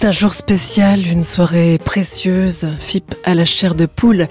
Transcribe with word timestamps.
C'est 0.00 0.06
un 0.06 0.12
jour 0.12 0.32
spécial, 0.32 1.06
une 1.06 1.22
soirée 1.22 1.76
précieuse, 1.76 2.66
FIP 2.80 3.14
à 3.22 3.34
la 3.34 3.44
chair 3.44 3.74
de 3.74 3.84
poule. 3.84 4.28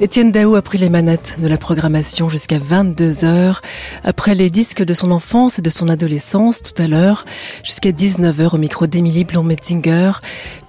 Étienne 0.00 0.30
Daou 0.30 0.54
a 0.54 0.62
pris 0.62 0.78
les 0.78 0.90
manettes 0.90 1.40
de 1.40 1.48
la 1.48 1.58
programmation 1.58 2.28
jusqu'à 2.28 2.60
22 2.60 3.24
heures, 3.24 3.60
après 4.04 4.36
les 4.36 4.48
disques 4.48 4.84
de 4.84 4.94
son 4.94 5.10
enfance 5.10 5.58
et 5.58 5.62
de 5.62 5.70
son 5.70 5.88
adolescence 5.88 6.62
tout 6.62 6.80
à 6.80 6.86
l'heure, 6.86 7.24
jusqu'à 7.64 7.90
19 7.90 8.40
heures 8.40 8.54
au 8.54 8.58
micro 8.58 8.86
d'Émilie 8.86 9.24
Blom-Metzinger. 9.24 10.12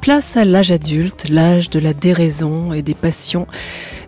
Place 0.02 0.35
à 0.35 0.46
l'âge 0.46 0.72
adulte, 0.72 1.29
l'âge 1.29 1.70
de 1.70 1.78
la 1.78 1.94
déraison 1.94 2.74
et 2.74 2.81
des 2.81 2.96
passions. 2.96 3.46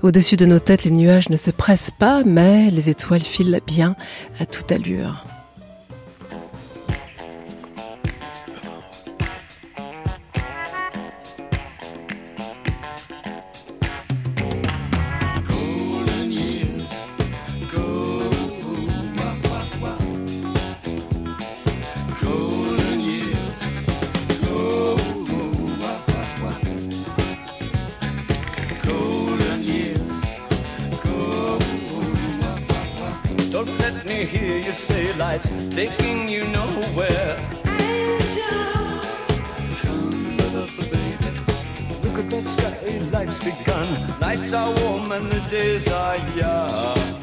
Au-dessus 0.02 0.38
de 0.38 0.48
nos 0.48 0.58
têtes, 0.58 0.86
les 0.86 0.92
nuages 0.92 1.30
ne 1.30 1.38
se 1.38 1.52
pressent 1.52 1.94
pas, 2.00 2.24
mais 2.26 2.72
les 2.72 2.90
étoiles 2.90 3.22
filent 3.22 3.62
bien 3.68 3.96
à 4.40 4.48
toute 4.48 4.72
allure. 4.72 5.24
Taking 35.38 36.28
you 36.28 36.46
nowhere. 36.48 37.38
Angel, 37.66 39.02
come 39.82 40.68
baby. 40.78 41.32
Look 42.04 42.18
at 42.20 42.30
that 42.30 42.44
sky, 42.46 42.98
life's 43.12 43.40
begun. 43.40 43.88
Nights 44.20 44.54
are 44.54 44.74
warm 44.82 45.12
and 45.12 45.32
the 45.32 45.40
days 45.50 45.88
are 45.88 46.18
young. 46.36 47.22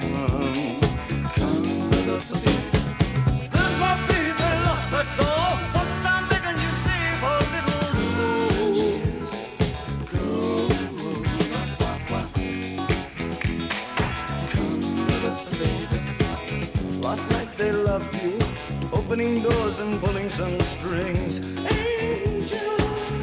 Opening 18.92 19.42
doors 19.42 19.80
and 19.80 20.00
pulling 20.00 20.30
some 20.30 20.58
strings. 20.60 21.56
Angel, 21.56 22.76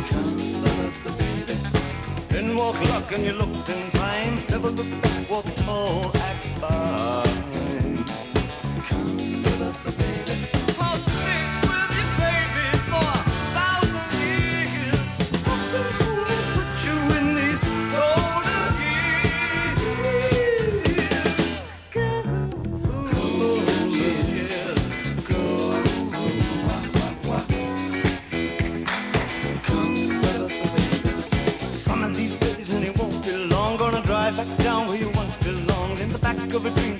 come 0.09 0.65
up 0.65 1.17
baby. 1.17 1.55
Then 2.29 2.55
walk 2.55 2.79
luck 2.89 3.11
and 3.13 3.25
you 3.25 3.33
looked 3.33 3.69
in 3.69 3.91
time. 3.91 4.37
Never 4.49 4.69
look 4.69 5.01
back, 5.01 5.29
walk 5.29 5.45
tall, 5.55 6.11
act 6.17 6.45
fine. 6.59 7.24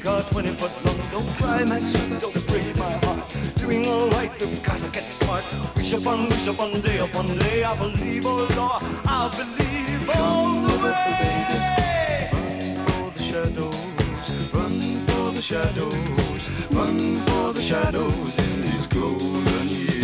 Car, 0.05 0.21
20 0.21 0.49
foot 0.59 0.73
long. 0.85 0.99
Don't 1.11 1.29
cry, 1.37 1.63
my 1.63 1.79
sweet, 1.79 2.19
don't 2.19 2.47
break 2.47 2.77
my 2.77 2.93
heart. 3.03 3.25
Doing 3.57 3.85
all 3.87 4.07
right, 4.11 4.31
you've 4.39 4.63
gotta 4.63 4.89
get 4.89 5.03
smart. 5.03 5.43
Wish 5.75 5.93
upon, 5.93 6.29
wish 6.29 6.47
upon, 6.47 6.81
day 6.81 6.99
upon 6.99 7.27
day. 7.39 7.63
I 7.63 7.75
believe, 7.77 8.25
oh 8.25 8.47
Lord, 8.59 8.83
I 9.05 9.21
believe 9.39 10.09
all 10.19 10.61
the 10.67 10.75
way. 10.83 12.29
Run 12.33 12.61
for 12.85 13.05
the 13.15 13.23
shadows, 13.29 14.25
run 14.53 14.79
for 15.07 15.31
the 15.37 15.41
shadows, 15.41 16.43
run 16.71 16.99
for 17.27 17.53
the 17.53 17.61
shadows 17.61 18.37
in 18.37 18.61
these 18.61 18.87
golden 18.87 19.67
years. 19.67 19.94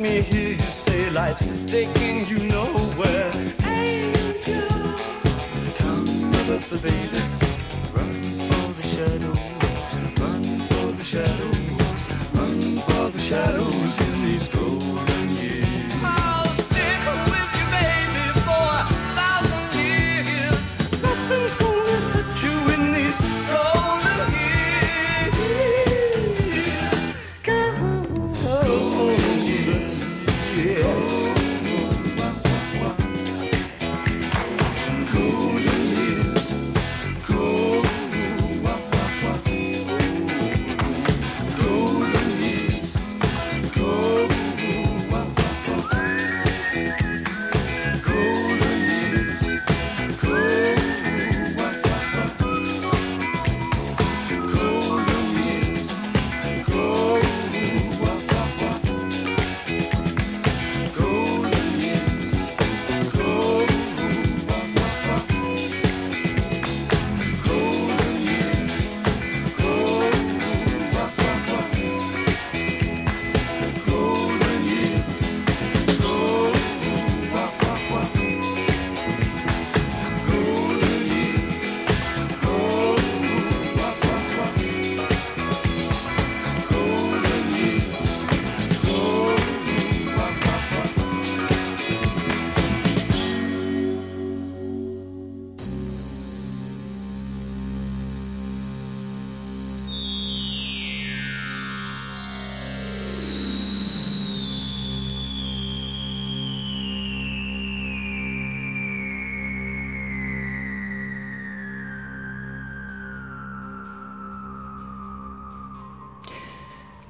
Let 0.00 0.08
me 0.08 0.22
hear 0.22 0.52
you 0.52 0.58
say 0.58 1.10
life's 1.10 1.44
taking 1.70 2.24
you 2.24 2.38
nowhere. 2.48 3.32
Angel, 3.64 4.68
come 5.76 6.06
baby. 6.78 7.29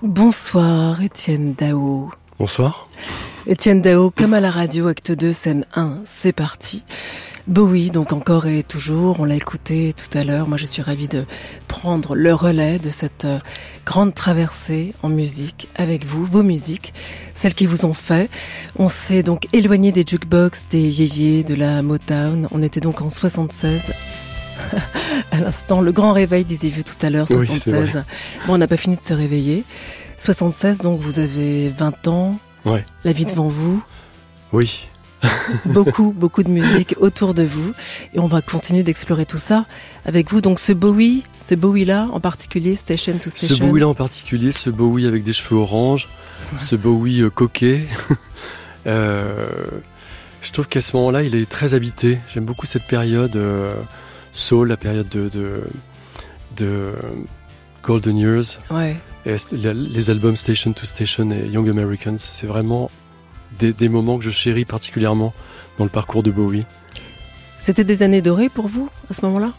Bonsoir, 0.02 1.02
Étienne 1.02 1.52
Dao. 1.52 2.10
Bonsoir. 2.38 2.88
Étienne 3.46 3.82
Dao, 3.82 4.10
comme 4.10 4.32
à 4.32 4.40
la 4.40 4.50
radio, 4.50 4.86
acte 4.86 5.12
2, 5.12 5.30
scène 5.30 5.66
1, 5.74 5.98
c'est 6.06 6.32
parti. 6.32 6.84
Bowie, 7.46 7.90
donc 7.90 8.14
encore 8.14 8.46
et 8.46 8.62
toujours, 8.62 9.20
on 9.20 9.26
l'a 9.26 9.34
écouté 9.34 9.92
tout 9.92 10.16
à 10.16 10.24
l'heure. 10.24 10.48
Moi, 10.48 10.56
je 10.56 10.64
suis 10.64 10.80
ravie 10.80 11.06
de 11.06 11.26
prendre 11.68 12.14
le 12.14 12.32
relais 12.32 12.78
de 12.78 12.88
cette 12.88 13.26
euh, 13.26 13.40
grande 13.84 14.14
traversée 14.14 14.94
en 15.02 15.10
musique 15.10 15.68
avec 15.76 16.06
vous, 16.06 16.24
vos 16.24 16.42
musiques, 16.42 16.94
celles 17.34 17.54
qui 17.54 17.66
vous 17.66 17.84
ont 17.84 17.92
fait. 17.92 18.30
On 18.78 18.88
s'est 18.88 19.22
donc 19.22 19.48
éloigné 19.52 19.92
des 19.92 20.04
jukebox, 20.06 20.64
des 20.70 21.02
yéyés, 21.02 21.44
de 21.44 21.54
la 21.54 21.82
Motown. 21.82 22.48
On 22.52 22.62
était 22.62 22.80
donc 22.80 23.02
en 23.02 23.10
76. 23.10 23.92
À 25.32 25.40
l'instant, 25.40 25.80
le 25.80 25.92
grand 25.92 26.12
réveil, 26.12 26.44
disiez-vous 26.44 26.82
tout 26.82 27.06
à 27.06 27.10
l'heure, 27.10 27.28
76. 27.28 28.04
bon, 28.46 28.54
on 28.54 28.58
n'a 28.58 28.68
pas 28.68 28.76
fini 28.76 28.96
de 28.96 29.06
se 29.06 29.14
réveiller. 29.14 29.64
76, 30.18 30.78
donc 30.78 31.00
vous 31.00 31.18
avez 31.18 31.70
20 31.70 32.08
ans. 32.08 32.38
Ouais. 32.64 32.84
La 33.04 33.12
vie 33.12 33.24
devant 33.24 33.48
vous. 33.48 33.82
Oui. 34.52 34.88
beaucoup, 35.66 36.14
beaucoup 36.16 36.42
de 36.42 36.48
musique 36.48 36.94
autour 36.98 37.34
de 37.34 37.42
vous. 37.42 37.72
Et 38.14 38.18
on 38.18 38.26
va 38.26 38.42
continuer 38.42 38.82
d'explorer 38.82 39.26
tout 39.26 39.38
ça 39.38 39.66
avec 40.04 40.30
vous. 40.30 40.40
Donc 40.40 40.60
ce 40.60 40.72
Bowie, 40.72 41.24
ce 41.40 41.54
Bowie-là 41.54 42.08
en 42.12 42.20
particulier, 42.20 42.74
Station 42.74 43.18
to 43.18 43.30
Station. 43.30 43.56
Ce 43.56 43.60
Bowie-là 43.60 43.88
en 43.88 43.94
particulier, 43.94 44.52
ce 44.52 44.70
Bowie 44.70 45.06
avec 45.06 45.22
des 45.22 45.32
cheveux 45.32 45.60
orange, 45.60 46.08
ce 46.58 46.76
Bowie 46.76 47.22
euh, 47.22 47.30
coquet. 47.30 47.86
euh, 48.86 49.48
je 50.42 50.52
trouve 50.52 50.68
qu'à 50.68 50.80
ce 50.80 50.96
moment-là, 50.96 51.22
il 51.22 51.34
est 51.34 51.48
très 51.48 51.74
habité. 51.74 52.18
J'aime 52.32 52.44
beaucoup 52.44 52.66
cette 52.66 52.86
période 52.86 53.36
euh, 53.36 53.74
soul, 54.32 54.68
la 54.68 54.76
période 54.76 55.08
de, 55.08 55.28
de, 55.28 55.62
de 56.56 56.92
Golden 57.82 58.16
Years. 58.16 58.58
Ouais. 58.70 58.96
Et 59.26 59.36
les 59.52 60.10
albums 60.10 60.36
Station 60.36 60.72
to 60.72 60.86
Station 60.86 61.30
et 61.30 61.46
Young 61.48 61.68
Americans, 61.68 62.16
c'est 62.16 62.46
vraiment 62.46 62.90
des, 63.58 63.72
des, 63.72 63.88
moments 63.88 64.18
que 64.18 64.24
je 64.24 64.30
chéris 64.30 64.64
particulièrement 64.64 65.34
dans 65.78 65.84
le 65.84 65.90
parcours 65.90 66.22
de 66.22 66.30
Bowie. 66.30 66.64
C'était 67.58 67.84
des 67.84 68.02
années 68.02 68.22
dorées 68.22 68.48
pour 68.48 68.66
vous 68.66 68.88
à 69.10 69.14
ce 69.14 69.24
moment-là? 69.26 69.52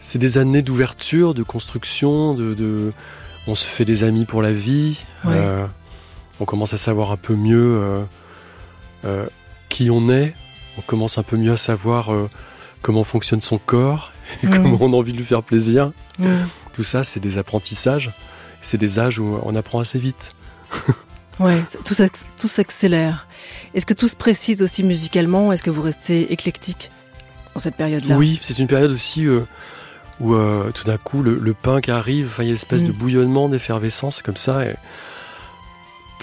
C'est 0.00 0.18
des 0.18 0.38
années 0.38 0.62
d'ouverture, 0.62 1.34
de 1.34 1.42
construction, 1.42 2.34
de, 2.34 2.54
de, 2.54 2.92
on 3.46 3.54
se 3.54 3.66
fait 3.66 3.84
des 3.84 4.04
amis 4.04 4.24
pour 4.24 4.42
la 4.42 4.52
vie. 4.52 4.98
Ouais. 5.24 5.34
Euh, 5.36 5.66
on 6.40 6.44
commence 6.44 6.72
à 6.72 6.78
savoir 6.78 7.12
un 7.12 7.16
peu 7.16 7.34
mieux 7.34 7.78
euh, 7.80 8.02
euh, 9.04 9.26
qui 9.68 9.90
on 9.90 10.08
est. 10.08 10.34
On 10.78 10.80
commence 10.80 11.18
un 11.18 11.22
peu 11.22 11.36
mieux 11.36 11.52
à 11.52 11.56
savoir 11.56 12.10
comment 12.82 13.04
fonctionne 13.04 13.40
son 13.40 13.58
corps 13.58 14.12
et 14.42 14.46
Mm. 14.46 14.50
comment 14.50 14.78
on 14.80 14.92
a 14.92 14.96
envie 14.96 15.12
de 15.12 15.18
lui 15.18 15.24
faire 15.24 15.42
plaisir. 15.42 15.92
Mm. 16.18 16.26
Tout 16.72 16.82
ça, 16.84 17.04
c'est 17.04 17.20
des 17.20 17.38
apprentissages. 17.38 18.10
C'est 18.62 18.78
des 18.78 18.98
âges 18.98 19.18
où 19.18 19.38
on 19.44 19.54
apprend 19.56 19.80
assez 19.80 19.98
vite. 19.98 20.32
Ouais, 21.40 21.62
tout, 21.86 21.94
tout 22.36 22.48
s'accélère. 22.48 23.26
Est-ce 23.74 23.86
que 23.86 23.94
tout 23.94 24.06
se 24.06 24.14
précise 24.14 24.60
aussi 24.62 24.84
musicalement 24.84 25.50
Est-ce 25.50 25.62
que 25.62 25.70
vous 25.70 25.80
restez 25.80 26.30
éclectique 26.30 26.90
dans 27.54 27.60
cette 27.60 27.74
période-là? 27.74 28.16
Oui, 28.18 28.38
c'est 28.42 28.58
une 28.58 28.66
période 28.66 28.90
aussi 28.90 29.26
euh, 29.26 29.40
où 30.20 30.34
euh, 30.34 30.70
tout 30.72 30.84
d'un 30.84 30.98
coup 30.98 31.22
le, 31.22 31.36
le 31.38 31.54
punk 31.54 31.88
arrive, 31.88 32.34
il 32.38 32.44
y 32.44 32.46
a 32.48 32.50
une 32.50 32.54
espèce 32.56 32.82
Mm. 32.82 32.86
de 32.88 32.92
bouillonnement, 32.92 33.48
d'effervescence 33.48 34.20
comme 34.20 34.36
ça. 34.36 34.62
Et 34.66 34.76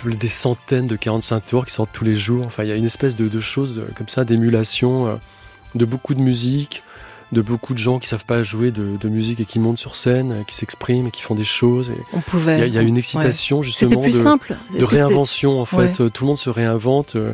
des 0.05 0.27
centaines 0.29 0.87
de 0.87 0.95
45 0.95 1.45
tours 1.45 1.65
qui 1.65 1.73
sortent 1.73 1.91
tous 1.91 2.05
les 2.05 2.15
jours. 2.15 2.45
Enfin, 2.45 2.63
il 2.63 2.69
y 2.69 2.71
a 2.71 2.75
une 2.75 2.85
espèce 2.85 3.15
de, 3.15 3.27
de 3.27 3.39
choses 3.41 3.75
de- 3.75 3.87
comme 3.97 4.07
ça, 4.07 4.23
d'émulation, 4.23 5.07
euh, 5.07 5.15
de 5.75 5.85
beaucoup 5.85 6.13
de 6.13 6.21
musique, 6.21 6.83
de 7.31 7.41
beaucoup 7.41 7.73
de 7.73 7.79
gens 7.79 7.99
qui 7.99 8.07
savent 8.07 8.25
pas 8.25 8.43
jouer 8.43 8.71
de, 8.71 8.97
de 8.99 9.09
musique 9.09 9.39
et 9.39 9.45
qui 9.45 9.59
montent 9.59 9.77
sur 9.77 9.95
scène, 9.95 10.43
qui 10.47 10.55
s'expriment 10.55 11.07
et 11.07 11.11
qui 11.11 11.21
font 11.21 11.35
des 11.35 11.43
choses. 11.43 11.89
Et 11.91 12.01
On 12.13 12.21
pouvait. 12.21 12.57
Il 12.57 12.59
y, 12.59 12.63
a- 12.63 12.67
il 12.67 12.73
y 12.73 12.77
a 12.77 12.81
une 12.81 12.97
excitation 12.97 13.61
justement 13.61 14.01
plus 14.01 14.13
de, 14.17 14.23
simple. 14.23 14.55
de 14.77 14.83
réinvention 14.83 15.61
en 15.61 15.65
fait. 15.65 16.09
Tout 16.11 16.23
le 16.23 16.27
monde 16.27 16.39
se 16.39 16.49
réinvente. 16.49 17.15
euh, 17.15 17.33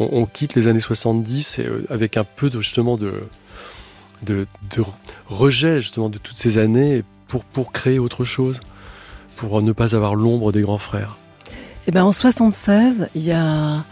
On, 0.00 0.08
on 0.12 0.26
quitte 0.26 0.54
les 0.56 0.66
années 0.66 0.80
70 0.80 1.58
et, 1.60 1.66
euh, 1.66 1.84
avec 1.90 2.16
un 2.16 2.24
peu 2.24 2.50
de 2.50 2.60
justement 2.60 2.96
de, 2.96 3.12
de, 4.24 4.46
de 4.76 4.82
rejet 5.28 5.80
justement 5.80 6.08
de 6.08 6.18
toutes 6.18 6.36
ces 6.36 6.58
années 6.58 7.04
pour, 7.28 7.44
pour 7.44 7.70
créer 7.72 7.98
autre 8.00 8.24
chose, 8.24 8.58
pour 9.36 9.62
ne 9.62 9.70
pas 9.72 9.94
avoir 9.94 10.14
l'ombre 10.16 10.50
des 10.50 10.62
grands 10.62 10.78
frères. 10.78 11.16
Eh 11.86 11.90
ben, 11.92 12.02
en 12.04 12.12
76, 12.12 13.08
il 13.14 13.22
y 13.22 13.32
a, 13.32 13.84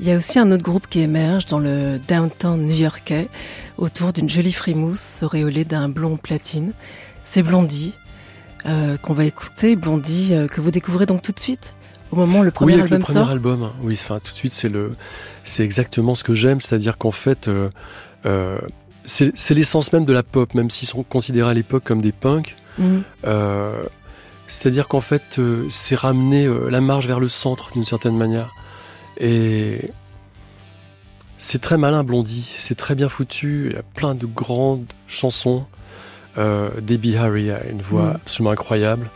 il 0.00 0.08
y 0.08 0.12
a 0.12 0.16
aussi 0.16 0.38
un 0.38 0.50
autre 0.50 0.62
groupe 0.62 0.86
qui 0.88 1.00
émerge 1.00 1.46
dans 1.46 1.58
le 1.58 1.98
downtown 2.08 2.60
new-yorkais 2.66 3.28
autour 3.76 4.12
d'une 4.12 4.30
jolie 4.30 4.52
frimousse 4.52 5.22
auréolée 5.22 5.64
d'un 5.64 5.88
blond 5.90 6.16
platine. 6.16 6.72
C'est 7.22 7.42
Blondie 7.42 7.94
euh, 8.66 8.96
qu'on 8.96 9.12
va 9.12 9.24
écouter. 9.24 9.76
Blondie 9.76 10.30
euh, 10.32 10.48
que 10.48 10.60
vous 10.62 10.70
découvrez 10.70 11.04
donc 11.04 11.22
tout 11.22 11.32
de 11.32 11.40
suite 11.40 11.74
au 12.10 12.16
moment 12.16 12.40
où 12.40 12.42
le 12.42 12.50
premier 12.50 12.74
oui, 12.74 12.80
album 12.80 12.98
le 12.98 13.04
premier 13.04 13.18
sort. 13.20 13.30
album, 13.30 13.70
oui, 13.82 13.94
enfin 13.94 14.18
tout 14.18 14.32
de 14.32 14.36
suite 14.36 14.52
c'est 14.52 14.68
le, 14.68 14.96
c'est 15.44 15.62
exactement 15.62 16.16
ce 16.16 16.24
que 16.24 16.34
j'aime, 16.34 16.60
c'est-à-dire 16.60 16.98
qu'en 16.98 17.12
fait, 17.12 17.46
euh, 17.46 18.58
c'est 19.04 19.50
l'essence 19.50 19.92
même 19.92 20.06
de 20.06 20.12
la 20.12 20.24
pop, 20.24 20.52
même 20.54 20.70
s'ils 20.70 20.88
sont 20.88 21.04
considérés 21.04 21.50
à 21.50 21.54
l'époque 21.54 21.84
comme 21.84 22.00
des 22.00 22.10
punks. 22.10 22.56
Euh, 23.24 23.82
C'est-à-dire 24.48 24.88
qu'en 24.88 25.00
fait, 25.00 25.40
c'est 25.68 25.94
ramener 25.94 26.48
la 26.68 26.80
marge 26.80 27.06
vers 27.06 27.20
le 27.20 27.28
centre 27.28 27.70
d'une 27.74 27.84
certaine 27.84 28.16
manière. 28.16 28.54
Et 29.20 29.90
c'est 31.38 31.60
très 31.60 31.76
malin, 31.76 32.02
Blondie. 32.04 32.50
C'est 32.58 32.74
très 32.74 32.94
bien 32.94 33.08
foutu. 33.08 33.66
Il 33.70 33.72
y 33.74 33.78
a 33.78 33.82
plein 33.82 34.14
de 34.14 34.26
grandes 34.26 34.86
chansons. 35.06 35.64
Euh, 36.38 36.70
Debbie 36.80 37.16
Harry 37.16 37.50
a 37.50 37.64
une 37.68 37.82
voix 37.82 38.04
Mm. 38.04 38.16
absolument 38.16 38.50
incroyable. 38.52 39.08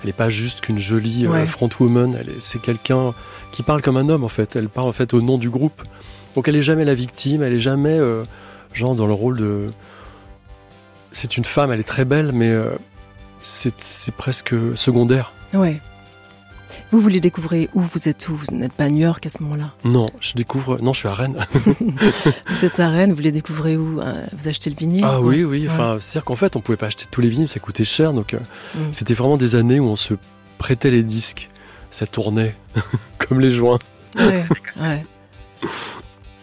Elle 0.00 0.06
n'est 0.08 0.12
pas 0.14 0.30
juste 0.30 0.62
qu'une 0.62 0.78
jolie 0.78 1.26
euh, 1.26 1.30
Ouais. 1.30 1.46
frontwoman. 1.46 2.16
Elle 2.18 2.30
est- 2.30 2.40
C'est 2.40 2.60
quelqu'un 2.60 3.14
qui 3.52 3.62
parle 3.62 3.82
comme 3.82 3.96
un 3.96 4.08
homme 4.08 4.24
en 4.24 4.28
fait. 4.28 4.56
Elle 4.56 4.68
parle 4.68 4.88
en 4.88 4.92
fait 4.92 5.14
au 5.14 5.22
nom 5.22 5.38
du 5.38 5.48
groupe. 5.50 5.82
Donc 6.34 6.48
elle 6.48 6.56
est 6.56 6.62
jamais 6.62 6.84
la 6.84 6.94
victime. 6.94 7.42
Elle 7.42 7.52
est 7.52 7.60
jamais 7.60 7.96
euh, 7.98 8.24
genre 8.72 8.94
dans 8.96 9.06
le 9.06 9.12
rôle 9.12 9.36
de. 9.38 9.70
C'est 11.12 11.36
une 11.36 11.44
femme. 11.44 11.70
Elle 11.70 11.80
est 11.80 11.84
très 11.84 12.04
belle, 12.04 12.32
mais 12.32 12.50
euh, 12.50 12.70
c'est 13.42 13.74
c'est 13.80 14.14
presque 14.14 14.54
secondaire. 14.74 15.32
Ouais. 15.54 15.78
Vous 16.92 17.00
voulez 17.00 17.20
découvrir 17.20 17.68
où 17.74 17.80
vous 17.80 18.08
êtes 18.08 18.28
où 18.28 18.36
Vous 18.36 18.46
n'êtes 18.54 18.72
pas 18.74 18.84
à 18.84 18.88
New 18.90 18.98
York 19.00 19.24
à 19.26 19.30
ce 19.30 19.42
moment-là. 19.42 19.72
Non, 19.84 20.06
je 20.20 20.34
découvre. 20.34 20.78
Non, 20.82 20.92
je 20.92 20.98
suis 21.00 21.08
à 21.08 21.14
Rennes. 21.14 21.38
Vous 22.50 22.64
êtes 22.64 22.78
à 22.80 22.90
Rennes, 22.90 23.10
vous 23.10 23.16
voulez 23.16 23.32
découvrir 23.32 23.80
où 23.80 24.00
Euh, 24.00 24.24
Vous 24.36 24.46
achetez 24.48 24.68
le 24.70 24.76
vinyle 24.76 25.02
Ah 25.04 25.20
oui, 25.20 25.42
oui. 25.42 25.62
Ouais. 25.62 25.68
Enfin, 25.72 25.96
c'est-à-dire 26.00 26.24
qu'en 26.26 26.36
fait, 26.36 26.54
on 26.54 26.60
pouvait 26.60 26.76
pas 26.76 26.86
acheter 26.86 27.06
tous 27.10 27.20
les 27.22 27.28
vinyles, 27.28 27.48
ça 27.48 27.60
coûtait 27.60 27.84
cher. 27.84 28.12
Donc, 28.12 28.34
euh, 28.34 28.38
Mm. 28.74 28.78
c'était 28.92 29.14
vraiment 29.14 29.36
des 29.38 29.54
années 29.54 29.80
où 29.80 29.86
on 29.86 29.96
se 29.96 30.14
prêtait 30.58 30.90
les 30.90 31.02
disques. 31.02 31.48
Ça 31.90 32.06
tournait 32.06 32.54
comme 33.18 33.40
les 33.40 33.50
joints. 33.50 33.78
Ouais, 34.18 34.44
ouais. 34.80 35.04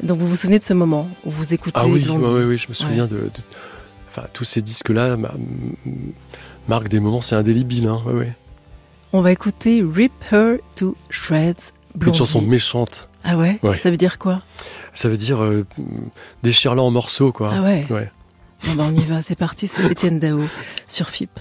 Donc 0.01 0.17
vous 0.19 0.27
vous 0.27 0.35
souvenez 0.35 0.57
de 0.59 0.63
ce 0.63 0.73
moment 0.73 1.09
où 1.25 1.29
vous 1.29 1.53
écoutez 1.53 1.77
Ah 1.79 1.85
oui, 1.87 1.99
Blondie 1.99 2.23
ouais, 2.25 2.43
oui, 2.45 2.57
je 2.57 2.67
me 2.69 2.73
souviens 2.73 3.05
de, 3.05 3.15
de- 3.17 3.31
Enfin, 4.09 4.23
tous 4.33 4.45
ces 4.45 4.61
disques-là 4.63 5.15
marquent 6.67 6.87
des 6.87 6.99
moments, 6.99 7.21
c'est 7.21 7.35
indélébile. 7.35 7.87
Hein, 7.87 8.01
ouais, 8.07 8.13
ouais. 8.13 8.33
On 9.13 9.21
va 9.21 9.31
écouter 9.31 9.83
Rip 9.83 10.11
Her 10.31 10.57
to 10.75 10.95
Shreds 11.09 11.71
Une 11.95 11.99
Blondie. 12.01 12.17
chanson 12.17 12.41
méchante. 12.41 13.09
Ah 13.23 13.37
ouais, 13.37 13.59
Ouais. 13.63 13.77
Ça 13.77 13.89
veut 13.91 13.97
dire 13.97 14.17
quoi? 14.19 14.43
Ça 14.93 15.09
veut 15.09 15.17
dire 15.17 15.43
euh, 15.43 15.65
déchire-la 16.43 16.81
en 16.81 16.91
morceaux, 16.91 17.31
quoi. 17.31 17.51
Ah 17.53 17.61
ouais? 17.61 17.85
Ouais. 17.89 18.11
Bon 18.65 18.75
bah 18.75 18.85
on 18.87 18.95
y 18.95 19.05
va, 19.05 19.21
c'est 19.21 19.37
parti, 19.37 19.67
c'est 19.67 19.83
Étienne 19.89 20.19
Dao 20.19 20.41
sur 20.87 21.09
FIP. 21.09 21.39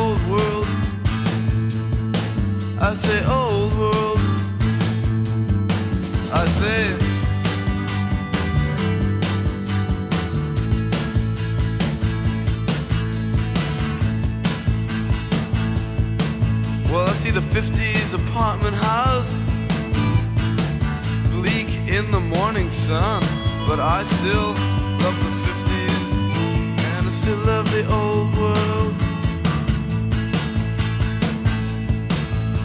Old 0.00 0.22
world. 0.32 0.66
I 2.88 2.94
say 2.94 3.18
old 3.38 3.72
world. 3.80 4.20
I 6.32 6.44
say. 6.58 6.82
Well, 16.90 17.06
I 17.08 17.14
see 17.22 17.30
the 17.30 17.46
50s 17.56 18.14
apartment 18.20 18.76
house 18.76 19.34
bleak 21.34 21.70
in 21.96 22.10
the 22.10 22.22
morning 22.36 22.70
sun, 22.70 23.22
but 23.68 23.78
I 23.78 24.02
still 24.16 24.52
love 25.02 25.16
the 25.26 25.34
50s 25.46 26.10
and 26.94 27.06
I 27.06 27.10
still 27.10 27.40
love 27.52 27.66
the 27.76 27.84
old 27.98 28.36
world. 28.36 29.09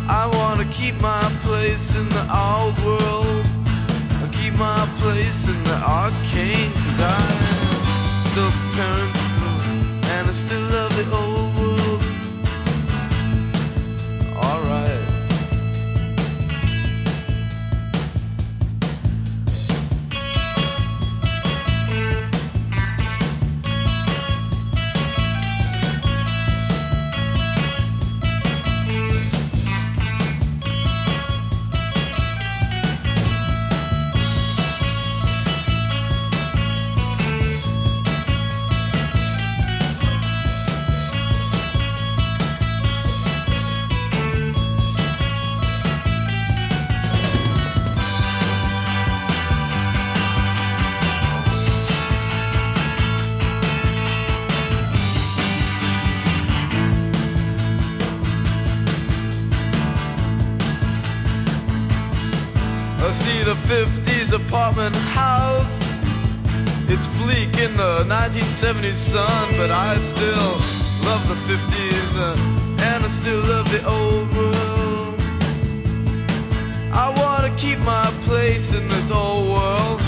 I 0.07 0.27
wanna 0.37 0.65
keep 0.65 0.99
my 1.01 1.23
place 1.43 1.95
in 1.95 2.07
the 2.09 2.25
old 2.31 2.77
world. 2.85 3.45
I 4.23 4.29
keep 4.31 4.53
my 4.53 4.87
place 4.99 5.47
in 5.47 5.63
the 5.63 5.77
arcane, 5.77 6.71
cause 6.71 7.01
I 7.01 7.21
still 8.31 8.49
have 8.49 8.75
parents 8.75 9.25
and 10.13 10.27
I 10.27 10.33
still 10.33 10.61
love 10.61 10.95
the 10.95 11.15
old 11.15 11.44
1970s 68.55 68.95
sun, 68.95 69.49
but 69.57 69.69
I 69.69 69.97
still 69.97 70.53
love 71.03 71.27
the 71.27 71.35
50s 71.35 72.17
uh, 72.17 72.83
and 72.85 73.03
I 73.03 73.07
still 73.09 73.41
love 73.41 73.69
the 73.69 73.85
old 73.85 74.33
world. 74.33 75.19
I 76.93 77.13
wanna 77.17 77.53
keep 77.57 77.79
my 77.79 78.05
place 78.21 78.73
in 78.73 78.87
this 78.87 79.11
old 79.11 79.49
world, 79.49 79.99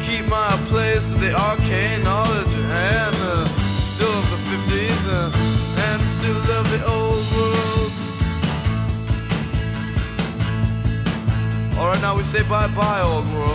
keep 0.00 0.24
my 0.28 0.48
place 0.70 1.12
in 1.12 1.20
the 1.20 1.34
arcane 1.38 2.02
knowledge, 2.02 2.54
and 2.54 3.16
uh, 3.16 3.44
still 3.92 4.08
love 4.08 4.30
the 4.30 4.40
50s 4.52 5.06
uh, 5.12 5.30
and 5.88 6.00
still 6.08 6.40
love 6.48 6.70
the 6.70 6.82
old 6.86 7.26
world. 7.36 7.92
Alright, 11.76 12.00
now 12.00 12.16
we 12.16 12.24
say 12.24 12.42
bye 12.44 12.68
bye, 12.68 13.02
old 13.02 13.28
world. 13.34 13.51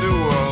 New 0.00 0.24
world. 0.24 0.49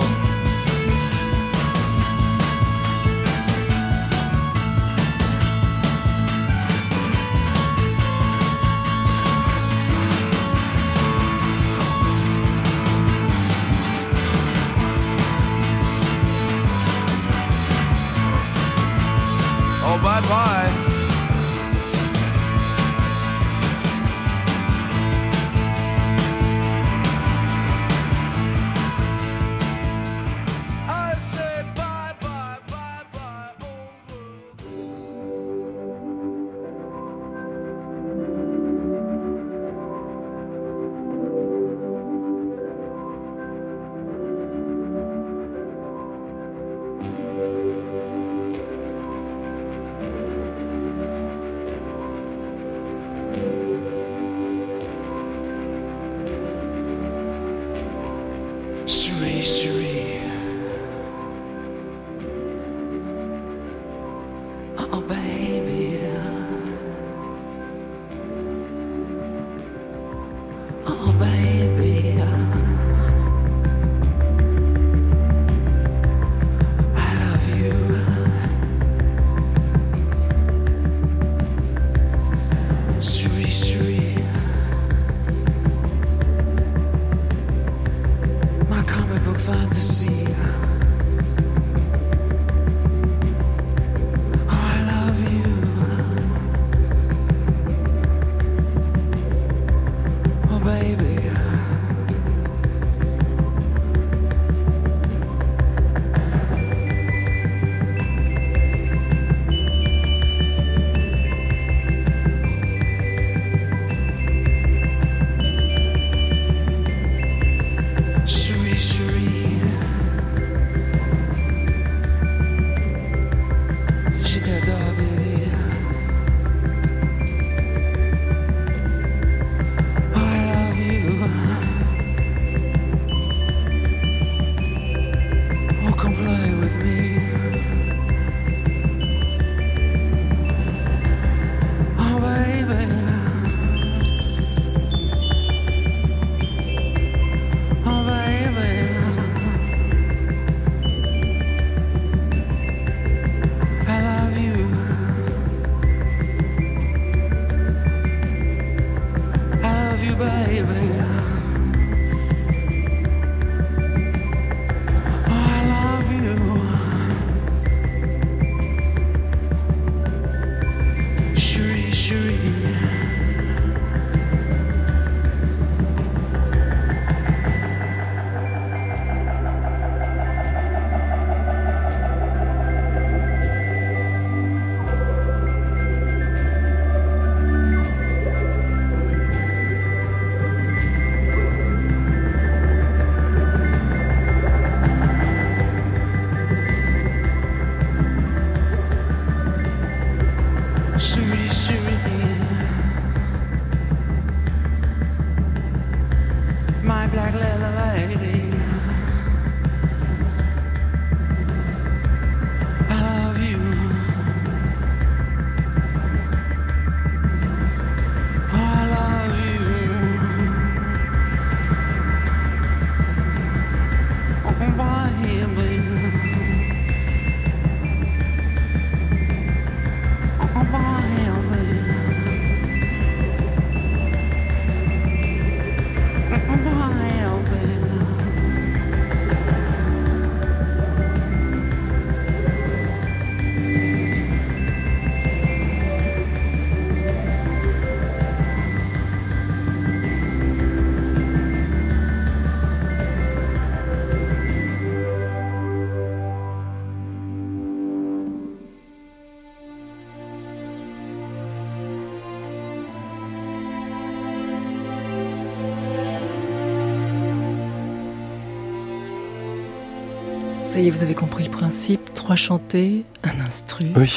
Ça 270.79 270.85
y 270.85 270.87
est, 270.87 270.91
vous 270.91 271.03
avez 271.03 271.17
compris 271.17 271.43
le 271.43 271.51
principe. 271.51 272.15
Trois 272.15 272.37
chantés, 272.37 273.05
un 273.25 273.41
instru. 273.41 273.87
Oui. 273.97 274.15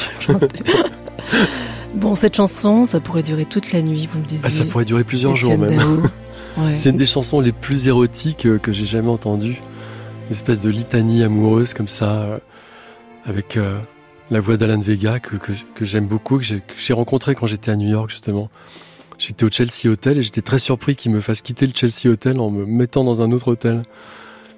bon, 1.96 2.14
cette 2.14 2.36
chanson, 2.36 2.86
ça 2.86 3.00
pourrait 3.00 3.24
durer 3.24 3.46
toute 3.46 3.72
la 3.72 3.82
nuit, 3.82 4.08
vous 4.08 4.20
me 4.20 4.26
disiez. 4.26 4.46
Ah, 4.46 4.52
ça 4.52 4.66
pourrait 4.66 4.86
durer 4.86 5.04
plusieurs 5.04 5.36
jours 5.36 5.58
même. 5.58 6.04
Ouais. 6.58 6.76
C'est 6.76 6.92
une 6.92 6.98
des 6.98 7.08
chansons 7.08 7.40
les 7.40 7.52
plus 7.52 7.88
érotiques 7.88 8.46
euh, 8.46 8.60
que 8.60 8.74
j'ai 8.74 8.86
jamais 8.86 9.10
entendues. 9.10 9.60
Une 10.28 10.34
espèce 10.34 10.60
de 10.60 10.70
litanie 10.70 11.24
amoureuse 11.24 11.74
comme 11.74 11.88
ça, 11.88 12.12
euh, 12.12 12.38
avec 13.26 13.58
euh, 13.58 13.80
la 14.30 14.40
voix 14.40 14.58
d'Alan 14.58 14.82
Vega 14.82 15.20
que, 15.20 15.38
que, 15.38 15.54
que 15.74 15.84
j'aime 15.84 16.06
beaucoup, 16.06 16.38
que 16.38 16.44
j'ai 16.44 16.60
que 16.60 16.76
j'ai 16.78 16.94
rencontré 16.94 17.34
quand 17.34 17.48
j'étais 17.48 17.72
à 17.72 17.76
New 17.76 17.90
York 17.90 18.12
justement. 18.12 18.52
J'étais 19.18 19.46
au 19.46 19.50
Chelsea 19.50 19.92
Hotel 19.92 20.20
et 20.20 20.22
j'étais 20.22 20.42
très 20.42 20.60
surpris 20.60 20.96
qu'il 20.96 21.12
me 21.12 21.22
fasse 21.22 21.42
quitter 21.42 21.66
le 21.66 21.74
Chelsea 21.74 22.12
Hotel 22.12 22.40
en 22.40 22.52
me 22.52 22.68
mettant 22.68 23.04
dans 23.04 23.24
un 23.24 23.32
autre 23.32 23.48
hôtel. 23.48 23.82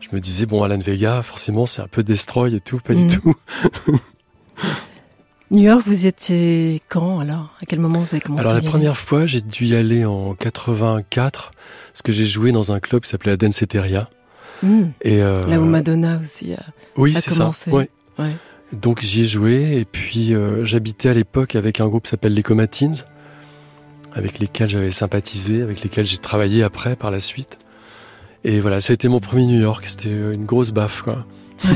Je 0.10 0.16
me 0.16 0.20
disais, 0.20 0.46
bon, 0.46 0.63
Alan 0.63 0.78
Vega, 0.78 1.22
forcément, 1.24 1.66
c'est 1.66 1.82
un 1.82 1.88
peu 1.88 2.04
destroy 2.04 2.54
et 2.56 2.60
tout, 2.60 2.80
pas 2.80 2.94
du 2.94 3.08
tout. 3.08 3.34
New 5.52 5.62
York, 5.63 5.84
vous 5.86 6.06
étiez 6.08 6.82
quand 6.89 7.20
alors? 7.20 7.56
À 7.62 7.66
quel 7.68 7.80
moment 7.80 8.00
vous 8.00 8.08
avez 8.16 8.22
commencé 8.22 8.46
Alors 8.46 8.60
la 8.62 8.68
première 8.68 8.98
fois, 8.98 9.26
j'ai 9.26 9.42
dû 9.42 9.66
y 9.66 9.76
aller 9.76 10.04
en 10.04 10.34
84, 10.34 11.52
parce 11.92 12.02
que 12.02 12.12
j'ai 12.12 12.26
joué 12.26 12.52
dans 12.52 12.72
un 12.72 12.80
club 12.80 13.04
qui 13.04 13.10
s'appelait 13.10 13.32
la 13.34 13.38
Danceteria. 13.38 14.10
Hmm, 14.63 14.86
Et 15.02 15.22
euh, 15.22 15.44
Là 15.48 15.60
où 15.62 15.66
Madonna 15.66 16.18
aussi. 16.20 16.54
a- 16.54 16.60
oui, 16.98 17.16
a 17.16 17.22
c'est 17.22 17.30
ça. 17.32 17.38
commencé. 17.39 17.72
Ouais. 17.72 17.89
Ouais. 18.18 18.32
Donc 18.72 19.02
j'y 19.02 19.22
ai 19.22 19.26
joué 19.28 19.78
et 19.78 19.86
puis 19.86 20.34
euh, 20.34 20.66
j'habitais 20.66 21.10
à 21.10 21.13
l'époque 21.13 21.56
avec 21.56 21.80
un 21.80 21.88
groupe 21.88 22.06
qui 22.06 22.10
s'appelle 22.10 22.34
les 22.34 22.42
Comatines, 22.44 22.96
avec 24.13 24.39
lesquels 24.39 24.70
j'avais 24.70 24.92
sympathisé, 24.92 25.62
avec 25.62 25.82
lesquels 25.84 26.06
j'ai 26.08 26.18
travaillé 26.18 26.63
après 26.63 26.96
par 26.96 27.12
la 27.12 27.20
suite. 27.20 27.60
Et 28.44 28.60
voilà, 28.60 28.82
ça 28.82 28.92
a 28.92 28.94
été 28.96 29.08
mon 29.08 29.20
premier 29.20 29.46
New 29.46 29.60
York, 29.60 29.86
c'était 29.88 30.10
euh, 30.10 30.34
une 30.34 30.46
grosse 30.46 30.72
baffe 30.72 31.02
quoi. 31.02 31.26
ouais. 31.66 31.72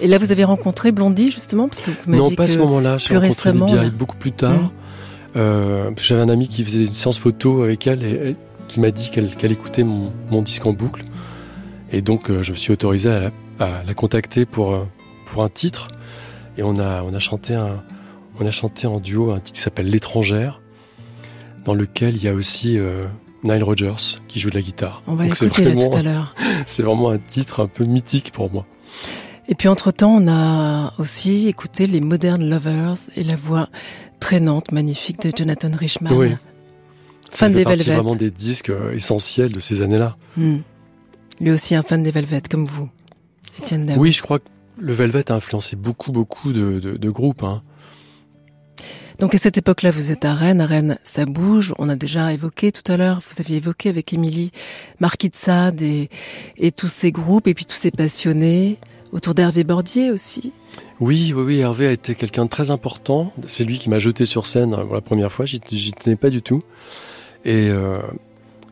Et 0.00 0.06
là, 0.06 0.16
vous 0.18 0.32
avez 0.32 0.44
rencontré 0.44 0.90
Blondie 0.92 1.30
justement 1.30 1.68
parce 1.68 1.82
que 1.82 1.90
vous 1.90 2.14
Non, 2.16 2.28
dit 2.28 2.36
pas 2.36 2.44
à 2.44 2.48
ce 2.48 2.58
moment-là, 2.58 2.96
j'ai 2.98 3.16
rencontré 3.16 3.52
Libye 3.52 3.74
là. 3.74 3.90
beaucoup 3.90 4.16
plus 4.16 4.32
tard. 4.32 4.70
Euh, 5.36 5.90
J'avais 5.98 6.22
un 6.22 6.28
ami 6.30 6.48
qui 6.48 6.64
faisait 6.64 6.82
une 6.84 6.90
séance 6.90 7.18
photo 7.18 7.62
avec 7.62 7.86
elle 7.86 8.02
et, 8.02 8.30
et 8.30 8.36
qui 8.68 8.80
m'a 8.80 8.90
dit 8.90 9.10
qu'elle 9.10 9.34
qu'elle 9.36 9.52
écoutait 9.52 9.84
mon, 9.84 10.12
mon 10.30 10.40
disque 10.42 10.64
en 10.66 10.72
boucle. 10.72 11.02
Et 11.92 12.00
donc 12.00 12.30
euh, 12.30 12.42
je 12.42 12.52
me 12.52 12.56
suis 12.56 12.72
autorisé 12.72 13.10
à, 13.10 13.20
la- 13.20 13.30
à 13.66 13.82
la 13.86 13.94
contacter 13.94 14.46
pour, 14.46 14.74
euh, 14.74 14.84
pour 15.26 15.44
un 15.44 15.48
titre. 15.50 15.88
Et 16.56 16.62
on 16.62 16.78
a, 16.78 17.02
on, 17.02 17.12
a 17.14 17.18
chanté 17.18 17.54
un, 17.54 17.82
on 18.40 18.46
a 18.46 18.50
chanté 18.50 18.86
en 18.86 18.98
duo 19.00 19.30
un 19.32 19.40
titre 19.40 19.52
qui 19.52 19.60
s'appelle 19.60 19.90
L'étrangère, 19.90 20.60
dans 21.64 21.74
lequel 21.74 22.16
il 22.16 22.22
y 22.24 22.28
a 22.28 22.34
aussi 22.34 22.78
Nile 23.44 23.62
Rodgers 23.62 24.18
qui 24.26 24.40
joue 24.40 24.50
de 24.50 24.54
la 24.56 24.62
guitare. 24.62 25.02
on 25.06 25.14
va 25.14 25.32
c'est 25.34 25.44
l'écouter 25.44 25.74
tout 25.90 25.96
à 25.96 26.02
l'heure. 26.02 26.34
C'est 26.66 26.82
vraiment 26.82 27.10
un 27.10 27.18
titre 27.18 27.60
un 27.62 27.66
peu 27.68 27.84
mythique 27.84 28.32
pour 28.32 28.50
moi. 28.52 28.66
Et 29.48 29.54
puis 29.54 29.68
entre-temps, 29.68 30.16
on 30.16 30.28
a 30.28 30.92
aussi 30.98 31.46
écouté 31.48 31.86
les 31.86 32.00
Modern 32.00 32.48
Lovers 32.48 32.96
et 33.16 33.24
la 33.24 33.36
voix 33.36 33.68
traînante, 34.20 34.72
magnifique 34.72 35.22
de 35.22 35.32
Jonathan 35.34 35.70
Richman. 35.72 36.12
Oui. 36.12 36.30
Fan 37.30 37.52
des 37.52 37.64
Velvet. 37.64 37.94
vraiment 37.94 38.16
des 38.16 38.30
disques 38.30 38.70
euh, 38.70 38.92
essentiels 38.94 39.52
de 39.52 39.60
ces 39.60 39.82
années-là. 39.82 40.16
Hmm. 40.36 40.58
Lui 41.40 41.50
aussi 41.52 41.74
un 41.74 41.82
fan 41.82 42.02
des 42.02 42.10
Velvet, 42.10 42.42
comme 42.50 42.64
vous, 42.66 42.88
Étienne. 43.58 43.94
Oui, 43.98 44.12
je 44.12 44.22
crois 44.22 44.38
que 44.40 44.44
le 44.78 44.92
Velvet 44.92 45.30
a 45.30 45.34
influencé 45.34 45.76
beaucoup, 45.76 46.10
beaucoup 46.10 46.52
de, 46.52 46.80
de- 46.80 46.96
de 46.96 47.10
groupes. 47.10 47.42
hein. 47.44 47.62
Donc 49.18 49.34
à 49.34 49.38
cette 49.38 49.58
époque-là, 49.58 49.90
vous 49.90 50.12
êtes 50.12 50.24
à 50.24 50.32
Rennes. 50.32 50.60
À 50.60 50.66
Rennes, 50.66 50.98
ça 51.02 51.26
bouge. 51.26 51.74
On 51.78 51.88
a 51.88 51.96
déjà 51.96 52.32
évoqué 52.32 52.70
tout 52.70 52.90
à 52.90 52.96
l'heure, 52.96 53.20
vous 53.28 53.40
aviez 53.40 53.56
évoqué 53.56 53.88
avec 53.88 54.12
Émilie 54.12 54.52
Marquis 55.00 55.28
de 55.30 56.06
et, 56.56 56.70
tous 56.70 56.88
ces 56.88 57.10
groupes, 57.10 57.48
et 57.48 57.54
puis 57.54 57.64
tous 57.64 57.76
ces 57.76 57.90
passionnés, 57.90 58.78
autour 59.10 59.34
d'Hervé 59.34 59.64
Bordier 59.64 60.12
aussi. 60.12 60.52
Oui, 61.00 61.32
oui, 61.34 61.42
oui, 61.42 61.58
Hervé 61.58 61.88
a 61.88 61.92
été 61.92 62.14
quelqu'un 62.14 62.44
de 62.44 62.50
très 62.50 62.70
important. 62.70 63.32
C'est 63.48 63.64
lui 63.64 63.80
qui 63.80 63.90
m'a 63.90 63.98
jeté 63.98 64.24
sur 64.24 64.46
scène 64.46 64.74
euh, 64.74 64.84
la 64.92 65.00
première 65.00 65.32
fois. 65.32 65.46
J'y 65.46 65.60
tenais 65.60 66.16
pas 66.16 66.30
du 66.30 66.40
tout. 66.40 66.62
Et 67.44 67.68
euh, 67.70 68.00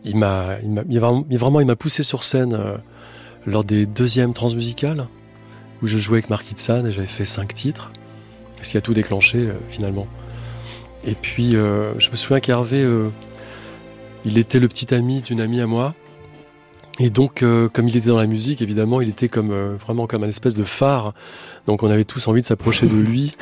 il 0.05 0.17
m'a, 0.17 0.59
il 0.63 0.71
m'a, 0.71 0.83
vraiment, 0.83 1.61
il 1.61 1.77
poussé 1.77 2.05
sur 2.05 2.23
scène 2.23 2.55
euh, 2.55 2.77
lors 3.47 3.65
des 3.65 3.85
deuxièmes 3.85 4.33
transmusicales 4.33 5.09
où 5.83 5.89
je 5.89 5.99
jouais 5.99 6.19
avec 6.19 6.31
Marquis 6.31 6.55
de 6.55 6.87
et 6.87 6.93
j'avais 6.93 7.07
fait 7.07 7.25
cinq 7.25 7.53
titres. 7.53 7.91
Ce 8.63 8.71
qui 8.71 8.77
a 8.77 8.81
tout 8.81 8.95
déclenché 8.95 9.51
finalement. 9.69 10.07
Et 11.07 11.15
puis, 11.15 11.55
euh, 11.57 11.93
je 11.99 12.11
me 12.11 12.17
souviens 12.17 12.41
qu'Hervé, 12.41 12.83
euh, 12.83 13.11
il 14.25 14.39
était 14.39 14.59
le 14.59 14.69
petit 14.69 14.93
ami 14.95 15.21
d'une 15.21 15.41
amie 15.41 15.61
à 15.61 15.67
moi. 15.67 15.95
Et 16.99 17.11
donc, 17.11 17.43
euh, 17.43 17.69
comme 17.69 17.89
il 17.89 17.97
était 17.97 18.09
dans 18.09 18.17
la 18.17 18.27
musique, 18.27 18.63
évidemment, 18.63 19.01
il 19.01 19.09
était 19.09 19.29
comme 19.29 19.51
euh, 19.53 19.77
vraiment 19.77 20.07
comme 20.07 20.25
un 20.25 20.29
espèce 20.29 20.55
de 20.55 20.65
phare. 20.65 21.13
Donc, 21.67 21.83
on 21.83 21.91
avait 21.91 22.05
tous 22.05 22.27
envie 22.27 22.41
de 22.41 22.47
s'approcher 22.47 22.87
de 22.87 22.97
lui. 22.97 23.37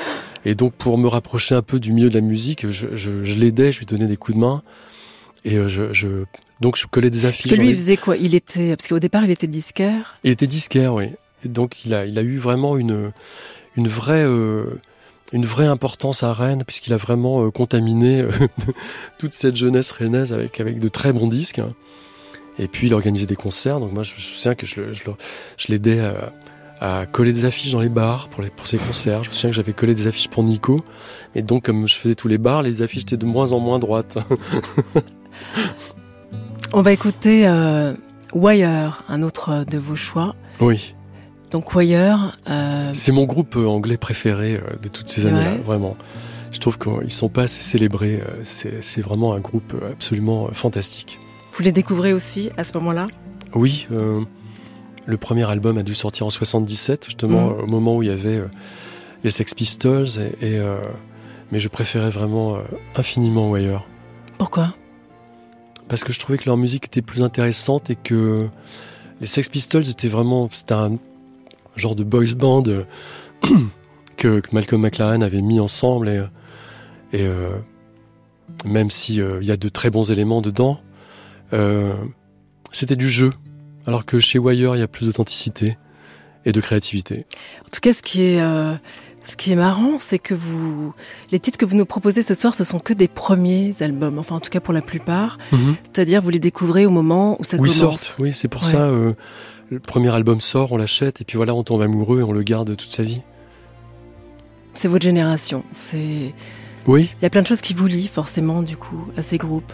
Et 0.44 0.54
donc, 0.54 0.74
pour 0.74 0.98
me 0.98 1.08
rapprocher 1.08 1.54
un 1.54 1.62
peu 1.62 1.78
du 1.80 1.92
milieu 1.92 2.10
de 2.10 2.14
la 2.14 2.20
musique, 2.20 2.66
je, 2.70 2.88
je- 2.94 3.24
je 3.24 3.34
l'aidais, 3.38 3.72
je 3.72 3.78
lui 3.78 3.86
donnais 3.86 4.06
des 4.06 4.16
coups 4.16 4.36
de 4.36 4.40
main. 4.40 4.62
Et 5.44 5.56
euh, 5.56 5.68
je, 5.68 5.92
je- 5.92 6.24
donc, 6.60 6.76
je 6.76 6.86
collais 6.86 7.10
des 7.10 7.24
affiches. 7.26 7.44
Parce 7.46 7.56
que 7.56 7.60
lui, 7.62 7.70
il 7.70 7.76
faisait 7.78 7.96
quoi? 7.96 8.16
Il 8.16 8.34
était, 8.34 8.76
parce 8.76 8.88
qu'au 8.88 8.98
départ, 8.98 9.24
il 9.24 9.30
était 9.30 9.46
disquaire? 9.46 10.16
il 10.24 10.32
était 10.32 10.46
disquaire, 10.48 10.92
oui. 10.94 11.10
Et 11.44 11.48
donc 11.48 11.84
il 11.84 11.92
a, 11.94 12.06
il 12.06 12.18
a 12.18 12.22
eu 12.22 12.38
vraiment 12.38 12.78
une, 12.78 13.12
une 13.76 13.86
vraie, 13.86 14.24
une 15.32 15.46
vraie 15.46 15.66
importance 15.66 16.22
à 16.22 16.32
Rennes 16.32 16.64
puisqu'il 16.66 16.92
a 16.92 16.96
vraiment 16.96 17.44
euh, 17.44 17.50
contaminé 17.50 18.20
euh, 18.20 18.30
toute 19.18 19.34
cette 19.34 19.56
jeunesse 19.56 19.90
rennaise 19.90 20.32
avec, 20.32 20.60
avec 20.60 20.78
de 20.78 20.88
très 20.88 21.12
bons 21.12 21.28
disques. 21.28 21.60
Et 22.58 22.68
puis 22.68 22.86
il 22.86 22.94
organisait 22.94 23.26
des 23.26 23.36
concerts. 23.36 23.80
Donc 23.80 23.92
moi 23.92 24.02
je 24.02 24.14
me 24.14 24.18
souviens 24.18 24.54
que 24.54 24.66
je, 24.66 24.80
l'aidais 25.68 26.00
à, 26.00 26.32
à 26.80 27.06
coller 27.06 27.32
des 27.32 27.44
affiches 27.44 27.72
dans 27.72 27.80
les 27.80 27.88
bars 27.88 28.28
pour, 28.28 28.42
les, 28.42 28.50
pour 28.50 28.66
ses 28.66 28.78
concerts. 28.78 29.24
Je 29.24 29.30
me 29.30 29.34
souviens 29.34 29.50
que 29.50 29.56
j'avais 29.56 29.72
collé 29.72 29.94
des 29.94 30.06
affiches 30.06 30.28
pour 30.28 30.44
Nico. 30.44 30.80
Et 31.34 31.42
donc 31.42 31.64
comme 31.64 31.88
je 31.88 31.96
faisais 31.96 32.14
tous 32.14 32.28
les 32.28 32.38
bars, 32.38 32.62
les 32.62 32.82
affiches 32.82 33.02
étaient 33.02 33.16
de 33.16 33.26
moins 33.26 33.52
en 33.52 33.58
moins 33.58 33.78
droites. 33.78 34.18
On 36.72 36.82
va 36.82 36.92
écouter 36.92 37.46
euh, 37.46 37.94
Wire, 38.32 39.04
un 39.08 39.22
autre 39.22 39.64
de 39.64 39.78
vos 39.78 39.96
choix. 39.96 40.34
oui. 40.60 40.94
Donc 41.54 41.72
Wire, 41.76 42.32
euh, 42.50 42.90
C'est 42.94 43.12
mon 43.12 43.26
groupe 43.26 43.54
euh, 43.54 43.68
anglais 43.68 43.96
préféré 43.96 44.56
euh, 44.56 44.74
de 44.82 44.88
toutes 44.88 45.08
ces 45.08 45.24
années-là, 45.24 45.50
vrai 45.50 45.58
vraiment. 45.62 45.96
Je 46.50 46.58
trouve 46.58 46.78
qu'ils 46.80 47.12
sont 47.12 47.28
pas 47.28 47.42
assez 47.42 47.62
célébrés. 47.62 48.20
C'est 48.42 49.00
vraiment 49.00 49.34
un 49.34 49.38
groupe 49.38 49.72
absolument 49.92 50.48
fantastique. 50.52 51.20
vous 51.52 51.62
les 51.62 51.70
découvrez 51.70 52.12
aussi 52.12 52.50
à 52.56 52.64
ce 52.64 52.76
moment-là? 52.78 53.06
Oui, 53.54 53.86
euh, 53.92 54.24
le 55.06 55.16
premier 55.16 55.48
album 55.48 55.78
a 55.78 55.84
dû 55.84 55.94
sortir 55.94 56.26
en 56.26 56.30
77, 56.30 57.04
justement, 57.06 57.50
euh, 57.50 57.62
au 57.62 57.66
moment 57.66 57.98
où 57.98 58.02
il 58.02 58.08
y 58.08 58.12
avait 58.12 58.38
euh, 58.38 58.48
les 59.22 59.30
Sex 59.30 59.54
Pistols. 59.54 60.08
Et, 60.40 60.56
et, 60.56 60.62
mais 61.52 61.60
je 61.60 61.68
préférais 61.68 62.10
vraiment 62.10 62.58
infiniment 62.96 63.52
Wire. 63.52 63.84
Pourquoi? 64.38 64.74
Parce 65.86 66.02
que 66.02 66.12
je 66.12 66.18
trouvais 66.18 66.36
que 66.36 66.46
leur 66.46 66.56
musique 66.56 66.86
était 66.86 67.02
plus 67.02 67.22
intéressante 67.22 67.90
et 67.90 67.96
que 67.96 68.48
les 69.20 69.28
Sex 69.28 69.48
Pistols 69.48 69.88
étaient 69.88 70.08
vraiment. 70.08 70.48
C'était 70.50 70.74
un 70.74 70.98
genre 71.76 71.94
de 71.94 72.04
boys 72.04 72.34
band 72.36 72.64
euh, 72.68 72.84
que, 74.16 74.40
que 74.40 74.48
Malcolm 74.52 74.80
McLaren 74.82 75.22
avait 75.22 75.42
mis 75.42 75.60
ensemble. 75.60 76.08
Et, 76.08 76.22
et 77.12 77.22
euh, 77.26 77.56
même 78.64 78.90
s'il 78.90 79.16
y 79.42 79.50
a 79.50 79.56
de 79.56 79.68
très 79.68 79.90
bons 79.90 80.10
éléments 80.10 80.40
dedans, 80.40 80.80
euh, 81.52 81.92
c'était 82.72 82.96
du 82.96 83.08
jeu. 83.10 83.32
Alors 83.86 84.04
que 84.06 84.18
chez 84.20 84.38
Wire, 84.38 84.76
il 84.76 84.78
y 84.78 84.82
a 84.82 84.88
plus 84.88 85.06
d'authenticité 85.06 85.76
et 86.46 86.52
de 86.52 86.60
créativité. 86.60 87.26
En 87.66 87.68
tout 87.70 87.80
cas, 87.80 87.92
ce 87.92 88.02
qui 88.02 88.22
est, 88.22 88.40
euh, 88.40 88.74
ce 89.26 89.36
qui 89.36 89.52
est 89.52 89.56
marrant, 89.56 89.98
c'est 89.98 90.18
que 90.18 90.34
vous, 90.34 90.94
les 91.32 91.38
titres 91.38 91.58
que 91.58 91.64
vous 91.66 91.76
nous 91.76 91.84
proposez 91.86 92.22
ce 92.22 92.34
soir, 92.34 92.54
ce 92.54 92.64
sont 92.64 92.78
que 92.78 92.92
des 92.94 93.08
premiers 93.08 93.74
albums. 93.82 94.18
Enfin, 94.18 94.36
en 94.36 94.40
tout 94.40 94.50
cas 94.50 94.60
pour 94.60 94.72
la 94.74 94.80
plupart. 94.82 95.38
C'est-à-dire, 95.92 96.22
vous 96.22 96.30
les 96.30 96.38
découvrez 96.38 96.86
au 96.86 96.90
moment 96.90 97.36
où 97.40 97.44
ça 97.44 97.56
Oui, 97.58 97.68
commence. 97.68 98.00
sortent. 98.00 98.16
Oui, 98.18 98.32
c'est 98.34 98.48
pour 98.48 98.62
Ouais. 98.62 98.68
ça. 98.70 98.90
Le 99.70 99.80
premier 99.80 100.10
album 100.14 100.40
sort, 100.40 100.72
on 100.72 100.76
l'achète, 100.76 101.20
et 101.20 101.24
puis 101.24 101.36
voilà, 101.36 101.54
on 101.54 101.62
tombe 101.62 101.82
amoureux 101.82 102.20
et 102.20 102.22
on 102.22 102.32
le 102.32 102.42
garde 102.42 102.76
toute 102.76 102.90
sa 102.90 103.02
vie. 103.02 103.20
C'est 104.74 104.88
votre 104.88 105.04
génération. 105.04 105.64
C'est, 105.72 106.34
Oui, 106.86 107.10
il 107.18 107.22
y 107.22 107.26
a 107.26 107.30
plein 107.30 107.42
de 107.42 107.46
choses 107.46 107.60
qui 107.60 107.74
vous 107.74 107.86
lient 107.86 108.08
forcément 108.08 108.62
du 108.62 108.76
coup 108.76 109.06
à 109.16 109.22
ces 109.22 109.38
groupes. 109.38 109.72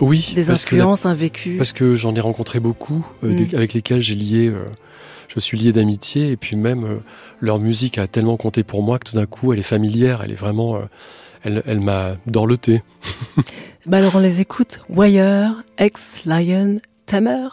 oui. 0.00 0.32
Des 0.34 0.42
que 0.42 0.48
la- 0.48 0.54
influences, 0.54 1.06
un 1.06 1.14
vécu. 1.14 1.56
Parce 1.56 1.72
que 1.72 1.94
j'en 1.94 2.14
ai 2.14 2.20
rencontré 2.20 2.60
beaucoup, 2.60 3.06
euh, 3.22 3.28
Mm. 3.32 3.44
des- 3.46 3.54
avec 3.56 3.72
lesquels 3.74 4.02
j'ai 4.02 4.16
lié, 4.16 4.48
euh, 4.48 4.66
je 5.28 5.38
suis 5.40 5.56
lié 5.58 5.72
d'amitié, 5.72 6.30
et 6.30 6.36
puis 6.36 6.56
même 6.56 6.84
euh, 6.84 6.96
leur 7.40 7.58
musique 7.60 7.96
a 7.98 8.06
tellement 8.08 8.36
compté 8.36 8.64
pour 8.64 8.82
moi 8.82 8.98
que 8.98 9.08
tout 9.10 9.16
d'un 9.16 9.26
coup 9.26 9.52
elle 9.52 9.60
est 9.60 9.62
familière, 9.62 10.22
elle 10.22 10.32
est 10.32 10.36
vraiment, 10.36 10.78
elle, 11.42 11.62
elle 11.66 11.80
m'a 11.80 12.16
dorloté. 12.26 12.82
Bah 13.86 13.98
alors 13.98 14.14
on 14.16 14.18
les 14.18 14.40
écoute. 14.40 14.80
Wire, 14.88 15.62
ex 15.78 16.24
Lion, 16.24 16.78
Tamer. 17.06 17.48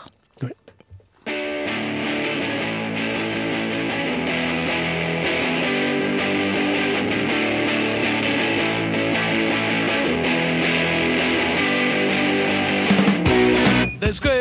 That's 14.01 14.19
good. 14.19 14.40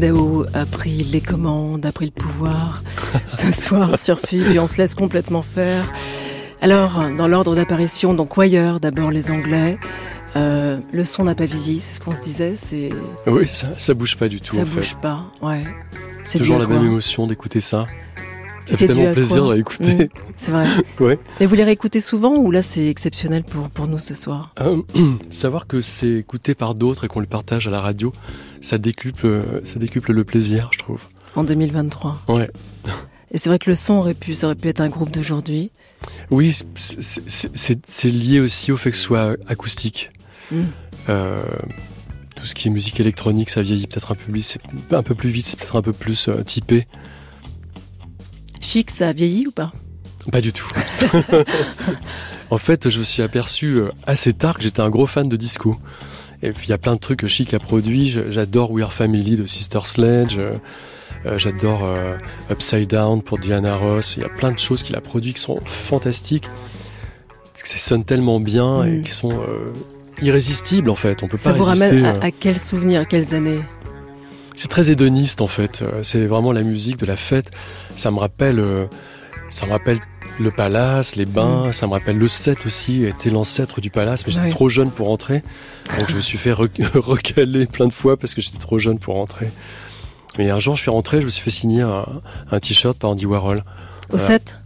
Dao 0.00 0.44
a 0.54 0.66
pris 0.66 1.02
les 1.04 1.20
commandes, 1.20 1.84
a 1.86 1.92
pris 1.92 2.06
le 2.06 2.10
pouvoir 2.10 2.82
ce 3.30 3.52
soir 3.52 3.98
sur 4.00 4.18
FIP 4.18 4.46
et 4.54 4.58
on 4.58 4.66
se 4.66 4.78
laisse 4.78 4.94
complètement 4.94 5.42
faire. 5.42 5.92
Alors, 6.60 7.02
dans 7.16 7.28
l'ordre 7.28 7.54
d'apparition, 7.54 8.14
donc 8.14 8.36
Wire, 8.36 8.80
d'abord 8.80 9.10
les 9.10 9.30
Anglais. 9.30 9.78
Euh, 10.36 10.78
le 10.92 11.04
son 11.04 11.24
n'a 11.24 11.34
pas 11.34 11.46
vieilli, 11.46 11.78
c'est 11.78 11.94
ce 11.96 12.00
qu'on 12.00 12.14
se 12.14 12.22
disait, 12.22 12.54
c'est 12.58 12.90
Oui, 13.26 13.46
ça, 13.46 13.68
ça 13.78 13.94
bouge 13.94 14.16
pas 14.16 14.26
du 14.28 14.40
tout 14.40 14.56
ça 14.56 14.62
en 14.62 14.66
fait. 14.66 14.80
bouge 14.80 14.96
pas, 15.00 15.20
ouais. 15.42 15.62
C'est 16.24 16.38
Toujours 16.38 16.58
la 16.58 16.64
à 16.64 16.68
même 16.68 16.84
émotion 16.84 17.26
d'écouter 17.28 17.60
ça. 17.60 17.86
C'est 18.66 18.76
fait 18.76 18.84
à 18.84 18.88
tellement 18.88 19.12
plaisir 19.12 19.42
quoi 19.42 19.52
de 19.52 19.58
l'écouter. 19.58 19.94
Mm, 19.94 20.08
c'est 20.36 20.50
vrai. 20.50 20.66
Ouais. 21.00 21.18
Mais 21.38 21.46
vous 21.46 21.54
les 21.54 21.64
réécoutez 21.64 22.00
souvent 22.00 22.36
ou 22.38 22.50
là 22.50 22.62
c'est 22.62 22.88
exceptionnel 22.88 23.44
pour, 23.44 23.68
pour 23.68 23.86
nous 23.86 23.98
ce 23.98 24.14
soir? 24.14 24.54
Euh, 24.60 24.80
savoir 25.30 25.66
que 25.66 25.80
c'est 25.82 26.12
écouté 26.14 26.54
par 26.54 26.74
d'autres 26.74 27.04
et 27.04 27.08
qu'on 27.08 27.20
le 27.20 27.26
partage 27.26 27.68
à 27.68 27.70
la 27.70 27.80
radio, 27.80 28.12
ça 28.64 28.78
décuple, 28.78 29.26
euh, 29.26 29.60
ça 29.64 29.78
décuple 29.78 30.12
le 30.12 30.24
plaisir, 30.24 30.70
je 30.72 30.78
trouve. 30.78 31.02
En 31.36 31.44
2023. 31.44 32.22
Ouais. 32.28 32.50
Et 33.30 33.38
c'est 33.38 33.48
vrai 33.48 33.58
que 33.58 33.68
le 33.68 33.76
son 33.76 33.94
aurait 33.94 34.14
pu, 34.14 34.34
ça 34.34 34.46
aurait 34.46 34.54
pu 34.54 34.68
être 34.68 34.80
un 34.80 34.88
groupe 34.88 35.10
d'aujourd'hui. 35.10 35.70
Oui, 36.30 36.56
c'est- 36.76 38.04
lié 38.10 38.40
aussi 38.40 38.72
au 38.72 38.76
fait 38.76 38.90
que 38.90 38.96
ce 38.96 39.02
soit 39.02 39.36
acoustique. 39.48 40.10
Mm. 40.50 40.62
Euh, 41.08 41.42
tout 42.36 42.46
ce 42.46 42.54
qui 42.54 42.68
est 42.68 42.70
musique 42.70 43.00
électronique, 43.00 43.50
ça 43.50 43.62
vieillit 43.62 43.86
peut-être 43.86 44.12
un 44.12 44.14
peu, 44.14 44.32
plus- 44.32 44.42
c'est 44.42 44.60
un 44.94 45.02
peu 45.02 45.14
plus 45.14 45.30
vite, 45.30 45.46
c'est 45.46 45.58
peut-être 45.58 45.76
un 45.76 45.82
peu 45.82 45.92
plus 45.92 46.28
euh, 46.28 46.42
typé. 46.42 46.86
Chic, 48.60 48.90
ça 48.90 49.08
a 49.08 49.12
vieilli 49.12 49.46
ou 49.46 49.50
pas? 49.52 49.72
Pas 50.32 50.40
du 50.40 50.52
tout. 50.52 50.68
en 52.50 52.58
fait, 52.58 52.88
je 52.88 52.98
me 52.98 53.04
suis 53.04 53.22
aperçu 53.22 53.80
assez 54.06 54.32
tard 54.32 54.56
que 54.56 54.62
j'étais 54.62 54.80
un 54.80 54.88
gros 54.90 55.06
fan 55.06 55.28
de 55.28 55.36
disco. 55.36 55.76
Et 56.44 56.52
puis 56.52 56.66
il 56.66 56.70
y 56.70 56.74
a 56.74 56.78
plein 56.78 56.94
de 56.94 57.00
trucs 57.00 57.20
que 57.20 57.26
Chic 57.26 57.54
a 57.54 57.58
produits. 57.58 58.08
Je- 58.10 58.30
J'adore 58.30 58.70
We 58.70 58.84
Are 58.84 58.92
Family 58.92 59.36
de 59.36 59.44
Sister 59.46 59.80
Sledge. 59.84 60.36
euh, 60.38 60.56
euh, 61.26 61.38
J'adore 61.38 61.84
euh, 61.86 62.16
Upside 62.50 62.88
Down 62.88 63.22
pour 63.22 63.38
Diana 63.38 63.76
Ross. 63.76 64.16
Il 64.16 64.22
y 64.22 64.26
a 64.26 64.28
plein 64.28 64.52
de 64.52 64.58
choses 64.58 64.82
qu'il 64.82 64.94
a 64.96 65.00
produites 65.00 65.36
qui 65.36 65.40
sont 65.42 65.58
fantastiques. 65.64 66.46
Que 67.60 67.68
ça 67.68 67.78
sonne 67.78 68.04
tellement 68.04 68.40
bien 68.40 68.84
et 68.84 68.98
Mm. 68.98 69.02
qui 69.02 69.10
sont 69.12 69.32
euh, 69.32 69.72
irrésistibles 70.20 70.90
en 70.90 70.94
fait. 70.94 71.22
On 71.22 71.28
peut 71.28 71.38
Ça 71.38 71.52
pas 71.52 71.58
vous 71.58 71.64
résister. 71.64 71.86
ramène 72.02 72.22
à, 72.22 72.26
à 72.26 72.30
quels 72.30 72.58
souvenirs, 72.60 73.08
quelles 73.08 73.34
années? 73.34 73.60
C'est 74.54 74.68
très 74.68 74.90
hédoniste 74.90 75.40
en 75.40 75.46
fait. 75.46 75.82
C'est 76.02 76.26
vraiment 76.26 76.52
la 76.52 76.62
musique 76.62 76.98
de 76.98 77.06
la 77.06 77.16
fête. 77.16 77.50
Ça 77.96 78.10
me 78.10 78.18
rappelle, 78.18 78.62
ça 79.50 79.66
me 79.66 79.70
rappelle 79.70 79.98
le 80.40 80.50
palace, 80.50 81.16
les 81.16 81.26
bains. 81.26 81.70
Ça 81.72 81.86
me 81.86 81.92
rappelle 81.92 82.18
le 82.18 82.28
7 82.28 82.66
aussi, 82.66 83.04
était 83.04 83.30
l'ancêtre 83.30 83.80
du 83.80 83.90
palace. 83.90 84.26
Mais 84.26 84.32
j'étais 84.32 84.48
trop 84.50 84.68
jeune 84.68 84.90
pour 84.90 85.10
entrer, 85.10 85.42
donc 85.98 86.08
je 86.10 86.16
me 86.16 86.20
suis 86.20 86.38
fait 86.38 86.52
rec- 86.52 86.80
recaler 86.94 87.66
plein 87.66 87.86
de 87.86 87.92
fois 87.92 88.16
parce 88.16 88.34
que 88.34 88.40
j'étais 88.40 88.58
trop 88.58 88.78
jeune 88.78 88.98
pour 88.98 89.14
rentrer. 89.14 89.48
Mais 90.38 90.50
un 90.50 90.58
jour, 90.58 90.74
je 90.74 90.82
suis 90.82 90.90
rentré, 90.90 91.20
je 91.20 91.24
me 91.26 91.30
suis 91.30 91.42
fait 91.42 91.50
signer 91.52 91.82
un, 91.82 92.04
un 92.50 92.58
t-shirt 92.60 92.98
par 92.98 93.10
Andy 93.10 93.26
Warhol 93.26 93.58
Au 94.10 94.16
Voilà. 94.16 94.26
7 94.26 94.56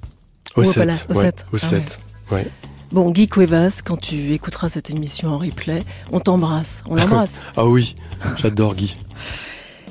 au 0.57 0.61
Ou 0.61 0.63
au 0.63 0.65
7. 0.65 0.79
Palace, 0.79 1.07
au 1.11 1.15
ouais, 1.15 1.25
7. 1.25 1.47
au 1.53 1.57
Ah 1.57 1.59
7. 1.59 1.99
ouais. 2.33 2.47
Bon, 2.91 3.11
Guy 3.11 3.29
Cuevas, 3.29 3.83
quand 3.85 3.99
tu 3.99 4.33
écouteras 4.33 4.71
cette 4.71 4.89
émission 4.89 5.29
en 5.29 5.37
replay, 5.37 5.85
on 6.11 6.21
t'embrasse, 6.21 6.83
on 6.87 6.95
l'embrasse. 6.95 7.35
Ah 7.59 7.67
oui, 7.67 7.97
j'adore 8.37 8.75
Guy. 8.75 8.97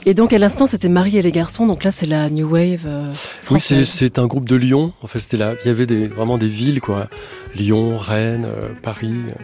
Et 0.10 0.14
donc 0.14 0.32
à 0.32 0.40
l'instant, 0.40 0.68
c'était 0.68 0.88
Marie 0.88 1.18
et 1.18 1.22
les 1.22 1.34
garçons, 1.34 1.68
donc 1.68 1.84
là 1.84 1.92
c'est 1.92 2.06
la 2.06 2.30
New 2.30 2.50
Wave 2.50 2.86
euh, 2.86 3.12
Oui, 3.52 3.60
c'est 3.60 4.18
un 4.20 4.26
groupe 4.26 4.48
de 4.48 4.56
Lyon. 4.56 4.94
En 5.02 5.08
fait, 5.08 5.20
c'était 5.20 5.36
là. 5.36 5.54
Il 5.66 5.68
y 5.68 5.70
avait 5.72 5.86
des, 5.86 6.08
vraiment 6.08 6.38
des 6.38 6.48
villes, 6.48 6.80
quoi. 6.80 7.10
Lyon, 7.56 7.98
Rennes, 7.98 8.46
euh, 8.48 8.70
Paris. 8.82 9.16
euh, 9.18 9.44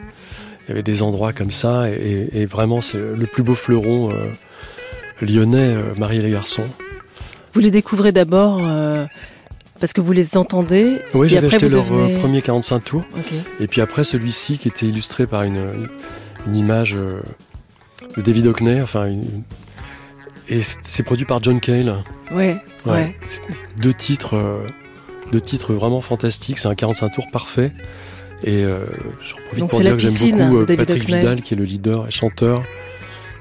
Il 0.62 0.70
y 0.70 0.72
avait 0.72 0.82
des 0.82 1.02
endroits 1.02 1.34
comme 1.34 1.52
ça. 1.52 1.90
Et, 1.90 2.46
vraiment, 2.46 2.80
c'est 2.80 2.98
le 2.98 3.26
plus 3.26 3.44
beau 3.44 3.56
fleuron 3.56 4.12
euh, 4.14 4.32
lyonnais, 5.22 5.76
Marie 5.98 6.20
et 6.20 6.22
les 6.22 6.32
garçons. 6.32 6.64
Vous 7.54 7.60
les 7.60 7.70
découvrez 7.70 8.14
d'abord 8.14 8.62
parce 9.82 9.92
que 9.92 10.00
vous 10.00 10.14
les 10.14 10.38
entendez, 10.38 11.02
Oui, 11.14 11.28
j'avais 11.28 11.48
acheté 11.48 11.68
leur 11.68 11.84
devenez... 11.84 12.18
premier 12.20 12.42
45 12.42 12.80
tours. 12.80 13.04
Ok. 13.18 13.34
Et 13.60 13.68
puis 13.68 13.82
après, 13.82 14.06
celui-ci 14.06 14.58
qui 14.58 14.70
était 14.70 14.86
illustré 14.86 15.28
par 15.28 15.44
une, 15.44 15.66
une 16.48 16.56
image 16.56 16.96
de 18.16 18.22
David 18.22 18.48
Hockney. 18.48 18.80
Enfin, 18.82 19.08
une- 19.08 19.44
et 20.50 20.62
c'est 20.82 21.04
produit 21.04 21.26
par 21.26 21.42
John 21.44 21.60
Cale. 21.60 21.96
Ouais, 22.32 22.58
ouais. 22.86 23.16
Deux 23.78 23.94
titres, 23.94 24.36
euh, 24.36 24.66
deux 25.32 25.42
titres 25.42 25.74
vraiment 25.74 26.02
fantastiques. 26.02 26.60
C'est 26.60 26.68
un 26.68 26.76
45 26.76 27.10
tours 27.10 27.28
parfait. 27.32 27.72
Et 28.44 28.64
euh, 28.64 28.86
j'en 29.22 29.36
profite 29.38 29.60
Donc 29.60 29.70
pour 29.70 29.80
c'est 29.80 29.84
dire 29.84 29.92
la 29.92 29.98
que 29.98 30.02
j'aime 30.04 30.38
beaucoup 30.50 30.60
euh, 30.62 30.76
Patrick. 30.76 31.06
Vidal, 31.06 31.42
qui 31.42 31.54
est 31.54 31.58
le 31.58 31.64
leader 31.64 32.08
et 32.08 32.12
chanteur, 32.12 32.62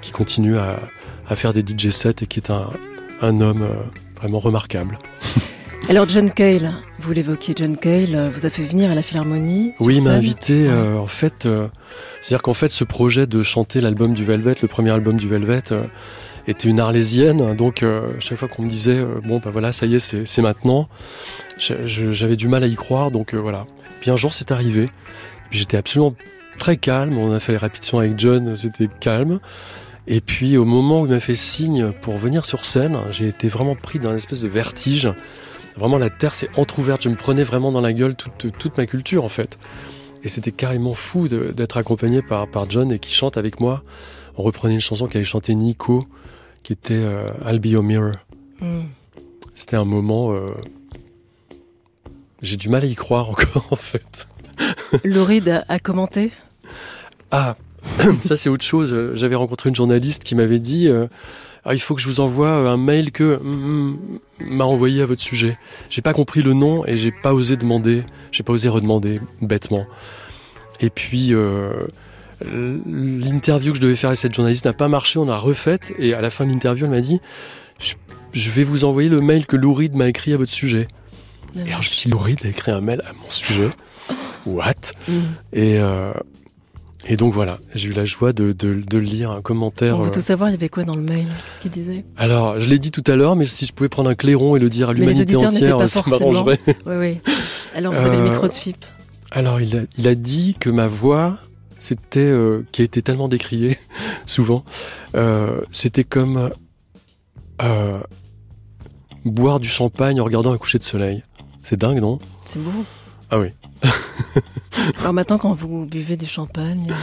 qui 0.00 0.12
continue 0.12 0.56
à, 0.56 0.76
à 1.28 1.34
faire 1.36 1.52
des 1.52 1.62
DJ 1.62 1.90
sets 1.90 2.22
et 2.22 2.26
qui 2.26 2.38
est 2.38 2.50
un, 2.50 2.68
un 3.20 3.40
homme 3.40 3.62
euh, 3.62 3.74
vraiment 4.20 4.38
remarquable. 4.38 4.98
Alors 5.88 6.08
John 6.08 6.30
Cale, 6.30 6.72
vous 7.00 7.12
l'évoquiez, 7.12 7.54
John 7.58 7.76
Cale 7.76 8.30
vous 8.32 8.46
a 8.46 8.50
fait 8.50 8.62
venir 8.62 8.92
à 8.92 8.94
la 8.94 9.02
Philharmonie. 9.02 9.72
Oui, 9.80 9.96
il 9.96 10.02
m'a 10.04 10.10
invité. 10.12 10.68
euh, 10.68 10.96
en 10.96 11.08
fait, 11.08 11.44
euh, 11.44 11.66
c'est-à-dire 12.20 12.42
qu'en 12.42 12.54
fait, 12.54 12.68
ce 12.68 12.84
projet 12.84 13.26
de 13.26 13.42
chanter 13.42 13.80
l'album 13.80 14.14
du 14.14 14.24
Velvet, 14.24 14.54
le 14.62 14.68
premier 14.68 14.90
album 14.92 15.16
du 15.16 15.26
Velvet, 15.28 15.62
euh, 15.72 15.82
était 16.46 16.68
une 16.68 16.80
arlésienne. 16.80 17.54
Donc, 17.56 17.82
euh, 17.82 18.08
chaque 18.18 18.38
fois 18.38 18.48
qu'on 18.48 18.62
me 18.62 18.70
disait, 18.70 18.98
euh, 18.98 19.20
bon, 19.24 19.40
bah 19.42 19.50
voilà, 19.50 19.72
ça 19.72 19.86
y 19.86 19.94
est, 19.94 20.00
c'est 20.00 20.42
maintenant, 20.42 20.88
j'avais 21.58 22.36
du 22.36 22.48
mal 22.48 22.64
à 22.64 22.66
y 22.66 22.74
croire. 22.74 23.10
Donc, 23.10 23.34
euh, 23.34 23.38
voilà. 23.38 23.66
Puis 24.00 24.10
un 24.10 24.16
jour, 24.16 24.34
c'est 24.34 24.50
arrivé. 24.50 24.88
J'étais 25.50 25.76
absolument 25.76 26.14
très 26.58 26.76
calme. 26.76 27.16
On 27.18 27.32
a 27.32 27.40
fait 27.40 27.52
les 27.52 27.58
répétitions 27.58 27.98
avec 27.98 28.18
John, 28.18 28.56
c'était 28.56 28.88
calme. 29.00 29.40
Et 30.08 30.20
puis, 30.20 30.56
au 30.56 30.64
moment 30.64 31.02
où 31.02 31.06
il 31.06 31.12
m'a 31.12 31.20
fait 31.20 31.36
signe 31.36 31.92
pour 31.92 32.16
venir 32.16 32.44
sur 32.44 32.64
scène, 32.64 32.98
j'ai 33.10 33.26
été 33.26 33.46
vraiment 33.46 33.76
pris 33.76 34.00
d'un 34.00 34.16
espèce 34.16 34.40
de 34.40 34.48
vertige. 34.48 35.08
Vraiment, 35.76 35.96
la 35.96 36.10
terre 36.10 36.34
s'est 36.34 36.48
entr'ouverte. 36.56 37.02
Je 37.02 37.08
me 37.08 37.14
prenais 37.14 37.44
vraiment 37.44 37.70
dans 37.70 37.80
la 37.80 37.92
gueule 37.92 38.16
toute, 38.16 38.52
toute 38.58 38.76
ma 38.76 38.86
culture, 38.86 39.24
en 39.24 39.28
fait. 39.28 39.58
Et 40.24 40.28
c'était 40.28 40.52
carrément 40.52 40.94
fou 40.94 41.28
d'être 41.28 41.76
accompagné 41.76 42.22
par, 42.22 42.48
par 42.48 42.68
John 42.68 42.92
et 42.92 42.98
qui 42.98 43.12
chante 43.12 43.36
avec 43.36 43.60
moi. 43.60 43.82
On 44.36 44.42
reprenait 44.42 44.74
une 44.74 44.80
chanson 44.80 45.06
qu'avait 45.06 45.24
chanté 45.24 45.54
Nico, 45.54 46.06
qui 46.62 46.72
était 46.72 46.94
euh, 46.94 47.30
I'll 47.46 47.58
Be 47.58 47.66
Your 47.66 47.82
Mirror. 47.82 48.12
Hmm. 48.60 48.82
C'était 49.54 49.76
un 49.76 49.84
moment. 49.84 50.32
euh, 50.32 50.46
J'ai 52.40 52.56
du 52.56 52.68
mal 52.68 52.82
à 52.82 52.86
y 52.86 52.94
croire 52.94 53.30
encore, 53.30 53.66
en 53.70 53.76
fait. 53.76 54.26
Lauride 55.04 55.48
a, 55.48 55.64
a 55.68 55.78
commenté? 55.78 56.32
Ah, 57.30 57.56
ça 58.24 58.36
c'est 58.36 58.48
autre 58.48 58.64
chose. 58.64 58.92
Euh, 58.92 59.12
J'avais 59.14 59.34
rencontré 59.34 59.68
une 59.68 59.74
journaliste 59.74 60.24
qui 60.24 60.34
m'avait 60.34 60.58
dit 60.60 60.88
euh, 60.88 61.06
Ah, 61.64 61.74
il 61.74 61.80
faut 61.80 61.94
que 61.94 62.00
je 62.00 62.08
vous 62.08 62.20
envoie 62.20 62.50
un 62.50 62.76
mail 62.76 63.10
que 63.12 63.38
mm, 63.42 63.48
mm, 63.48 63.96
m'a 64.40 64.64
envoyé 64.64 65.02
à 65.02 65.06
votre 65.06 65.22
sujet. 65.22 65.58
J'ai 65.90 66.02
pas 66.02 66.12
compris 66.14 66.42
le 66.42 66.52
nom 66.52 66.84
et 66.86 66.96
j'ai 66.98 67.12
pas 67.12 67.32
osé 67.34 67.56
demander. 67.56 68.04
J'ai 68.30 68.42
pas 68.42 68.52
osé 68.52 68.68
redemander 68.68 69.20
bêtement. 69.40 69.86
Et 70.80 70.90
puis 70.90 71.32
l'interview 72.44 73.72
que 73.72 73.76
je 73.76 73.82
devais 73.82 73.96
faire 73.96 74.08
avec 74.10 74.18
cette 74.18 74.34
journaliste 74.34 74.64
n'a 74.64 74.72
pas 74.72 74.88
marché. 74.88 75.18
On 75.18 75.28
a 75.28 75.36
refaite 75.38 75.92
et 75.98 76.14
à 76.14 76.20
la 76.20 76.30
fin 76.30 76.44
de 76.46 76.50
l'interview, 76.50 76.84
elle 76.86 76.90
m'a 76.90 77.00
dit 77.00 77.20
je, 77.80 77.94
je 78.32 78.50
vais 78.50 78.64
vous 78.64 78.84
envoyer 78.84 79.08
le 79.08 79.20
mail 79.20 79.46
que 79.46 79.56
Lou 79.56 79.74
Reed 79.74 79.94
m'a 79.94 80.08
écrit 80.08 80.32
à 80.32 80.36
votre 80.36 80.52
sujet. 80.52 80.88
Et 81.56 81.60
alors 81.68 81.82
je 81.82 81.90
me 81.90 81.94
suis 81.94 82.08
dit 82.08 82.12
Lou 82.12 82.18
Reed 82.18 82.38
a 82.44 82.48
écrit 82.48 82.70
un 82.72 82.80
mail 82.80 83.02
à 83.06 83.12
mon 83.12 83.30
sujet. 83.30 83.68
What? 84.46 84.74
Et, 85.52 85.78
euh, 85.78 86.12
et 87.06 87.16
donc 87.16 87.32
voilà, 87.32 87.58
j'ai 87.74 87.88
eu 87.88 87.92
la 87.92 88.04
joie 88.04 88.32
de, 88.32 88.52
de, 88.52 88.74
de 88.74 88.98
lire 88.98 89.30
un 89.30 89.40
commentaire. 89.40 89.96
On 89.98 90.02
veut 90.02 90.08
euh, 90.08 90.12
tout 90.12 90.20
savoir, 90.20 90.48
il 90.48 90.52
y 90.52 90.54
avait 90.54 90.68
quoi 90.68 90.84
dans 90.84 90.96
le 90.96 91.02
mail 91.02 91.26
Qu'est-ce 91.48 91.60
qu'il 91.60 91.70
disait? 91.70 92.04
Alors, 92.16 92.60
je 92.60 92.68
l'ai 92.68 92.78
dit 92.78 92.90
tout 92.90 93.04
à 93.06 93.14
l'heure, 93.16 93.36
mais 93.36 93.46
si 93.46 93.66
je 93.66 93.72
pouvais 93.72 93.88
prendre 93.88 94.08
un 94.10 94.14
clairon 94.14 94.56
et 94.56 94.58
le 94.58 94.70
dire 94.70 94.88
à 94.88 94.92
l'humanité 94.92 95.36
entière, 95.36 95.78
pas 95.78 95.88
ça 95.88 96.02
m'arrangerait. 96.08 96.58
Oui, 96.86 96.94
oui. 96.98 97.20
Alors 97.74 97.92
vous 97.92 98.04
avez 98.06 98.16
le 98.16 98.22
Euh, 98.24 98.30
micro 98.30 98.46
de 98.48 98.52
FIP. 98.52 98.84
Alors, 99.30 99.60
il 99.60 99.76
a, 99.76 99.80
il 99.98 100.06
a 100.08 100.14
dit 100.14 100.56
que 100.58 100.70
ma 100.70 100.86
voix, 100.86 101.38
c'était, 101.82 102.20
euh, 102.20 102.64
qui 102.70 102.80
a 102.80 102.84
été 102.84 103.02
tellement 103.02 103.28
décriée, 103.28 103.76
souvent, 104.26 104.64
euh, 105.16 105.62
c'était 105.72 106.04
comme 106.04 106.50
euh, 107.60 107.98
boire 109.24 109.58
du 109.58 109.68
champagne 109.68 110.20
en 110.20 110.24
regardant 110.24 110.52
un 110.52 110.58
coucher 110.58 110.78
de 110.78 110.84
soleil. 110.84 111.24
C'est 111.64 111.76
dingue, 111.76 111.98
non? 111.98 112.18
C'est 112.44 112.62
beau. 112.62 112.70
Ah 113.30 113.40
oui. 113.40 113.48
Alors 115.00 115.12
maintenant, 115.12 115.38
quand 115.38 115.52
vous 115.54 115.84
buvez 115.86 116.16
du 116.16 116.26
champagne, 116.26 116.94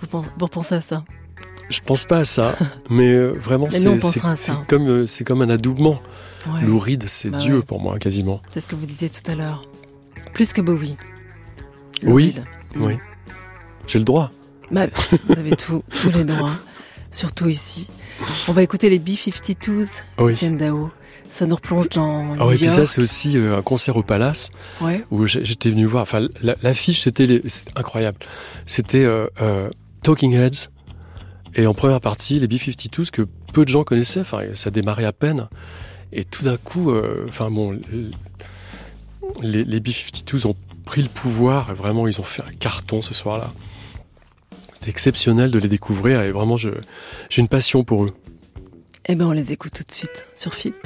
vous 0.00 0.06
pensez, 0.08 0.28
vous 0.36 0.74
à 0.74 0.80
ça? 0.80 1.04
Je 1.70 1.80
pense 1.80 2.04
pas 2.04 2.18
à 2.18 2.24
ça, 2.24 2.56
mais 2.90 3.14
vraiment, 3.16 3.70
c'est 3.70 3.84
comme, 4.66 5.06
c'est 5.06 5.24
comme 5.24 5.42
un 5.42 5.50
adoubement. 5.50 6.00
Ouais. 6.46 6.62
Lou 6.62 6.78
Reed, 6.78 7.04
c'est 7.08 7.30
Bah 7.30 7.38
Dieu 7.38 7.58
ouais. 7.58 7.62
pour 7.62 7.80
moi, 7.80 7.98
quasiment. 7.98 8.40
C'est 8.52 8.60
ce 8.60 8.66
que 8.66 8.74
vous 8.74 8.86
disiez 8.86 9.10
tout 9.10 9.30
à 9.30 9.34
l'heure. 9.34 9.62
Plus 10.32 10.52
que 10.52 10.60
Bowie. 10.60 10.96
Lou 12.02 12.14
Oui. 12.14 12.34
Reed. 12.34 12.44
Oui. 12.76 12.98
J'ai 13.88 13.98
le 13.98 14.04
droit. 14.04 14.30
Bah, 14.70 14.86
vous 15.26 15.38
avez 15.38 15.56
tous 15.56 15.82
les 16.14 16.24
droits, 16.24 16.52
surtout 17.10 17.48
ici. 17.48 17.88
On 18.46 18.52
va 18.52 18.62
écouter 18.62 18.90
les 18.90 18.98
B-52s, 18.98 20.02
ah 20.18 20.24
oui. 20.24 20.34
Etienne 20.34 20.58
Dao. 20.58 20.90
Ça 21.28 21.46
nous 21.46 21.56
replonge 21.56 21.88
dans. 21.90 22.34
Ah 22.38 22.46
oh, 22.46 22.52
et 22.52 22.56
puis 22.56 22.68
ça, 22.68 22.86
c'est 22.86 23.02
aussi 23.02 23.36
euh, 23.36 23.58
un 23.58 23.62
concert 23.62 23.96
au 23.96 24.02
Palace 24.02 24.50
ouais. 24.80 25.04
où 25.10 25.26
j'étais 25.26 25.68
venu 25.70 25.84
voir. 25.84 26.02
Enfin, 26.02 26.26
l'affiche, 26.62 27.02
c'était 27.02 27.42
incroyable. 27.76 28.18
C'était 28.64 29.04
euh, 29.04 29.26
euh, 29.42 29.68
Talking 30.02 30.32
Heads 30.32 30.70
et 31.54 31.66
en 31.66 31.74
première 31.74 32.00
partie, 32.00 32.40
les 32.40 32.46
B-52s 32.46 33.10
que 33.10 33.26
peu 33.52 33.64
de 33.64 33.68
gens 33.68 33.84
connaissaient. 33.84 34.20
Enfin, 34.20 34.40
ça 34.54 34.70
démarrait 34.70 35.04
à 35.04 35.12
peine. 35.12 35.48
Et 36.12 36.24
tout 36.24 36.44
d'un 36.44 36.56
coup, 36.56 36.90
bon, 37.50 37.78
les, 39.42 39.80
B-52s 39.80 40.46
ont 40.46 40.56
pris 40.86 41.02
le 41.02 41.08
pouvoir 41.08 41.74
vraiment, 41.74 42.06
ils 42.08 42.18
ont 42.20 42.24
fait 42.24 42.42
un 42.42 42.54
carton 42.58 43.02
ce 43.02 43.12
soir-là. 43.12 43.50
C'était 44.78 44.90
exceptionnel 44.92 45.50
de 45.50 45.58
les 45.58 45.68
découvrir 45.68 46.20
et 46.20 46.30
vraiment, 46.30 46.56
j'ai 46.56 46.70
une 47.36 47.48
passion 47.48 47.82
pour 47.82 48.04
eux. 48.04 48.14
Eh 49.06 49.16
bien, 49.16 49.26
on 49.26 49.32
les 49.32 49.50
écoute 49.50 49.72
tout 49.74 49.82
de 49.82 49.90
suite 49.90 50.24
sur 50.36 50.54
FIP. 50.54 50.76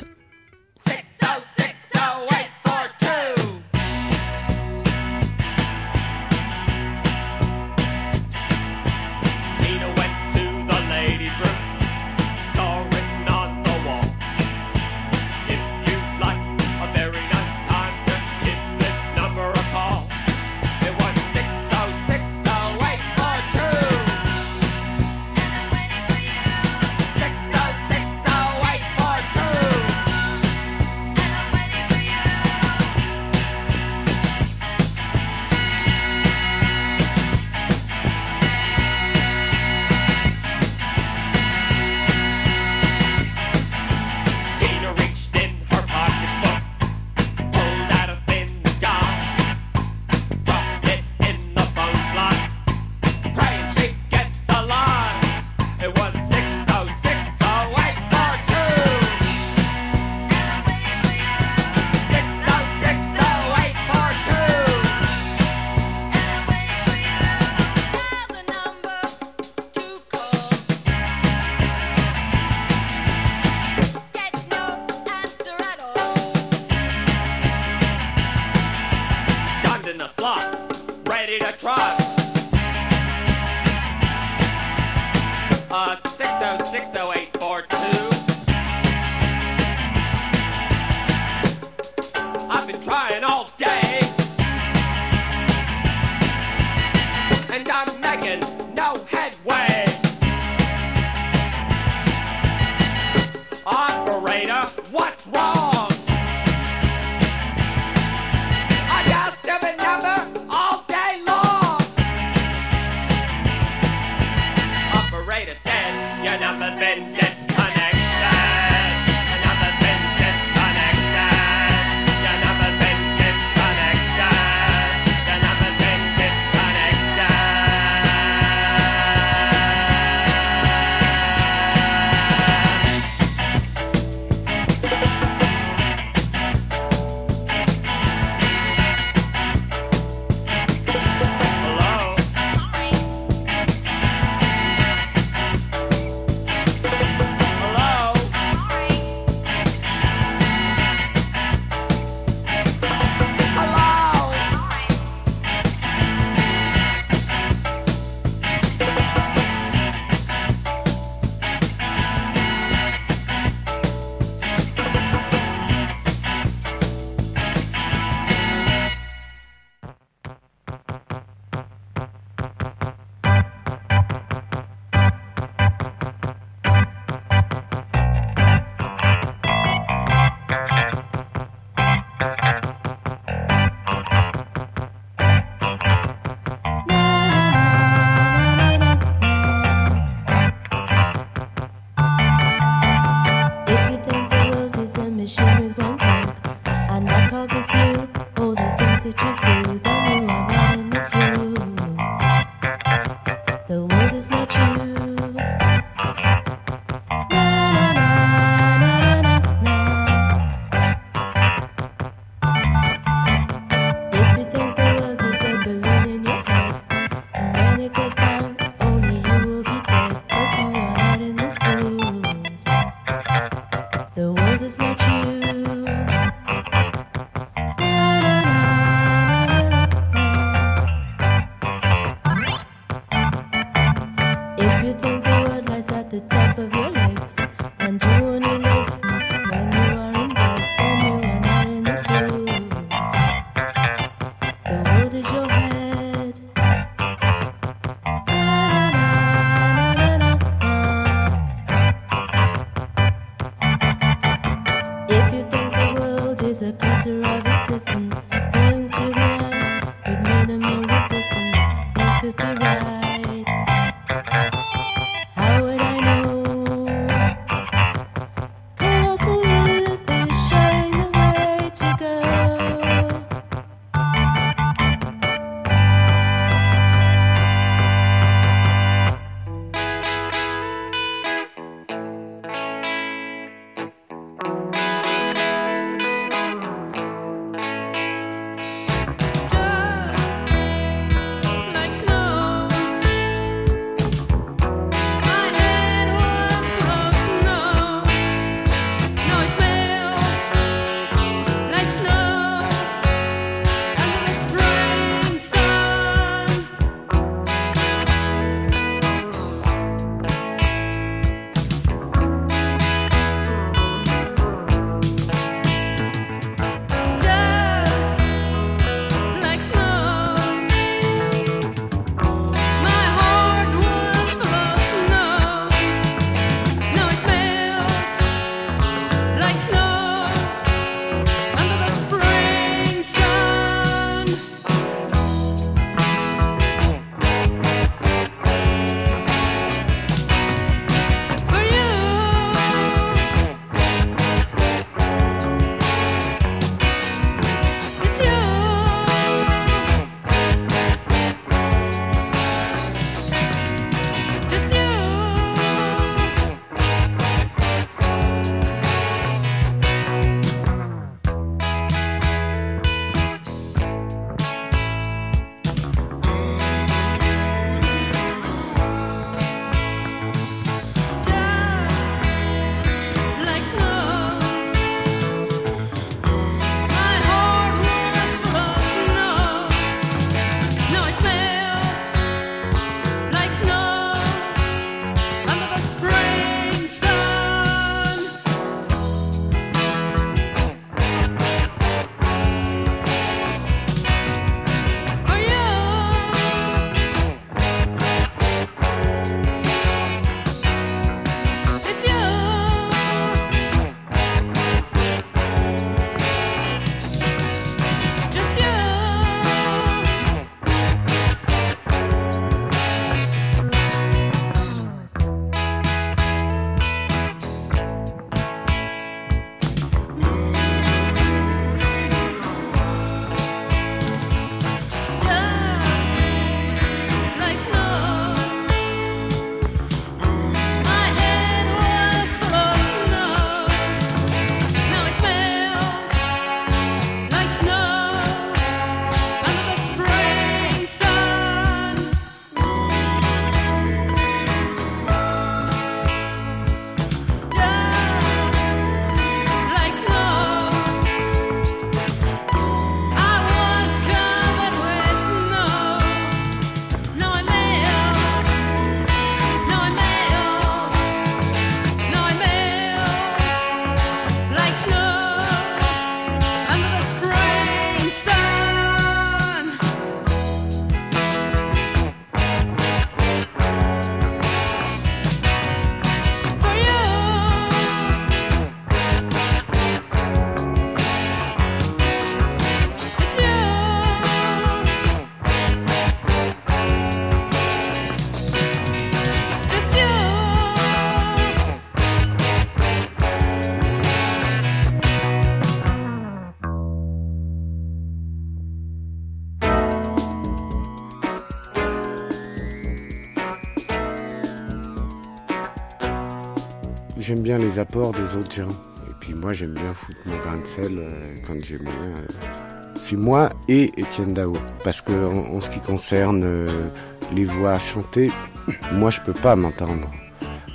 Bien 507.42 507.58
les 507.58 507.78
apports 507.78 508.12
des 508.12 508.34
autres 508.36 508.52
gens. 508.52 508.68
Et 509.10 509.14
puis 509.20 509.34
moi, 509.34 509.52
j'aime 509.52 509.74
bien 509.74 509.92
foutre 509.94 510.20
mon 510.26 510.36
grain 510.38 510.58
de 510.58 510.66
sel 510.66 510.92
euh, 510.98 511.10
quand 511.46 511.54
j'ai 511.62 511.78
moyen. 511.78 511.98
euh. 512.16 512.48
C'est 512.96 513.16
moi 513.16 513.48
et 513.68 513.90
Étienne 513.96 514.32
Dao. 514.34 514.52
Parce 514.84 515.00
que 515.00 515.12
en, 515.12 515.60
ce 515.60 515.70
qui 515.70 515.80
concerne 515.80 516.44
euh, 516.44 516.88
les 517.34 517.44
voix 517.44 517.78
chantées, 517.78 518.30
moi, 518.92 519.10
je 519.10 519.20
peux 519.20 519.32
pas 519.32 519.56
m'entendre. 519.56 520.08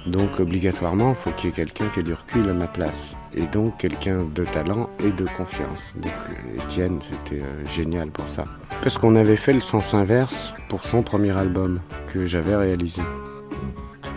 Donc 0.06 0.40
obligatoirement, 0.40 1.10
il 1.10 1.16
faut 1.16 1.32
qu'il 1.32 1.50
y 1.50 1.54
ait 1.54 1.56
quelqu'un 1.56 1.86
qui 1.94 2.00
ait 2.00 2.04
du 2.04 2.14
recul 2.14 2.50
à 2.50 2.54
ma 2.54 2.68
place. 2.68 3.18
Et 3.34 3.46
donc 3.48 3.78
quelqu'un 3.78 4.24
de 4.24 4.46
talent 4.46 4.90
et 5.00 5.12
de 5.12 5.26
confiance. 5.38 5.96
Donc 5.98 6.12
euh, 6.30 6.64
Étienne, 6.64 7.00
c'était 7.02 7.44
génial 7.70 8.10
pour 8.10 8.28
ça. 8.28 8.44
Parce 8.82 8.98
qu'on 8.98 9.16
avait 9.16 9.36
fait 9.36 9.54
le 9.54 9.60
sens 9.60 9.94
inverse 9.94 10.56
pour 10.70 10.84
son 10.84 11.04
premier 11.04 11.38
album 11.38 11.82
que 12.14 12.26
j'avais 12.26 12.56
réalisé. 12.56 13.02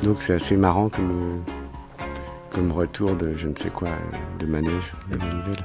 Donc 0.04 0.22
c'est 0.22 0.34
assez 0.34 0.56
marrant 0.56 0.88
comme, 0.88 1.10
euh, 1.20 1.52
comme 2.50 2.72
retour 2.72 3.14
de 3.14 3.32
je 3.32 3.48
ne 3.48 3.54
sais 3.56 3.70
quoi, 3.70 3.88
euh, 3.88 4.38
de 4.38 4.46
manège, 4.46 4.92
de 5.10 5.16
manivelle. 5.16 5.64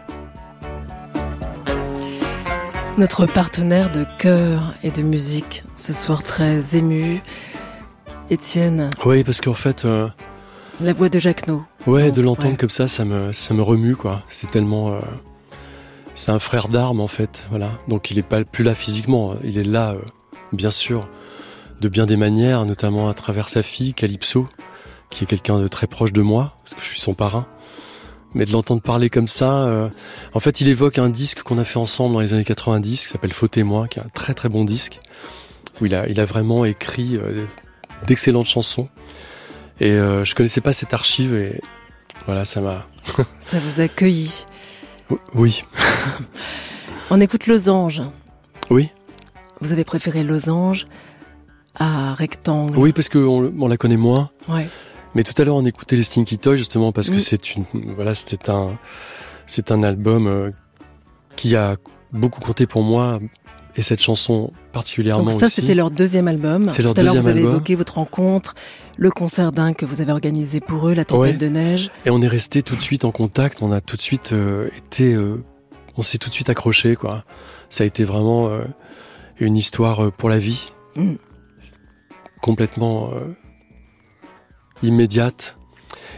Notre 2.97 3.25
partenaire 3.25 3.91
de 3.91 4.05
chœur 4.19 4.73
et 4.83 4.91
de 4.91 5.01
musique, 5.01 5.63
ce 5.75 5.93
soir 5.93 6.23
très 6.23 6.75
ému. 6.77 7.21
Étienne, 8.29 8.89
Oui, 9.05 9.23
parce 9.23 9.39
qu'en 9.39 9.53
fait, 9.53 9.85
euh, 9.85 10.07
la 10.81 10.93
voix 10.93 11.09
de 11.09 11.19
Jacques 11.19 11.47
No. 11.47 11.63
ouais, 11.85 12.11
de 12.11 12.21
l'entendre 12.23 12.51
Ouais. 12.51 12.57
comme 12.57 12.69
ça, 12.71 12.87
ça 12.87 13.05
me, 13.05 13.33
ça 13.33 13.53
me 13.53 13.61
remue, 13.61 13.95
quoi. 13.95 14.21
C'est 14.29 14.49
tellement. 14.49 14.93
euh, 14.93 14.99
c'est 16.15 16.31
un 16.31 16.39
frère 16.39 16.69
d'armes, 16.69 17.01
en 17.01 17.07
fait, 17.07 17.45
voilà. 17.51 17.69
Donc 17.87 18.09
il 18.09 18.17
est 18.17 18.27
pas 18.27 18.43
plus 18.45 18.63
là 18.63 18.73
physiquement, 18.73 19.33
hein. 19.33 19.37
il 19.43 19.57
est 19.59 19.63
là, 19.65 19.91
euh, 19.91 19.97
bien 20.53 20.71
sûr, 20.71 21.07
de 21.81 21.87
bien 21.89 22.05
des 22.07 22.15
manières, 22.15 22.65
notamment 22.65 23.09
à 23.09 23.13
travers 23.13 23.49
sa 23.49 23.61
fille, 23.61 23.93
Calypso, 23.93 24.47
qui 25.15 25.23
est 25.23 25.27
quelqu'un 25.27 25.59
de 25.59 25.67
très 25.67 25.87
proche 25.87 26.11
de 26.13 26.21
moi, 26.21 26.55
parce 26.63 26.75
que 26.75 26.81
je 26.81 26.87
suis 26.87 26.99
son 26.99 27.13
parrain. 27.13 27.45
Mais 28.33 28.45
de 28.45 28.51
l'entendre 28.51 28.81
parler 28.81 29.09
comme 29.09 29.29
ça, 29.29 29.59
euh, 29.65 29.89
en 30.33 30.39
fait, 30.41 30.59
il 30.59 30.67
évoque 30.67 30.97
un 30.99 31.09
disque 31.09 31.41
qu'on 31.43 31.57
a 31.57 31.63
fait 31.63 31.79
ensemble 31.79 32.15
dans 32.15 32.19
les 32.19 32.33
années 32.33 32.43
90, 32.43 33.05
qui 33.05 33.11
s'appelle 33.13 33.31
Faux 33.31 33.47
témoin, 33.47 33.87
qui 33.87 33.99
est 33.99 34.01
un 34.01 34.09
très 34.13 34.33
très 34.33 34.49
bon 34.49 34.65
disque, 34.65 34.99
où 35.79 35.85
il 35.85 35.95
a, 35.95 36.05
il 36.09 36.19
a 36.19 36.25
vraiment 36.25 36.65
écrit 36.65 37.15
euh, 37.15 37.45
d'excellentes 38.05 38.47
chansons. 38.47 38.89
Et 39.79 39.91
euh, 39.91 40.25
je 40.25 40.35
connaissais 40.35 40.59
pas 40.59 40.73
cette 40.73 40.93
archive 40.93 41.33
et 41.33 41.61
voilà, 42.25 42.43
ça 42.43 42.59
m'a. 42.59 42.85
Ça 43.39 43.57
vous 43.59 43.79
a 43.79 43.87
cueilli. 43.87 44.45
Oui, 45.33 45.63
On 47.09 47.21
écoute 47.21 47.45
Losange. 47.47 48.01
oui, 48.69 48.89
Vous 49.61 49.71
avez 49.71 49.83
préféré 49.85 50.23
Losange 50.23 50.85
à 51.75 52.13
Rectangle. 52.15 52.77
oui, 52.77 52.91
parce 52.93 53.09
qu'on 53.09 53.53
on 53.59 53.67
la 53.67 53.77
connaît 53.77 53.97
moins. 53.97 54.29
Ouais. 54.49 54.67
Mais 55.15 55.23
tout 55.23 55.39
à 55.41 55.45
l'heure, 55.45 55.55
on 55.55 55.65
écoutait 55.65 55.95
les 55.95 56.03
Stinky 56.03 56.37
Toys 56.37 56.57
justement 56.57 56.91
parce 56.91 57.09
que 57.09 57.15
Mm. 57.15 57.19
c'est 57.19 57.55
une, 57.55 57.63
voilà, 57.95 58.13
c'était 58.15 58.49
un, 58.49 58.77
c'est 59.47 59.71
un 59.71 59.81
album 59.83 60.27
euh, 60.27 60.51
qui 61.35 61.55
a 61.55 61.77
beaucoup 62.11 62.41
compté 62.41 62.67
pour 62.67 62.83
moi 62.83 63.19
et 63.77 63.81
cette 63.81 64.01
chanson 64.01 64.51
particulièrement 64.71 65.23
Donc 65.31 65.39
ça, 65.39 65.49
c'était 65.49 65.75
leur 65.75 65.91
deuxième 65.91 66.27
album. 66.27 66.69
C'est 66.69 66.81
leur 66.81 66.93
Tout 66.93 66.99
à 67.01 67.03
l'heure, 67.03 67.15
vous 67.15 67.27
avez 67.27 67.39
album. 67.39 67.51
évoqué 67.55 67.75
votre 67.75 67.95
rencontre, 67.95 68.55
le 68.97 69.09
concert 69.11 69.51
dingue 69.51 69.75
que 69.75 69.85
vous 69.85 69.99
avez 70.01 70.11
organisé 70.13 70.59
pour 70.61 70.87
eux, 70.87 70.93
la 70.93 71.03
tempête 71.05 71.31
Ouais. 71.33 71.33
de 71.37 71.47
neige. 71.47 71.91
Et 72.05 72.09
on 72.09 72.21
est 72.21 72.27
resté 72.27 72.61
tout 72.61 72.75
de 72.75 72.81
suite 72.81 73.03
en 73.05 73.11
contact. 73.11 73.61
On 73.61 73.71
a 73.73 73.81
tout 73.81 73.97
de 73.97 74.01
suite 74.01 74.31
euh, 74.33 74.69
été, 74.77 75.13
euh, 75.13 75.43
on 75.97 76.01
s'est 76.03 76.17
tout 76.17 76.29
de 76.29 76.33
suite 76.33 76.49
accroché 76.49 76.95
quoi. 76.95 77.25
Ça 77.69 77.83
a 77.83 77.87
été 77.87 78.03
vraiment 78.05 78.47
euh, 78.47 78.61
une 79.39 79.57
histoire 79.57 80.11
pour 80.13 80.29
la 80.29 80.39
vie, 80.39 80.71
Mm. 80.95 81.15
complètement 82.41 83.09
immédiate. 84.83 85.57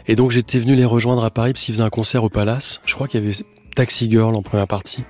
Et 0.08 0.16
donc 0.16 0.32
j'étais 0.32 0.60
venu 0.60 0.76
les 0.76 0.86
rejoindre 0.86 1.24
à 1.24 1.30
Paris 1.30 1.54
parce 1.54 1.66
qu'ils 1.66 1.74
faisaient 1.76 1.84
un 1.84 1.90
concert 1.90 2.24
au 2.24 2.30
Palace. 2.30 2.82
Je 2.86 2.94
crois 2.96 3.08
qu'il 3.08 3.22
y 3.22 3.24
avait 3.28 3.36
Taxi 3.76 4.10
Girl 4.10 4.36
en 4.36 4.42
première 4.42 4.68
partie. 4.68 5.04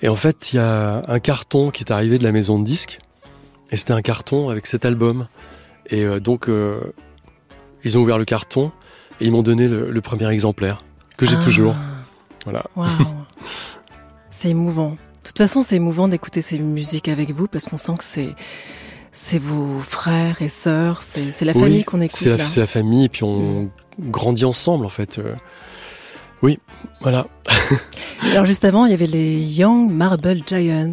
Et 0.00 0.08
en 0.08 0.14
fait, 0.16 0.52
il 0.52 0.56
y 0.56 0.58
a 0.60 1.02
un 1.08 1.18
carton 1.18 1.70
qui 1.70 1.82
est 1.84 1.90
arrivé 1.92 2.18
de 2.18 2.24
la 2.24 2.32
maison 2.32 2.58
de 2.58 2.64
disques. 2.64 3.00
Et 3.70 3.76
c'était 3.76 3.92
un 3.92 4.02
carton 4.02 4.48
avec 4.48 4.66
cet 4.66 4.84
album. 4.84 5.26
Et 5.90 6.04
euh, 6.04 6.20
donc, 6.20 6.48
euh, 6.48 6.80
ils 7.84 7.98
ont 7.98 8.02
ouvert 8.02 8.16
le 8.18 8.24
carton 8.24 8.70
et 9.20 9.26
ils 9.26 9.32
m'ont 9.32 9.42
donné 9.42 9.68
le, 9.68 9.90
le 9.90 10.00
premier 10.00 10.28
exemplaire 10.30 10.82
que 11.16 11.26
j'ai 11.26 11.36
Ah. 11.38 11.44
toujours. 11.44 11.74
Voilà. 12.44 12.64
C'est 14.30 14.48
émouvant. 14.50 14.90
De 14.90 14.96
toute 15.26 15.38
façon, 15.38 15.62
c'est 15.62 15.76
émouvant 15.76 16.08
d'écouter 16.08 16.40
ces 16.42 16.58
musiques 16.58 17.08
avec 17.08 17.32
vous 17.32 17.48
parce 17.48 17.64
qu'on 17.66 17.76
sent 17.76 17.96
que 17.98 18.04
c'est 18.04 18.34
c'est 19.20 19.40
vos 19.40 19.80
frères 19.80 20.40
et 20.42 20.48
sœurs, 20.48 21.02
c'est 21.02 21.44
la 21.44 21.52
Oui, 21.54 21.60
famille 21.60 21.84
qu'on 21.84 22.00
écoute 22.00 22.16
C'est 22.20 22.56
la, 22.56 22.66
famille 22.68 23.06
et 23.06 23.08
puis 23.08 23.24
on 23.24 23.68
grandit 23.98 24.44
ensemble 24.44 24.86
en 24.86 24.90
fait. 24.90 25.18
Euh, 25.18 25.34
Oui, 26.40 26.60
voilà. 27.00 27.26
Alors 28.32 28.46
juste 28.46 28.64
avant, 28.64 28.84
il 28.86 28.92
y 28.92 28.94
avait 28.94 29.06
les 29.06 29.34
Young 29.40 29.90
Marble 29.90 30.38
Giants. 30.46 30.92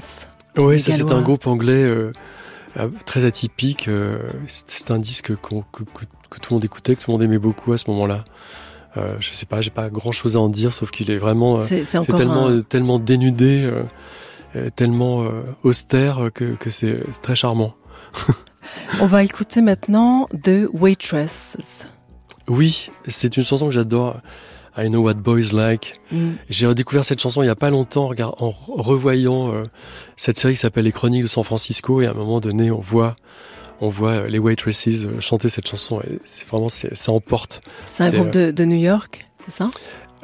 Oui, 0.58 0.80
ça 0.80 0.92
c'est 0.92 1.12
un 1.12 1.22
groupe 1.22 1.46
anglais 1.46 1.84
euh, 1.84 2.12
très 3.06 3.26
atypique. 3.26 3.88
euh, 3.88 4.18
c'est 4.48 4.90
un 4.90 4.98
disque 5.00 5.28
que, 5.36 5.56
que- 5.72 5.84
que 6.32 6.40
tout 6.40 6.52
le 6.54 6.56
monde 6.56 6.66
écoutait, 6.66 6.96
que 6.96 7.02
tout 7.04 7.12
le 7.12 7.18
monde 7.18 7.24
aimait 7.24 7.38
beaucoup 7.38 7.74
à 7.74 7.78
ce 7.78 7.90
moment-là. 7.92 8.26
Euh, 8.98 9.16
je 9.20 9.34
sais 9.34 9.46
pas, 9.46 9.62
j'ai 9.62 9.70
pas 9.70 9.90
grand-chose 9.90 10.36
à 10.36 10.40
en 10.40 10.50
dire, 10.50 10.74
sauf 10.74 10.90
qu'il 10.90 11.12
est 11.12 11.18
vraiment, 11.18 11.58
C'est 11.58 11.84
tellement, 12.08 12.48
un- 12.48 12.62
tellement 12.62 12.98
dénudé, 12.98 13.70
euh, 14.56 14.70
tellement 14.76 15.24
austère 15.64 16.30
que, 16.34 16.56
c'est 16.72 17.04
très 17.22 17.36
charmant. 17.36 17.76
On 19.02 19.06
va 19.06 19.24
écouter 19.24 19.62
maintenant 19.62 20.28
The 20.44 20.68
Waitresses. 20.74 21.86
Oui, 22.48 22.92
c'est 23.08 23.36
une 23.38 23.44
chanson 23.44 23.68
que 23.68 23.74
j'adore. 23.74 24.22
I 24.78 24.90
Know 24.90 25.02
What 25.02 25.16
Boys 25.16 25.54
Like. 25.54 26.00
Mm. 26.12 26.32
J'ai 26.50 26.68
redécouvert 26.68 27.06
cette 27.06 27.22
chanson 27.22 27.42
il 27.42 27.46
y 27.46 27.50
a 27.50 27.56
pas 27.56 27.70
longtemps 27.70 28.12
en 28.20 28.54
revoyant 28.68 29.54
euh, 29.54 29.64
cette 30.18 30.38
série 30.38 30.54
qui 30.54 30.60
s'appelle 30.60 30.84
Les 30.84 30.92
Chroniques 30.92 31.24
de 31.24 31.28
San 31.28 31.44
Francisco 31.44 32.02
et 32.02 32.08
à 32.08 32.12
un 32.12 32.14
moment 32.14 32.42
donné 32.42 32.72
on 32.72 32.82
voit 32.82 33.16
on 33.82 33.90
voit 33.90 34.12
euh, 34.12 34.28
les 34.28 34.40
waitresses 34.40 34.88
euh, 34.88 35.20
chanter 35.20 35.50
cette 35.50 35.68
chanson 35.68 36.02
et 36.02 36.20
c'est 36.24 36.48
vraiment 36.48 36.70
ça 36.70 37.12
emporte. 37.12 37.62
C'est 37.88 38.04
un 38.04 38.12
groupe 38.12 38.32
de, 38.32 38.52
de 38.52 38.66
New 38.66 38.78
York, 38.78 39.26
c'est 39.46 39.56
ça? 39.56 39.70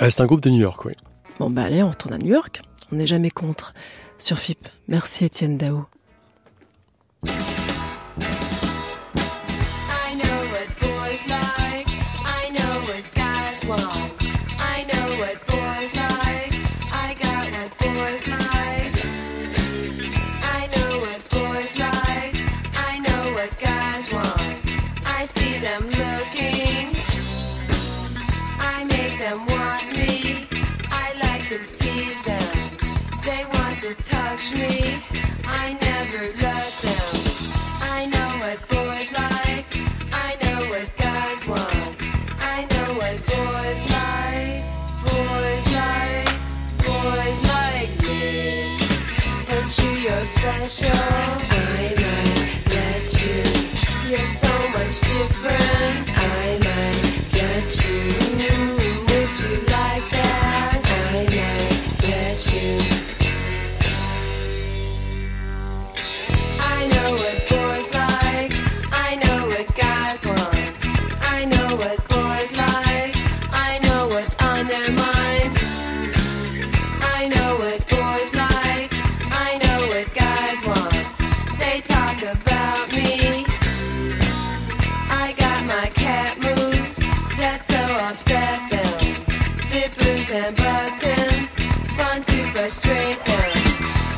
Euh, 0.01 0.09
c'est 0.09 0.21
un 0.21 0.25
groupe 0.25 0.41
de 0.41 0.49
New 0.49 0.61
York, 0.61 0.85
oui. 0.85 0.93
Bon 1.39 1.49
bah 1.49 1.63
allez, 1.63 1.83
on 1.83 1.89
retourne 1.89 2.13
à 2.13 2.17
New 2.17 2.29
York. 2.29 2.61
On 2.91 2.95
n'est 2.95 3.07
jamais 3.07 3.29
contre. 3.29 3.73
Sur 4.17 4.37
FIP. 4.37 4.67
Merci 4.87 5.25
Étienne 5.25 5.57
Dao. 5.57 5.85
Special. 50.67 51.50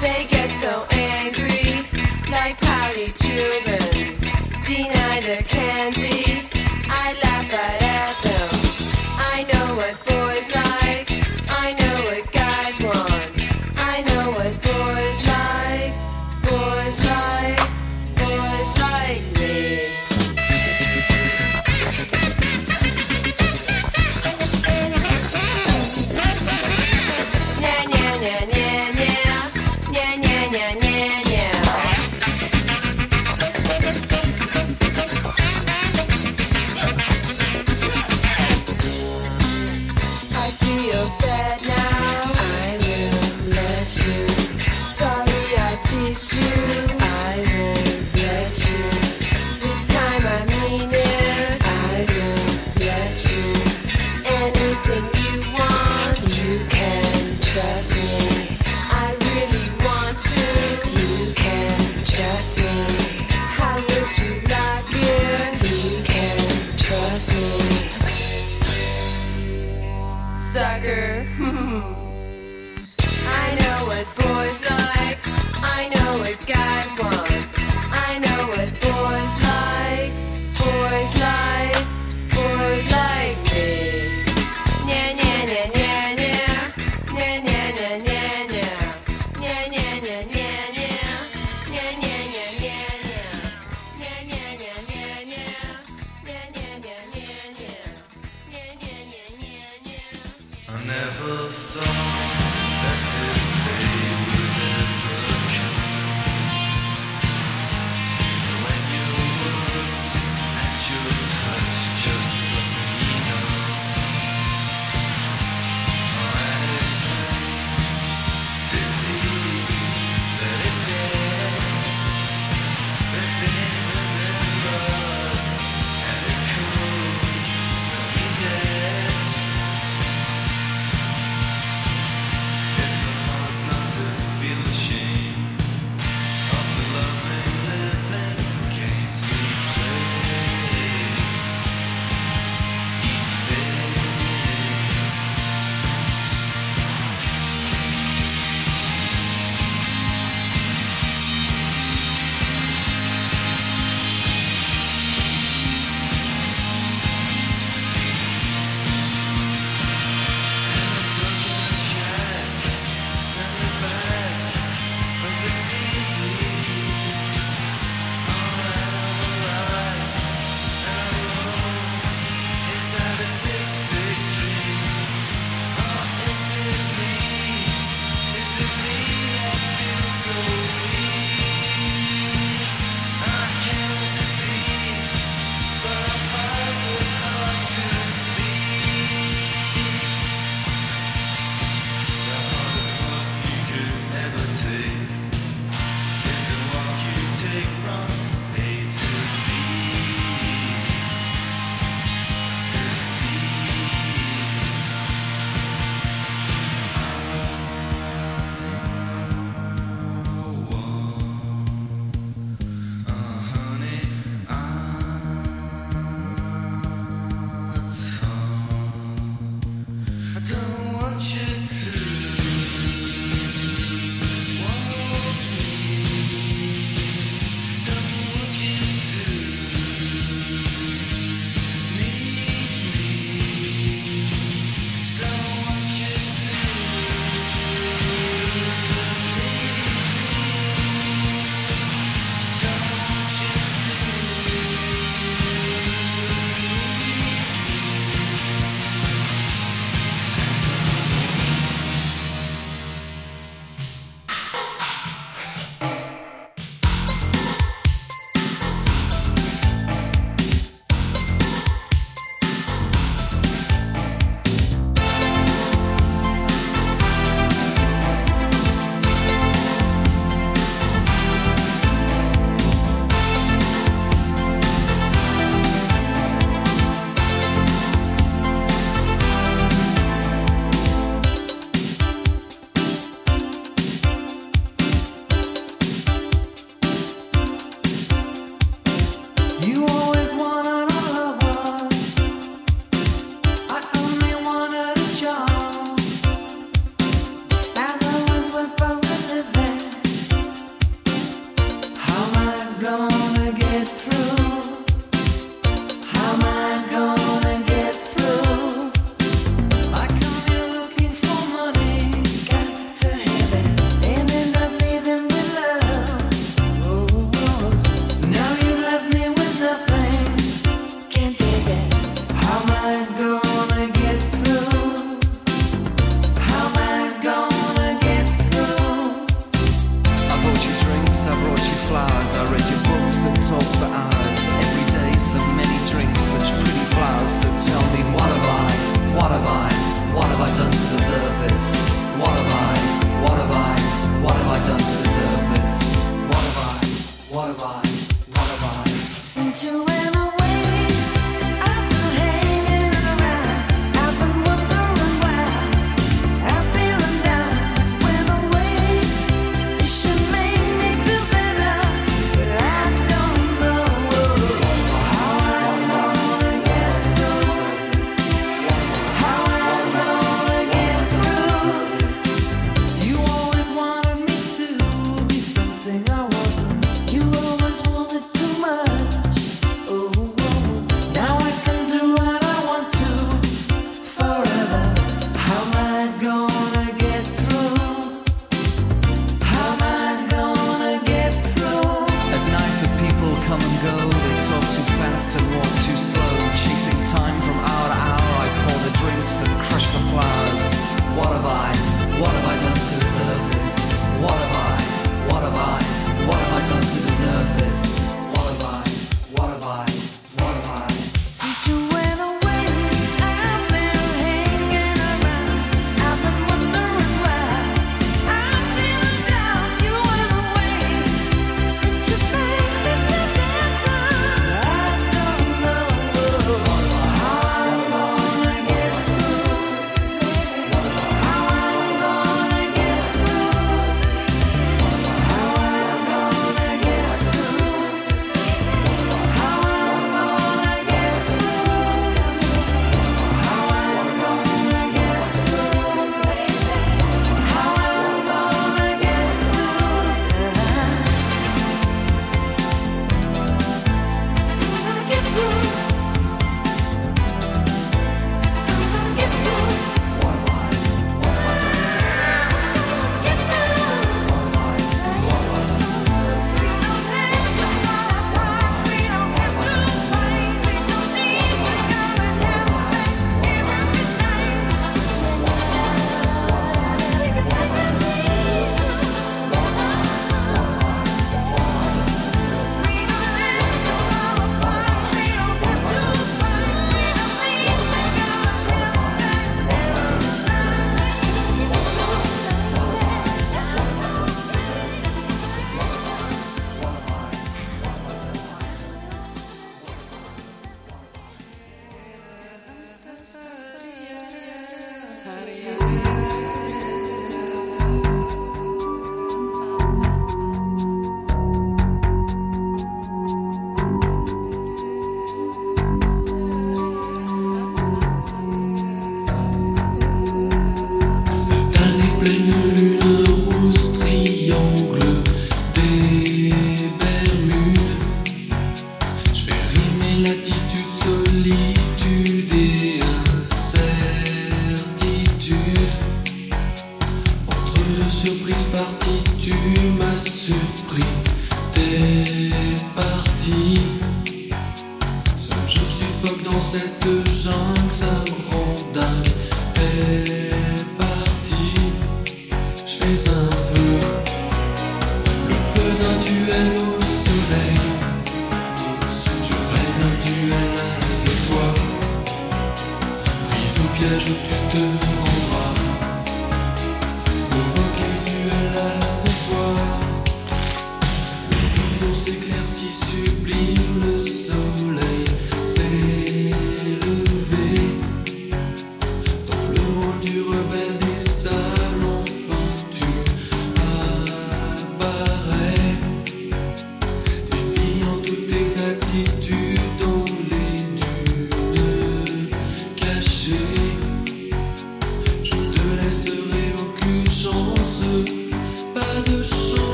They 0.00 0.26
get 0.28 0.50
so 0.60 0.84
angry, 0.90 1.86
like 2.30 2.60
pouty 2.60 3.12
children. 3.12 3.78
Deny 4.66 5.20
candy, 5.42 5.59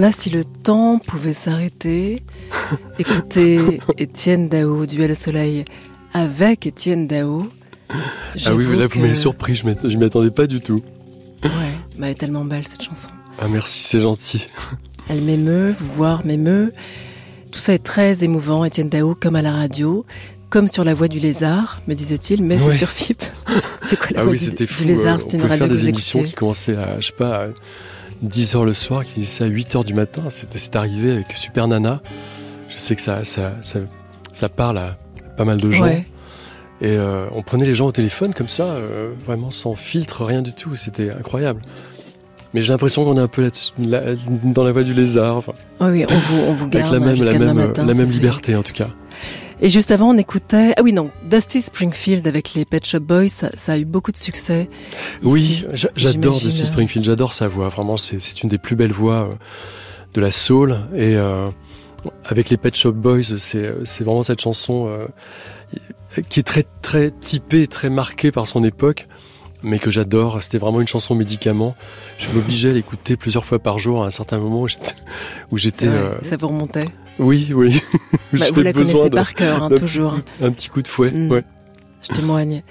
là, 0.00 0.12
si 0.12 0.30
le 0.30 0.44
temps 0.44 0.98
pouvait 0.98 1.34
s'arrêter, 1.34 2.22
écoutez 2.98 3.80
Étienne 3.98 4.48
Dao, 4.48 4.86
Duel 4.86 5.10
au 5.10 5.14
soleil 5.14 5.64
avec 6.14 6.66
Étienne 6.66 7.06
Dao. 7.06 7.48
Ah 7.90 8.54
oui, 8.54 8.64
là, 8.78 8.86
vous 8.86 9.00
m'avez 9.00 9.14
surpris, 9.14 9.54
je 9.54 9.64
je 9.88 9.96
m'y 9.98 10.04
attendais 10.04 10.30
pas 10.30 10.46
du 10.46 10.60
tout. 10.60 10.82
Ouais, 11.44 11.50
bah, 11.98 12.06
elle 12.06 12.12
est 12.12 12.14
tellement 12.14 12.44
belle 12.44 12.66
cette 12.66 12.82
chanson. 12.82 13.10
Ah 13.38 13.48
merci, 13.48 13.82
c'est 13.82 14.00
gentil. 14.00 14.48
Elle 15.08 15.22
m'émeut, 15.22 15.70
vous 15.72 15.92
voir 15.94 16.24
m'émeut. 16.24 16.72
Tout 17.50 17.58
ça 17.58 17.72
est 17.72 17.82
très 17.82 18.22
émouvant, 18.22 18.64
Étienne 18.64 18.88
Dao, 18.88 19.14
comme 19.14 19.34
à 19.34 19.42
la 19.42 19.50
radio, 19.50 20.06
comme 20.50 20.68
sur 20.68 20.84
La 20.84 20.94
Voix 20.94 21.08
du 21.08 21.18
Lézard, 21.18 21.80
me 21.88 21.94
disait-il, 21.94 22.44
mais 22.44 22.62
Ouais. 22.62 22.70
c'est 22.72 22.78
sur 22.78 22.90
FIP. 22.90 23.22
c'est 23.82 23.98
quoi 23.98 24.08
la 24.12 24.20
ah 24.20 24.22
Voix 24.22 24.32
oui, 24.32 24.38
du, 24.38 24.44
c'était 24.44 24.66
du 24.66 24.72
fou. 24.72 24.84
Lézard 24.84 25.16
euh, 25.16 25.18
C'était 25.20 25.36
on 25.38 25.40
une 25.40 25.46
radio 25.46 25.66
faire 25.66 25.74
des 25.74 25.88
émissions 25.88 26.22
qui 26.22 26.32
commençaient 26.32 26.76
à, 26.76 27.00
je 27.00 27.08
sais 27.08 27.12
pas, 27.12 27.44
à 27.44 27.48
10h 28.24 28.64
le 28.64 28.74
soir, 28.74 29.04
qui 29.04 29.12
finissaient 29.12 29.44
à 29.44 29.48
8h 29.48 29.84
du 29.84 29.94
matin. 29.94 30.24
C'est 30.28 30.76
arrivé 30.76 31.12
avec 31.12 31.32
Super 31.32 31.68
Nana. 31.68 32.00
Je 32.68 32.78
sais 32.78 32.94
que 32.96 33.02
ça, 33.02 33.24
ça, 33.24 33.54
ça, 33.62 33.80
ça 34.32 34.48
parle 34.48 34.78
à 34.78 34.98
pas 35.36 35.44
mal 35.44 35.60
de 35.60 35.70
gens. 35.70 35.82
Ouais. 35.82 36.04
Et 36.82 36.96
euh, 36.96 37.26
on 37.32 37.42
prenait 37.42 37.66
les 37.66 37.74
gens 37.74 37.86
au 37.86 37.92
téléphone 37.92 38.32
comme 38.32 38.48
ça, 38.48 38.64
euh, 38.64 39.12
vraiment 39.24 39.50
sans 39.50 39.74
filtre, 39.74 40.24
rien 40.24 40.40
du 40.42 40.54
tout. 40.54 40.76
C'était 40.76 41.10
incroyable. 41.10 41.60
Mais 42.54 42.62
j'ai 42.62 42.72
l'impression 42.72 43.04
qu'on 43.04 43.16
est 43.16 43.20
un 43.20 43.28
peu 43.28 43.48
là, 43.78 44.00
dans 44.42 44.64
la 44.64 44.72
voie 44.72 44.82
du 44.82 44.92
lézard, 44.94 45.36
enfin, 45.36 45.52
Oui, 45.80 45.88
oui, 45.90 46.06
on 46.08 46.18
vous, 46.18 46.36
on 46.48 46.52
vous 46.52 46.64
avec 46.64 46.74
garde 46.74 46.94
la 46.94 47.00
même, 47.00 47.16
la 47.16 47.38
même, 47.38 47.56
matin. 47.56 47.86
la 47.86 47.94
même 47.94 48.10
liberté 48.10 48.56
en 48.56 48.62
tout 48.62 48.72
cas. 48.72 48.88
Et 49.62 49.68
juste 49.70 49.90
avant, 49.90 50.08
on 50.14 50.16
écoutait, 50.18 50.72
ah 50.76 50.82
oui, 50.82 50.92
non, 50.92 51.10
Dusty 51.24 51.60
Springfield 51.60 52.26
avec 52.26 52.54
les 52.54 52.64
Pet 52.64 52.84
Shop 52.84 53.00
Boys, 53.00 53.28
ça, 53.28 53.50
ça 53.56 53.72
a 53.72 53.78
eu 53.78 53.84
beaucoup 53.84 54.10
de 54.10 54.16
succès. 54.16 54.70
Oui, 55.22 55.40
ici, 55.40 55.66
j'adore. 55.96 56.38
Dusty 56.40 56.64
Springfield, 56.66 57.04
j'adore 57.04 57.34
sa 57.34 57.46
voix. 57.48 57.68
Vraiment, 57.68 57.96
c'est 57.98 58.42
une 58.42 58.48
des 58.48 58.58
plus 58.58 58.74
belles 58.76 58.92
voix 58.92 59.28
euh, 59.28 59.34
de 60.14 60.20
la 60.22 60.30
soul. 60.30 60.78
Et 60.94 61.14
euh, 61.16 61.48
avec 62.24 62.48
les 62.48 62.56
Pet 62.56 62.74
Shop 62.74 62.92
Boys, 62.92 63.22
c'est 63.38 63.74
vraiment 64.00 64.22
cette 64.22 64.40
chanson 64.40 64.86
euh, 64.88 65.06
qui 66.30 66.40
est 66.40 66.44
très 66.44 66.64
très 66.80 67.10
typée, 67.10 67.66
très 67.66 67.90
marquée 67.90 68.32
par 68.32 68.46
son 68.46 68.64
époque, 68.64 69.08
mais 69.62 69.78
que 69.78 69.90
j'adore. 69.90 70.42
C'était 70.42 70.56
vraiment 70.58 70.80
une 70.80 70.88
chanson 70.88 71.14
médicament. 71.14 71.74
Je 72.16 72.30
m'obligeais 72.30 72.70
à 72.70 72.72
l'écouter 72.72 73.18
plusieurs 73.18 73.44
fois 73.44 73.58
par 73.58 73.78
jour 73.78 74.02
à 74.02 74.06
un 74.06 74.10
certain 74.10 74.38
moment 74.38 74.62
où 74.62 75.58
j'étais- 75.58 75.86
euh, 75.86 76.14
Ça 76.22 76.38
vous 76.38 76.48
remontait. 76.48 76.86
Oui, 77.20 77.52
oui. 77.54 77.80
Bah, 78.32 78.46
vous 78.54 78.62
la 78.62 78.72
besoin 78.72 78.92
connaissez 78.92 79.10
de- 79.10 79.14
par 79.16 79.34
cœur, 79.34 79.62
hein, 79.64 79.68
petit 79.68 79.80
toujours. 79.80 80.14
un 80.40 80.50
petit 80.52 80.68
coup 80.68 80.82
de 80.82 80.88
fouet. 80.88 81.10
Mm. 81.10 81.30
Ouais. 81.32 81.44
Je 82.08 82.14
témoigne. 82.14 82.62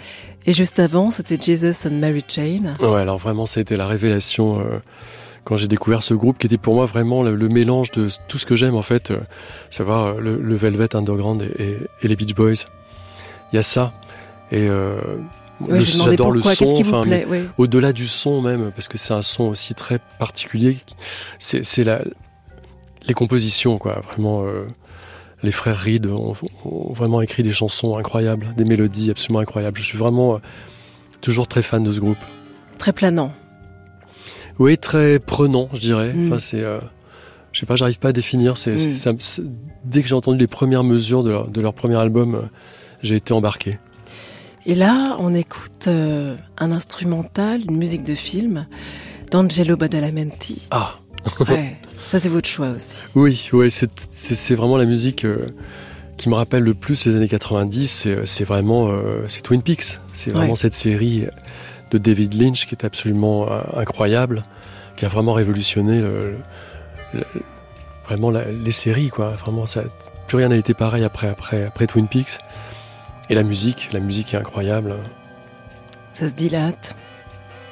Et 0.45 0.53
juste 0.53 0.79
avant, 0.79 1.11
c'était 1.11 1.37
Jesus 1.39 1.85
and 1.87 1.91
Mary 1.99 2.23
Chain. 2.27 2.75
Ouais, 2.79 3.01
alors 3.01 3.17
vraiment, 3.17 3.45
ça 3.45 3.59
a 3.59 3.61
été 3.61 3.75
la 3.77 3.85
révélation 3.87 4.59
euh, 4.59 4.79
quand 5.43 5.57
j'ai 5.57 5.67
découvert 5.67 6.01
ce 6.01 6.13
groupe 6.13 6.37
qui 6.39 6.47
était 6.47 6.57
pour 6.57 6.75
moi 6.75 6.85
vraiment 6.85 7.23
le, 7.23 7.35
le 7.35 7.47
mélange 7.49 7.91
de 7.91 8.07
tout 8.29 8.37
ce 8.37 8.45
que 8.45 8.55
j'aime 8.55 8.75
en 8.75 8.81
fait, 8.81 9.11
euh, 9.11 9.19
savoir 9.69 10.05
euh, 10.15 10.19
le, 10.21 10.37
le 10.41 10.55
Velvet 10.55 10.95
Underground 10.95 11.41
et, 11.43 11.61
et- 11.63 11.77
et 12.01 12.07
les 12.07 12.15
Beach 12.15 12.33
Boys. 12.33 12.63
Il 13.51 13.55
y 13.55 13.59
a 13.59 13.63
ça. 13.63 13.93
Et 14.51 14.67
euh, 14.69 14.97
Ouais, 15.61 15.81
J'adore 15.81 16.31
le 16.31 16.41
son, 16.41 16.73
enfin, 16.79 17.03
oui. 17.05 17.39
au-delà 17.57 17.91
du 17.91 18.07
son 18.07 18.41
même, 18.41 18.71
parce 18.73 18.87
que 18.87 18.97
c'est 18.97 19.13
un 19.13 19.21
son 19.21 19.43
aussi 19.43 19.73
très 19.75 19.99
particulier. 20.17 20.77
C'est 21.37 21.83
la 21.83 22.01
les 23.09 23.13
compositions, 23.13 23.77
quoi. 23.77 24.01
Vraiment, 24.11 24.43
euh, 24.45 24.65
les 25.43 25.51
frères 25.51 25.77
Reed 25.77 26.07
ont, 26.07 26.33
ont 26.65 26.93
vraiment 26.93 27.21
écrit 27.21 27.43
des 27.43 27.51
chansons 27.53 27.97
incroyables, 27.97 28.53
des 28.55 28.63
mélodies 28.65 29.09
absolument 29.11 29.39
incroyables. 29.39 29.77
Je 29.79 29.83
suis 29.85 29.97
vraiment 29.97 30.35
euh, 30.35 30.37
toujours 31.21 31.47
très 31.47 31.61
fan 31.61 31.83
de 31.83 31.91
ce 31.91 31.99
groupe. 31.99 32.17
Très 32.77 32.93
planant. 32.93 33.33
Oui, 34.59 34.77
très 34.77 35.19
prenant, 35.19 35.69
je 35.73 35.79
dirais. 35.79 36.13
Mm. 36.13 36.27
Enfin, 36.27 36.39
c'est, 36.39 36.61
euh, 36.63 36.79
je 37.51 37.59
sais 37.59 37.65
pas, 37.65 37.75
j'arrive 37.75 37.99
pas 37.99 38.09
à 38.09 38.13
définir. 38.13 38.57
C'est, 38.57 38.75
Mm. 38.75 39.15
c'est- 39.19 39.43
dès 39.83 40.01
que 40.01 40.07
j'ai 40.07 40.15
entendu 40.15 40.37
les 40.37 40.47
premières 40.47 40.83
mesures 40.83 41.23
de 41.23 41.29
leur, 41.31 41.47
de 41.47 41.61
leur 41.61 41.73
premier 41.73 41.95
album, 41.95 42.49
j'ai 43.01 43.15
été 43.15 43.33
embarqué. 43.33 43.79
Et 44.65 44.75
là, 44.75 45.15
on 45.19 45.33
écoute 45.33 45.87
un 45.87 46.71
instrumental, 46.71 47.61
une 47.69 47.77
musique 47.77 48.03
de 48.03 48.13
film 48.13 48.67
d'Angelo 49.31 49.77
Badalamenti. 49.77 50.67
Ah. 50.71 50.95
Ouais, 51.47 51.77
ça 52.09 52.19
c'est 52.19 52.29
votre 52.29 52.47
choix 52.47 52.69
aussi. 52.69 53.05
Oui, 53.15 53.49
ouais, 53.53 53.69
c'est, 53.69 54.55
vraiment 54.55 54.77
la 54.77 54.85
musique 54.85 55.23
euh, 55.25 55.49
qui 56.17 56.27
me 56.29 56.33
rappelle 56.35 56.63
le 56.63 56.73
plus 56.73 57.05
les 57.05 57.15
années 57.15 57.27
90. 57.29 57.87
C'est, 57.87 58.25
c'est 58.25 58.43
vraiment, 58.43 58.89
euh, 58.89 59.23
c'est 59.27 59.41
Twin 59.41 59.61
Peaks. 59.61 59.99
C'est 60.13 60.31
vraiment 60.31 60.51
Ouais. 60.51 60.55
cette 60.55 60.73
série 60.73 61.27
de 61.91 61.97
David 61.97 62.33
Lynch 62.33 62.65
qui 62.65 62.75
est 62.75 62.83
absolument 62.85 63.51
euh, 63.51 63.61
incroyable, 63.75 64.43
qui 64.97 65.05
a 65.05 65.07
vraiment 65.07 65.33
révolutionné 65.33 66.01
le- 66.01 66.35
le- 67.13 67.23
vraiment 68.05 68.31
la- 68.31 68.51
les 68.51 68.71
séries, 68.71 69.09
quoi. 69.09 69.29
Vraiment, 69.29 69.65
ça, 69.67 69.83
plus 70.27 70.37
rien 70.37 70.49
n'a 70.49 70.57
été 70.57 70.73
pareil 70.73 71.03
après, 71.03 71.29
après, 71.29 71.63
après 71.65 71.85
Twin 71.87 72.07
Peaks. 72.07 72.39
Et 73.29 73.35
la 73.35 73.43
musique, 73.43 73.89
la 73.93 73.99
musique 73.99 74.33
est 74.33 74.37
incroyable. 74.37 74.95
Ça 76.13 76.27
se 76.27 76.33
dilate. 76.33 76.95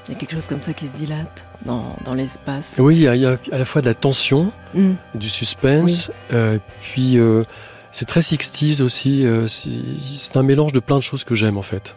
Il 0.08 0.14
y 0.14 0.16
a 0.16 0.20
quelque 0.20 0.34
chose 0.34 0.46
comme 0.48 0.62
ça 0.62 0.74
qui 0.74 0.88
se 0.88 0.94
dilate 0.94 1.47
dans, 1.66 1.96
dans 2.06 2.14
l'espace. 2.14 2.76
Oui, 2.80 2.96
il 2.96 3.02
y, 3.02 3.08
a, 3.08 3.16
il 3.16 3.22
y 3.22 3.26
a 3.26 3.38
à 3.52 3.58
la 3.58 3.66
fois 3.66 3.82
de 3.82 3.88
la 3.88 3.94
tension, 3.96 4.52
Mm. 4.74 4.94
du 5.16 5.30
suspense, 5.30 6.12
euh, 6.34 6.60
puis 6.82 7.18
euh, 7.18 7.44
c'est 7.92 8.06
très 8.06 8.20
60s 8.22 8.82
aussi. 8.82 9.26
euh, 9.26 9.48
c'est 9.48 10.36
un 10.38 10.44
mélange 10.44 10.74
de 10.74 10.80
plein 10.80 10.98
de 10.98 11.02
choses 11.04 11.24
que 11.24 11.36
j'aime 11.36 11.58
en 11.58 11.62
fait. 11.62 11.96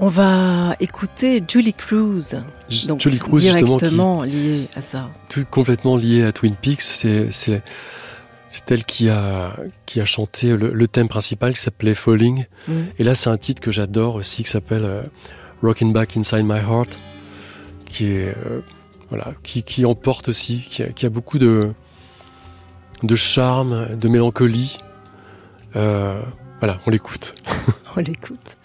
On 0.00 0.08
va 0.08 0.74
écouter 0.80 1.42
Julie 1.46 1.74
Cruz, 1.74 2.34
donc 2.88 3.00
Julie 3.00 3.18
Cruz, 3.18 3.38
justement, 3.40 3.60
qui- 3.60 3.76
directement 3.78 4.22
liée 4.24 4.68
à 4.74 4.82
ça. 4.82 5.10
tout 5.28 5.44
complètement 5.50 5.96
lié 5.96 6.24
à 6.24 6.32
Twin 6.32 6.54
Peaks. 6.56 6.80
C'est 6.82 7.60
elle 8.70 8.84
qui 8.84 9.08
a 9.08 9.54
qui 9.86 10.00
a 10.00 10.04
chanté 10.04 10.56
le, 10.56 10.72
le 10.72 10.88
thème 10.88 11.08
principal 11.08 11.52
qui 11.54 11.60
s'appelait 11.60 11.94
Falling. 11.94 12.44
Mm. 12.68 12.72
Et 12.98 13.04
là, 13.04 13.14
c'est 13.14 13.30
un 13.30 13.36
titre 13.38 13.60
que 13.62 13.70
j'adore 13.70 14.16
aussi 14.16 14.42
qui 14.42 14.50
s'appelle 14.50 14.84
euh, 14.84 15.02
Rockin' 15.62 15.92
Back 15.92 16.16
Inside 16.16 16.44
My 16.44 16.58
Heart, 16.58 16.98
euh, 18.00 18.60
qui, 19.42 19.84
emporte 19.84 20.28
aussi, 20.28 20.60
qui 20.94 21.06
a, 21.06 21.10
beaucoup 21.10 21.38
de 21.38 21.72
de 23.02 23.16
charme, 23.16 23.96
de 23.96 24.08
mélancolie. 24.08 24.78
Euh, 25.76 26.20
voilà, 26.60 26.78
on 26.86 26.90
l'écoute. 26.90 27.34
On 27.96 28.00
l'écoute. 28.00 28.56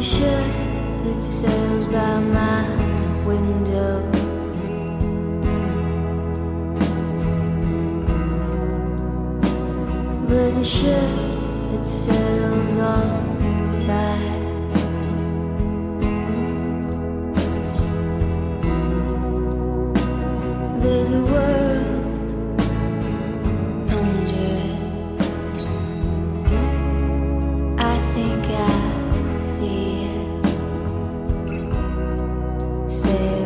雪 0.00 0.37
say 32.98 33.37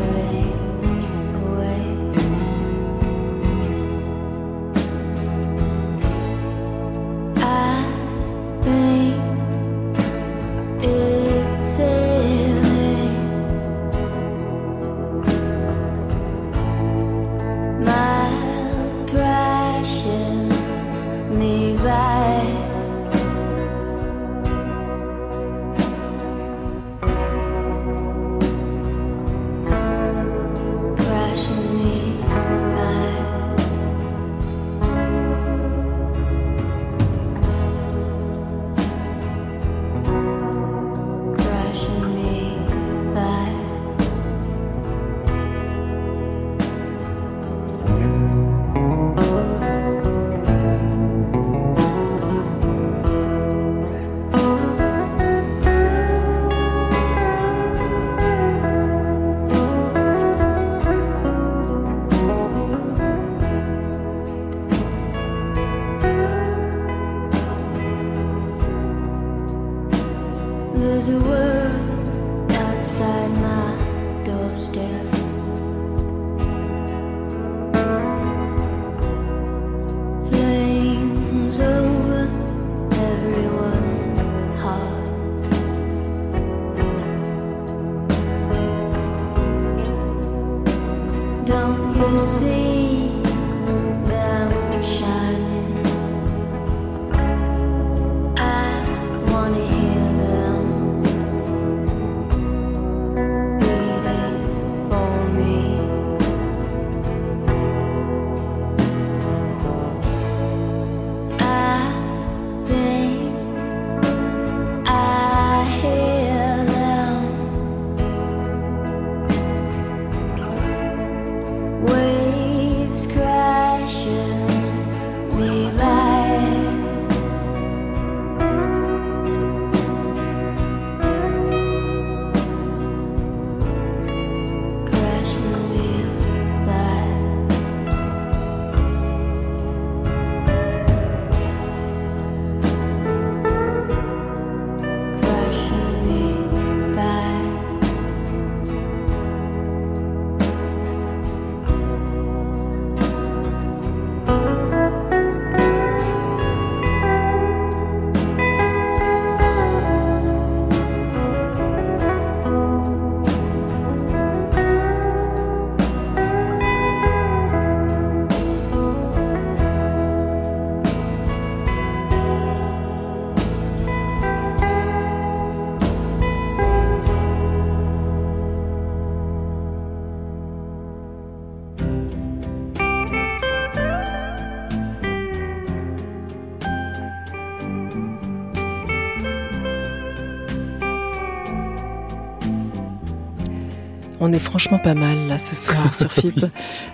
On 194.33 194.35
est 194.35 194.39
franchement 194.39 194.79
pas 194.79 194.95
mal 194.95 195.29
là 195.29 195.39
ce 195.39 195.55
soir 195.55 195.93
sur 195.95 196.11
FIP 196.11 196.47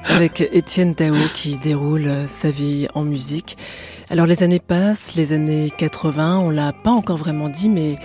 avec 0.02 0.40
Étienne 0.52 0.93
Dao 0.93 1.15
qui 1.35 1.56
déroule 1.56 2.09
euh, 2.09 2.27
sa 2.27 2.51
vie 2.51 2.89
en 2.94 3.05
musique. 3.05 3.56
Alors 4.10 4.27
les 4.27 4.43
années 4.43 4.59
passent, 4.59 5.15
les 5.15 5.32
années 5.32 5.70
80, 5.78 6.40
on 6.40 6.51
l'a 6.51 6.73
pas 6.73 6.90
encore 6.90 7.16
vraiment 7.16 7.48
dit, 7.48 7.69
mais 7.69 7.97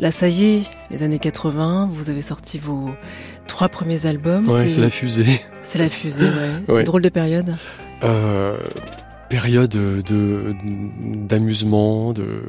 là 0.00 0.10
ça 0.10 0.26
y 0.26 0.46
est, 0.46 0.62
les 0.90 1.04
années 1.04 1.20
80, 1.20 1.90
vous 1.92 2.10
avez 2.10 2.22
sorti 2.22 2.58
vos 2.58 2.90
trois 3.46 3.68
premiers 3.68 4.04
albums. 4.04 4.48
Ouais, 4.48 4.66
c'est 4.66 4.80
la 4.80 4.90
fusée. 4.90 5.40
C'est 5.62 5.78
la 5.78 5.88
fusée, 5.88 6.24
ouais. 6.24 6.52
Ouais. 6.74 6.82
Drôle 6.82 7.02
de 7.02 7.08
période. 7.08 7.54
Euh, 8.02 8.58
période 9.28 9.70
de 9.70 10.56
d'amusement, 11.28 12.12
de, 12.12 12.42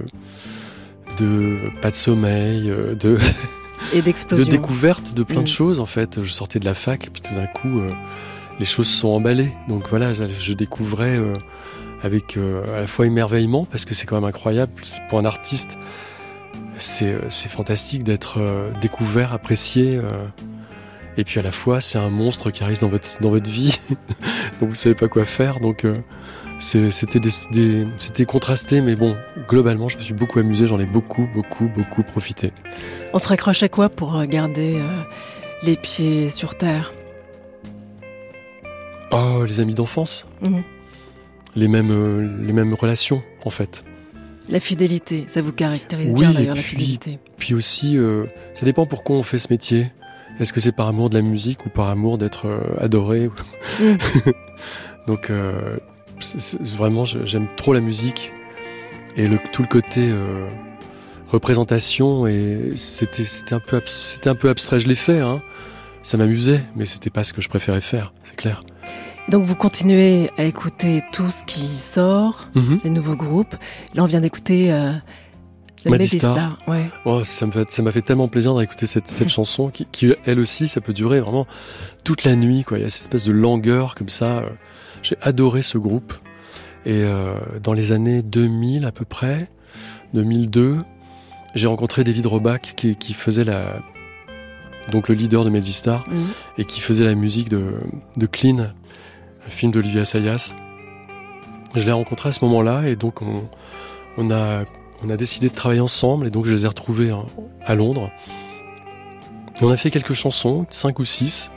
de 1.19 1.59
pas 1.79 1.91
de 1.91 1.95
sommeil, 1.95 2.71
euh, 2.71 2.95
de 2.95 3.19
Et 3.93 3.97
de 3.97 4.01
d'explosion. 4.05 4.51
découverte 4.51 5.13
de 5.13 5.23
plein 5.23 5.41
Mm. 5.41 5.43
de 5.43 5.47
choses 5.49 5.79
en 5.79 5.85
fait. 5.85 6.23
Je 6.23 6.31
sortais 6.31 6.59
de 6.59 6.65
la 6.65 6.73
fac 6.73 7.07
et 7.07 7.09
puis 7.09 7.21
tout 7.21 7.33
d'un 7.35 7.47
coup 7.47 7.79
euh, 7.79 7.89
les 8.59 8.65
choses 8.65 8.87
se 8.87 8.99
sont 8.99 9.09
emballées. 9.09 9.51
Donc 9.67 9.87
voilà, 9.89 10.13
je, 10.13 10.23
je 10.25 10.53
découvrais 10.53 11.17
euh, 11.17 11.33
avec 12.03 12.37
euh, 12.37 12.63
à 12.75 12.81
la 12.81 12.87
fois 12.87 13.05
émerveillement 13.05 13.65
parce 13.65 13.85
que 13.85 13.93
c'est 13.93 14.05
quand 14.05 14.15
même 14.15 14.23
incroyable 14.29 14.71
pour 15.09 15.19
un 15.19 15.25
artiste. 15.25 15.77
C'est 16.79 17.17
c'est 17.29 17.49
fantastique 17.49 18.03
d'être 18.03 18.37
découvert, 18.81 19.33
apprécié. 19.33 19.99
et 21.17 21.23
puis 21.23 21.39
à 21.39 21.43
la 21.43 21.51
fois, 21.51 21.81
c'est 21.81 21.97
un 21.97 22.11
monstre 22.11 22.51
qui 22.51 22.63
arrive 22.63 22.81
dans 22.81 22.87
votre 22.89 23.19
dans 23.19 23.31
votre 23.31 23.49
vie, 23.49 23.79
donc 24.61 24.69
vous 24.69 24.75
savez 24.75 24.93
pas 24.93 25.07
quoi 25.07 25.25
faire. 25.25 25.59
Donc 25.59 25.87
c'était 26.59 27.19
des, 27.19 27.29
des- 27.51 27.85
c'était 27.99 28.25
contrasté, 28.25 28.81
mais 28.81 28.95
bon, 28.95 29.15
globalement, 29.47 29.89
je 29.89 29.97
me 29.97 30.01
suis 30.03 30.13
beaucoup 30.13 30.39
amusé. 30.39 30.65
J'en 30.67 30.79
ai 30.79 30.85
beaucoup, 30.85 31.27
beaucoup, 31.33 31.67
beaucoup 31.67 32.03
profité. 32.03 32.51
On 33.13 33.19
se 33.19 33.27
raccroche 33.27 33.61
à 33.63 33.69
quoi 33.69 33.89
pour 33.89 34.17
euh, 34.17 34.25
garder 34.25 34.75
euh, 34.79 34.83
les 35.63 35.75
pieds 35.75 36.29
sur 36.29 36.55
terre? 36.55 36.93
Oh, 39.11 39.43
les 39.47 39.59
amis 39.59 39.73
d'enfance. 39.73 40.25
Mhm. 40.41 40.63
Les 41.55 41.67
mêmes, 41.67 41.91
euh, 41.91 42.27
les 42.45 42.53
mêmes 42.53 42.73
relations, 42.73 43.23
en 43.45 43.49
fait. 43.49 43.83
La 44.49 44.59
fidélité, 44.59 45.25
ça 45.27 45.41
vous 45.41 45.51
caractérise 45.53 46.13
Oui, 46.13 46.19
bien 46.21 46.31
d'ailleurs, 46.31 46.55
la 46.55 46.61
fidélité. 46.61 47.19
Puis 47.37 47.53
aussi, 47.53 47.97
euh, 47.97 48.25
ça 48.53 48.65
dépend 48.65 48.85
pourquoi 48.85 49.15
on 49.17 49.23
fait 49.23 49.39
ce 49.39 49.47
métier. 49.49 49.87
Est-ce 50.39 50.53
que 50.53 50.59
c'est 50.59 50.71
par 50.71 50.87
amour 50.87 51.09
de 51.09 51.15
la 51.15 51.21
musique 51.21 51.65
ou 51.65 51.69
par 51.69 51.89
amour 51.89 52.17
d'être 52.17 52.47
adoré 52.79 53.29
Mm. 53.79 53.95
Donc 55.07 55.29
vraiment, 56.75 57.05
j'aime 57.05 57.47
trop 57.57 57.73
la 57.73 57.81
musique 57.81 58.31
et 59.15 59.27
le, 59.27 59.39
tout 59.51 59.61
le 59.61 59.67
côté 59.67 60.09
euh, 60.09 60.47
représentation 61.31 62.27
et 62.27 62.73
c'était 62.75 63.25
un 63.53 63.59
peu 63.59 63.77
abs- 63.77 64.03
c'était 64.13 64.29
un 64.29 64.35
peu 64.35 64.49
abstrait. 64.49 64.79
Je 64.79 64.87
l'ai 64.87 64.95
fait, 64.95 65.19
hein. 65.19 65.41
ça 66.03 66.17
m'amusait, 66.17 66.61
mais 66.75 66.85
c'était 66.85 67.09
pas 67.09 67.23
ce 67.23 67.33
que 67.33 67.41
je 67.41 67.49
préférais 67.49 67.81
faire, 67.81 68.13
c'est 68.23 68.35
clair. 68.35 68.63
Donc 69.29 69.43
vous 69.43 69.55
continuez 69.55 70.29
à 70.37 70.43
écouter 70.43 71.01
tout 71.11 71.29
ce 71.29 71.43
qui 71.43 71.65
sort, 71.67 72.47
Mhm. 72.55 72.79
les 72.85 72.89
nouveaux 72.89 73.17
groupes. 73.17 73.55
Là, 73.93 74.03
on 74.03 74.07
vient 74.07 74.21
d'écouter 74.21 74.71
euh. 74.71 74.91
Medistar. 75.85 76.57
Ouais. 76.67 76.89
Oh, 77.05 77.23
ça 77.23 77.45
me 77.45 77.51
fait, 77.51 77.71
ça 77.71 77.81
m'a 77.81 77.91
fait 77.91 78.01
tellement 78.01 78.27
plaisir 78.27 78.53
d'écouter 78.55 78.87
cette, 78.87 79.07
cette 79.07 79.29
chanson 79.37 79.69
qui, 79.69 79.85
qui, 79.91 80.13
elle 80.25 80.39
aussi, 80.39 80.67
ça 80.67 80.81
peut 80.81 80.91
durer 80.93 81.21
vraiment 81.21 81.47
toute 82.03 82.23
la 82.25 82.35
nuit. 82.35 82.63
Quoi. 82.63 82.79
Il 82.79 82.81
y 82.81 82.85
a 82.85 82.89
cette 82.89 83.01
espèce 83.03 83.23
de 83.25 83.31
langueur 83.31 83.95
comme 83.95 84.09
ça. 84.09 84.39
euh, 84.39 84.49
J'ai 85.07 85.15
adoré 85.21 85.61
ce 85.61 85.77
groupe. 85.77 86.13
Et 86.85 87.03
euh, 87.03 87.35
dans 87.63 87.73
les 87.73 87.91
années 87.93 88.21
2000 88.21 88.85
à 88.85 88.91
peu 88.91 89.05
près, 89.05 89.47
2002, 90.13 90.77
j'ai 91.55 91.67
rencontré 91.67 92.03
David 92.03 92.25
Roback 92.25 92.73
qui, 92.75 92.95
qui 92.97 93.13
faisait 93.13 93.43
la, 93.43 93.79
donc 94.91 95.07
le 95.09 95.15
leader 95.15 95.45
de 95.45 95.49
Medistar 95.49 96.03
Mhm. 96.09 96.27
et 96.57 96.65
qui 96.65 96.81
faisait 96.81 97.05
la 97.05 97.15
musique 97.15 97.49
de, 97.49 97.63
de 98.17 98.25
Clean, 98.25 98.57
le 98.57 99.49
film 99.49 99.71
d'Olivier 99.71 100.01
Assayas. 100.01 100.53
Je 101.75 101.85
l'ai 101.85 101.91
rencontré 101.91 102.29
à 102.29 102.31
ce 102.31 102.43
moment-là 102.45 102.87
et 102.87 102.95
donc 102.95 103.21
on, 103.21 103.47
on, 104.17 104.29
a, 104.31 104.63
on 105.03 105.09
a 105.09 105.15
décidé 105.17 105.49
de 105.49 105.53
travailler 105.55 105.81
ensemble 105.81 106.27
et 106.27 106.31
donc 106.31 106.45
je 106.45 106.51
les 106.51 106.63
ai 106.65 106.67
retrouvés 106.67 107.11
hein, 107.11 107.25
à 107.65 107.75
Londres. 107.75 108.09
Et 109.59 109.63
on 109.63 109.69
a 109.69 109.77
fait 109.77 109.89
quelques 109.91 110.13
chansons, 110.13 110.65
cinq 110.69 110.99
ou 110.99 111.05
six, 111.05 111.49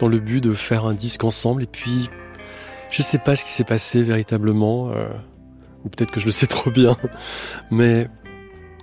dans 0.00 0.08
le 0.08 0.18
but 0.18 0.40
de 0.42 0.52
faire 0.52 0.86
un 0.86 0.94
disque 0.94 1.24
ensemble 1.24 1.62
et 1.62 1.66
puis 1.66 2.08
je 2.90 3.02
sais 3.02 3.18
pas 3.18 3.36
ce 3.36 3.44
qui 3.44 3.50
s'est 3.50 3.64
passé 3.64 4.02
véritablement, 4.02 4.90
euh, 4.90 5.08
ou 5.84 5.88
peut-être 5.88 6.10
que 6.10 6.20
je 6.20 6.26
le 6.26 6.32
sais 6.32 6.46
trop 6.46 6.70
bien, 6.70 6.96
mais 7.70 8.08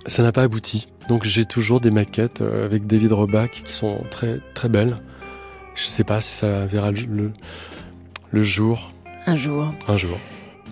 ça 0.06 0.22
n'a 0.22 0.32
pas 0.32 0.42
abouti. 0.42 0.88
Donc 1.08 1.24
j'ai 1.24 1.44
toujours 1.44 1.80
des 1.80 1.90
maquettes 1.90 2.40
euh, 2.40 2.64
avec 2.64 2.86
David 2.86 3.12
Roback 3.12 3.62
qui 3.66 3.72
sont 3.72 3.98
très 4.10 4.40
très 4.54 4.68
belles. 4.68 4.96
Je 5.74 5.86
sais 5.86 6.04
pas 6.04 6.20
si 6.20 6.30
ça 6.32 6.66
verra 6.66 6.90
le, 6.92 7.00
le, 7.06 7.32
le 8.30 8.42
jour, 8.42 8.92
Un 9.26 9.36
jour. 9.36 9.72
un 9.88 9.96
jour. 9.96 10.16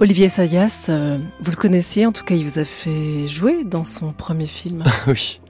Olivier 0.01 0.29
Sayas, 0.29 0.87
euh, 0.89 1.19
vous 1.41 1.51
le 1.51 1.57
connaissiez, 1.57 2.07
en 2.07 2.13
tout 2.13 2.25
cas, 2.25 2.35
il 2.35 2.45
vous 2.45 2.59
a 2.59 2.65
fait 2.65 3.29
jouer 3.29 3.63
dans 3.65 3.85
son 3.85 4.13
premier 4.13 4.47
film. 4.47 4.85
oui, 5.07 5.41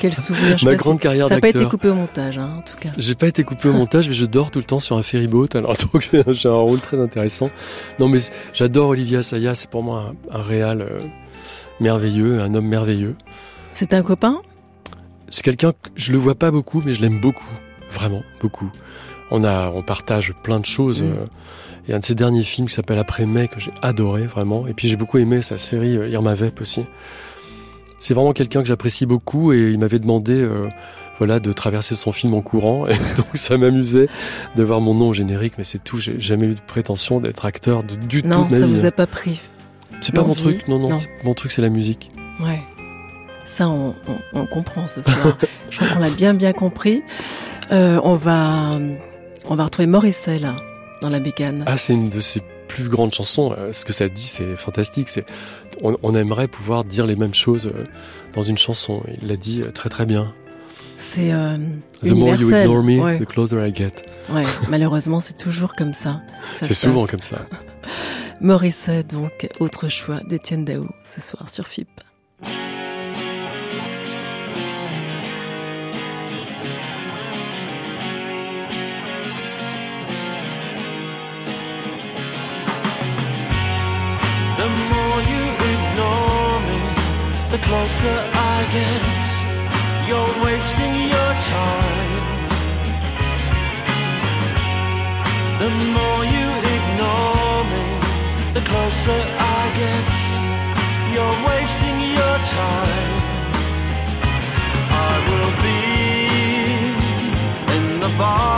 Quel 0.00 0.14
souvenir 0.14 0.58
je 0.58 0.64
ma 0.64 0.72
pas 0.72 0.76
si- 0.78 0.82
grande 0.84 1.00
carrière 1.00 1.28
Ça 1.28 1.34
n'a 1.36 1.40
pas 1.40 1.48
été 1.48 1.64
coupé 1.66 1.88
au 1.88 1.94
montage, 1.94 2.38
hein, 2.38 2.50
en 2.58 2.62
tout 2.62 2.76
cas. 2.78 2.90
J'ai 2.98 3.14
pas 3.14 3.28
été 3.28 3.44
coupé 3.44 3.68
au 3.68 3.72
montage, 3.72 4.08
mais 4.08 4.14
je 4.14 4.24
dors 4.26 4.50
tout 4.50 4.58
le 4.58 4.64
temps 4.64 4.80
sur 4.80 4.96
un 4.96 5.02
ferryboat, 5.02 5.48
alors 5.54 5.74
donc 5.92 6.10
j'ai 6.32 6.48
un 6.48 6.52
rôle 6.52 6.80
très 6.80 7.00
intéressant. 7.00 7.50
Non, 7.98 8.08
mais 8.08 8.18
j'adore 8.52 8.88
Olivier 8.88 9.18
Assayas, 9.18 9.54
c'est 9.54 9.70
pour 9.70 9.82
moi 9.82 10.12
un, 10.32 10.38
un 10.38 10.42
réal 10.42 10.80
euh, 10.82 11.00
merveilleux, 11.80 12.40
un 12.40 12.54
homme 12.54 12.66
merveilleux. 12.66 13.14
C'était 13.72 13.96
un 13.96 14.02
copain? 14.02 14.40
C'est 15.30 15.42
quelqu'un 15.42 15.72
que 15.72 15.90
je 15.94 16.12
le 16.12 16.18
vois 16.18 16.34
pas 16.34 16.50
beaucoup, 16.50 16.82
mais 16.84 16.92
je 16.94 17.00
l'aime 17.00 17.20
beaucoup, 17.20 17.44
vraiment 17.90 18.22
beaucoup. 18.40 18.70
On 19.30 19.44
a, 19.44 19.70
on 19.70 19.82
partage 19.82 20.34
plein 20.42 20.58
de 20.58 20.66
choses. 20.66 21.00
Mm. 21.02 21.04
euh, 21.06 21.26
Il 21.86 21.90
y 21.90 21.92
a 21.92 21.96
un 21.96 22.00
de 22.00 22.04
ses 22.04 22.16
derniers 22.16 22.42
films 22.42 22.66
qui 22.66 22.74
s'appelle 22.74 22.98
Après 22.98 23.26
mai 23.26 23.46
que 23.46 23.60
j'ai 23.60 23.70
adoré 23.80 24.24
vraiment. 24.26 24.66
Et 24.66 24.74
puis 24.74 24.88
j'ai 24.88 24.96
beaucoup 24.96 25.18
aimé 25.18 25.40
sa 25.40 25.56
série 25.56 25.96
euh, 25.96 26.08
Irma 26.08 26.34
Vep 26.34 26.60
aussi. 26.60 26.84
C'est 28.00 28.14
vraiment 28.14 28.32
quelqu'un 28.32 28.62
que 28.62 28.66
j'apprécie 28.68 29.06
beaucoup 29.06 29.52
et 29.52 29.70
il 29.70 29.78
m'avait 29.78 29.98
demandé, 29.98 30.32
euh, 30.32 30.68
voilà, 31.18 31.38
de 31.38 31.52
traverser 31.52 31.94
son 31.94 32.10
film 32.12 32.34
en 32.34 32.40
courant. 32.42 32.86
Et 32.88 32.94
donc 33.16 33.26
ça 33.34 33.56
m'amusait 33.58 34.08
de 34.56 34.62
voir 34.62 34.80
mon 34.80 34.94
nom 34.94 35.08
au 35.10 35.14
générique, 35.14 35.54
mais 35.58 35.64
c'est 35.64 35.82
tout. 35.84 35.98
J'ai 35.98 36.18
jamais 36.18 36.46
eu 36.46 36.54
de 36.54 36.60
prétention 36.66 37.20
d'être 37.20 37.44
acteur 37.44 37.82
de, 37.84 37.94
du 37.94 38.22
Non, 38.22 38.42
toute 38.42 38.50
ma 38.52 38.58
ça 38.58 38.66
vie. 38.66 38.72
vous 38.72 38.84
hein. 38.84 38.88
a 38.88 38.90
pas 38.92 39.06
pris. 39.06 39.40
C'est 40.00 40.14
pas 40.14 40.22
mon 40.22 40.34
truc. 40.34 40.66
Non, 40.66 40.78
non. 40.78 40.88
Non. 40.90 40.98
Mon 41.24 41.34
truc 41.34 41.52
c'est 41.52 41.62
la 41.62 41.68
musique. 41.68 42.10
Ouais. 42.40 42.60
Ça, 43.44 43.68
on, 43.68 43.94
on- 44.08 44.40
on 44.40 44.46
comprend 44.46 44.86
ce 44.88 45.02
soir. 45.02 45.36
Je 45.70 45.76
crois 45.78 45.88
qu'on 45.88 45.98
l'a 45.98 46.10
bien, 46.10 46.32
bien 46.34 46.52
compris. 46.52 47.02
Euh, 47.72 48.00
on 48.02 48.14
va, 48.16 48.78
on 49.48 49.54
va 49.56 49.64
retrouver 49.64 49.86
Morrissey, 49.86 50.38
là, 50.38 50.56
dans 51.02 51.10
la 51.10 51.20
bécane. 51.20 51.64
Ah, 51.66 51.76
c'est 51.76 51.92
une 51.94 52.08
de 52.08 52.20
ses 52.20 52.40
plus 52.70 52.88
grandes 52.88 53.12
chansons. 53.12 53.52
Euh, 53.58 53.72
Ce 53.72 53.84
que 53.84 53.92
ça 53.92 54.08
dit, 54.08 54.22
c'est 54.28 54.54
fantastique. 54.56 55.08
C'est, 55.08 55.24
on, 55.82 55.96
on 56.02 56.14
aimerait 56.14 56.48
pouvoir 56.48 56.84
dire 56.84 57.06
les 57.06 57.16
mêmes 57.16 57.34
choses 57.34 57.66
euh, 57.66 57.84
dans 58.32 58.42
une 58.42 58.58
chanson. 58.58 59.02
Il 59.20 59.28
l'a 59.28 59.36
dit 59.36 59.62
euh, 59.62 59.70
très 59.72 59.88
très 59.88 60.06
bien. 60.06 60.32
C'est 60.96 61.32
euh, 61.32 61.56
The 62.02 62.10
more 62.10 62.28
you 62.34 62.42
universel. 62.50 62.64
ignore 62.66 62.82
me, 62.84 62.98
ouais. 63.00 63.18
the 63.18 63.24
closer 63.26 63.66
I 63.66 63.74
get. 63.74 63.92
Ouais, 64.32 64.44
malheureusement, 64.68 65.18
c'est 65.20 65.36
toujours 65.36 65.74
comme 65.74 65.94
ça. 65.94 66.20
C'est 66.52 66.72
souvent 66.74 67.02
passe. 67.02 67.10
comme 67.10 67.22
ça. 67.22 67.38
Morrissey, 68.40 69.02
donc, 69.02 69.48
autre 69.58 69.88
choix 69.88 70.20
d'Étienne 70.28 70.64
Dao 70.64 70.86
ce 71.04 71.20
soir 71.20 71.48
sur 71.50 71.66
FIP. 71.66 71.88
Closer 87.70 88.18
I 88.52 88.56
get. 88.76 89.20
You're 90.08 90.34
wasting 90.46 90.94
your 91.14 91.32
time. 91.56 92.14
The 95.62 95.70
more 95.96 96.22
you 96.36 96.48
ignore 96.76 97.60
me, 97.72 97.86
the 98.56 98.62
closer 98.70 99.20
I 99.58 99.60
get. 99.82 100.10
You're 101.14 101.38
wasting 101.50 101.98
your 102.18 102.36
time. 102.62 103.14
I 105.08 105.12
will 105.28 105.54
be 105.66 105.82
in 107.76 107.84
the 108.04 108.10
bar 108.18 108.49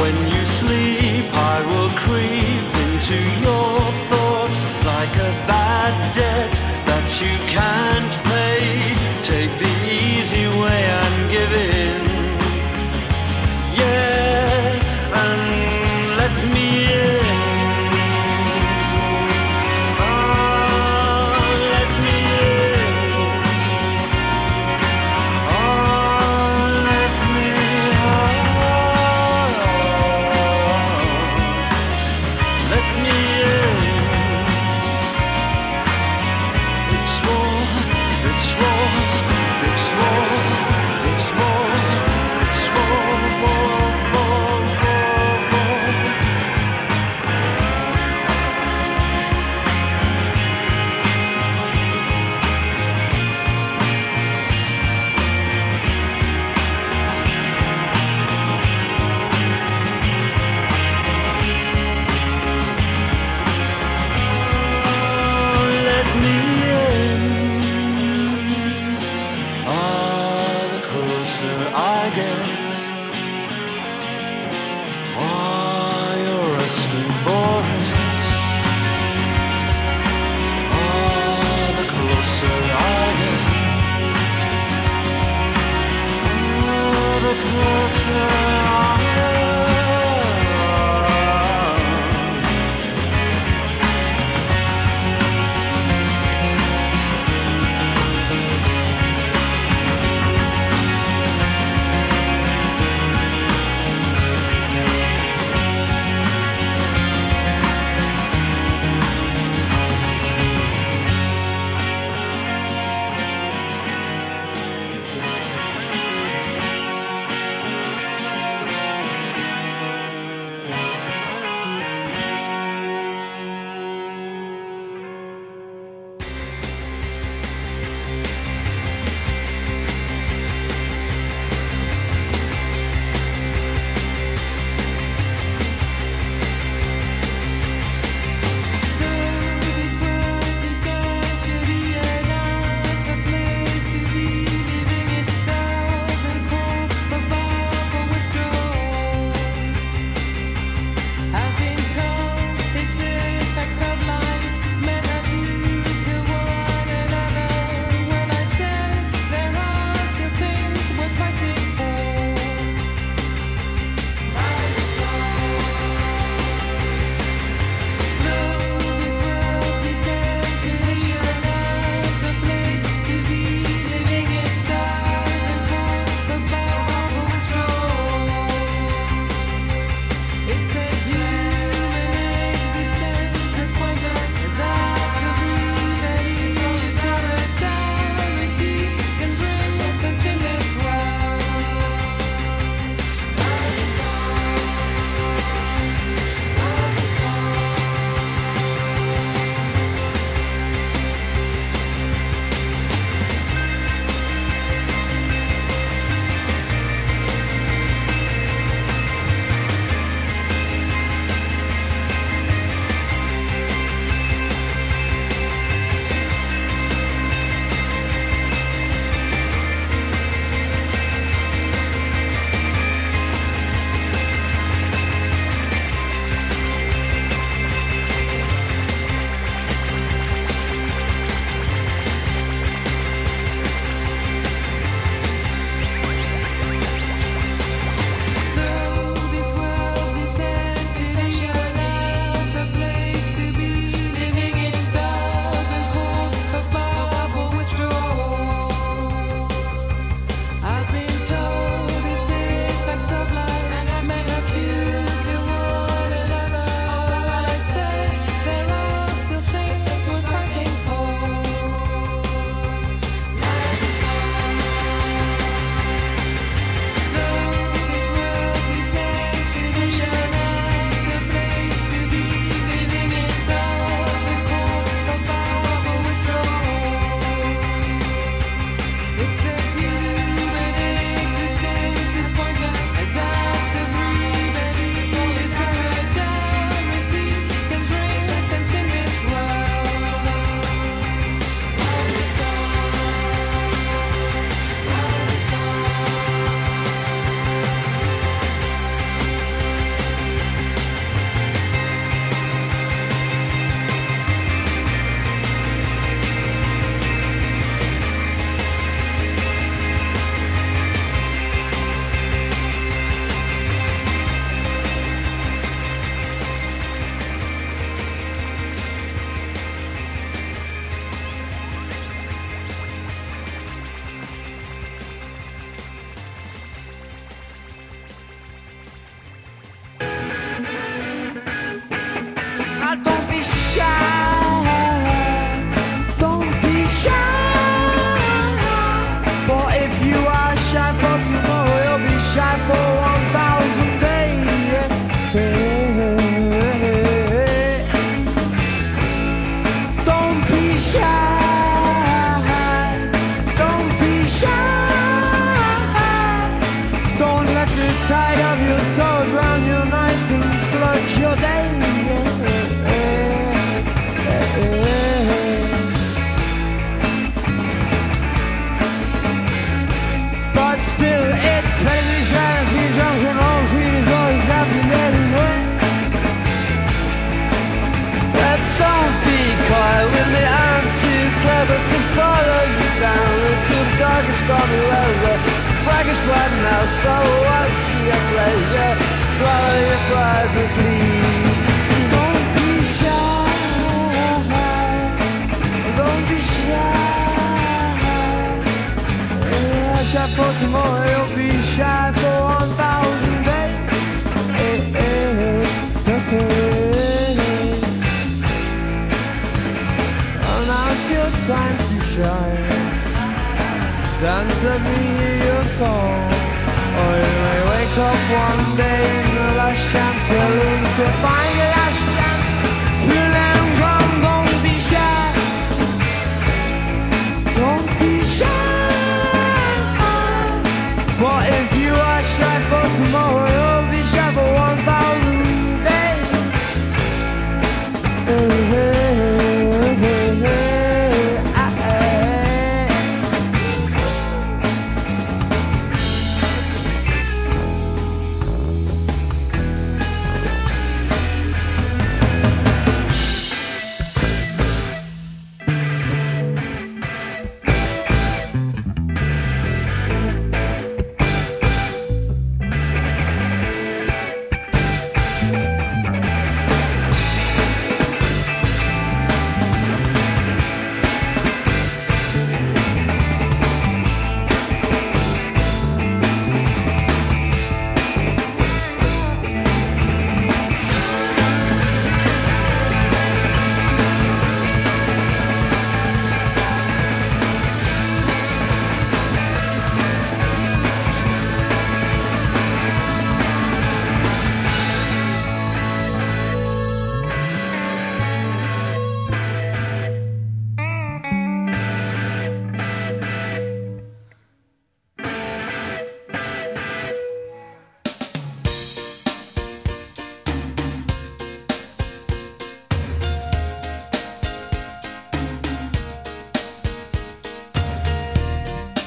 When 0.00 0.16
you 0.32 0.44
sleep, 0.44 1.26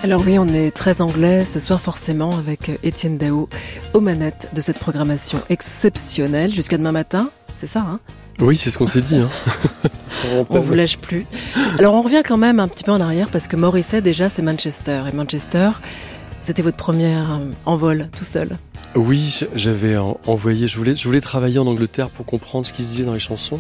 Alors 0.06 0.22
oui, 0.24 0.38
on 0.38 0.48
est 0.50 0.70
très 0.70 1.02
anglais 1.02 1.44
ce 1.46 1.60
soir 1.60 1.82
forcément 1.82 2.38
avec 2.38 2.70
Étienne 2.84 3.18
Dao 3.18 3.50
aux 3.96 4.02
manettes 4.02 4.50
de 4.54 4.62
cette 4.62 4.78
programmation 4.78 5.42
exceptionnelle 5.50 6.54
jusqu'à 6.54 6.78
demain 6.78 6.92
matin. 6.92 7.32
C'est 7.56 7.66
ça, 7.66 7.80
hein? 7.80 8.00
Oui, 8.40 8.56
c'est 8.56 8.70
ce 8.70 8.78
qu'on 8.78 8.86
s'est 8.86 9.02
dit. 9.02 9.16
Hein. 9.16 9.90
On 10.52 10.60
vous 10.60 10.76
lâche 10.76 11.00
plus. 11.00 11.26
Alors 11.80 11.96
on 11.96 12.04
revient 12.04 12.22
quand 12.24 12.38
même 12.38 12.60
un 12.60 12.68
petit 12.68 12.84
peu 12.84 12.92
en 12.92 13.02
arrière 13.02 13.30
parce 13.32 13.48
que 13.48 13.56
Morisset 13.56 14.02
déjà 14.02 14.30
c'est 14.30 14.44
Manchester 14.44 15.02
et 15.12 15.16
Manchester 15.16 15.72
c'était 16.40 16.62
votre 16.62 16.78
première 16.78 17.34
euh, 17.34 17.52
envol 17.66 18.08
tout 18.16 18.26
seul. 18.26 18.60
Oui, 18.96 19.40
j'avais 19.56 19.98
en- 19.98 20.20
envoyé, 20.28 20.68
je 20.68 20.78
voulais, 20.78 20.96
je 20.96 21.04
voulais 21.08 21.22
travailler 21.22 21.58
en 21.58 21.66
Angleterre 21.66 22.10
pour 22.10 22.26
comprendre 22.28 22.64
ce 22.68 22.74
qui 22.74 22.84
se 22.84 22.92
disait 22.92 23.04
dans 23.06 23.14
les 23.14 23.20
chansons 23.20 23.58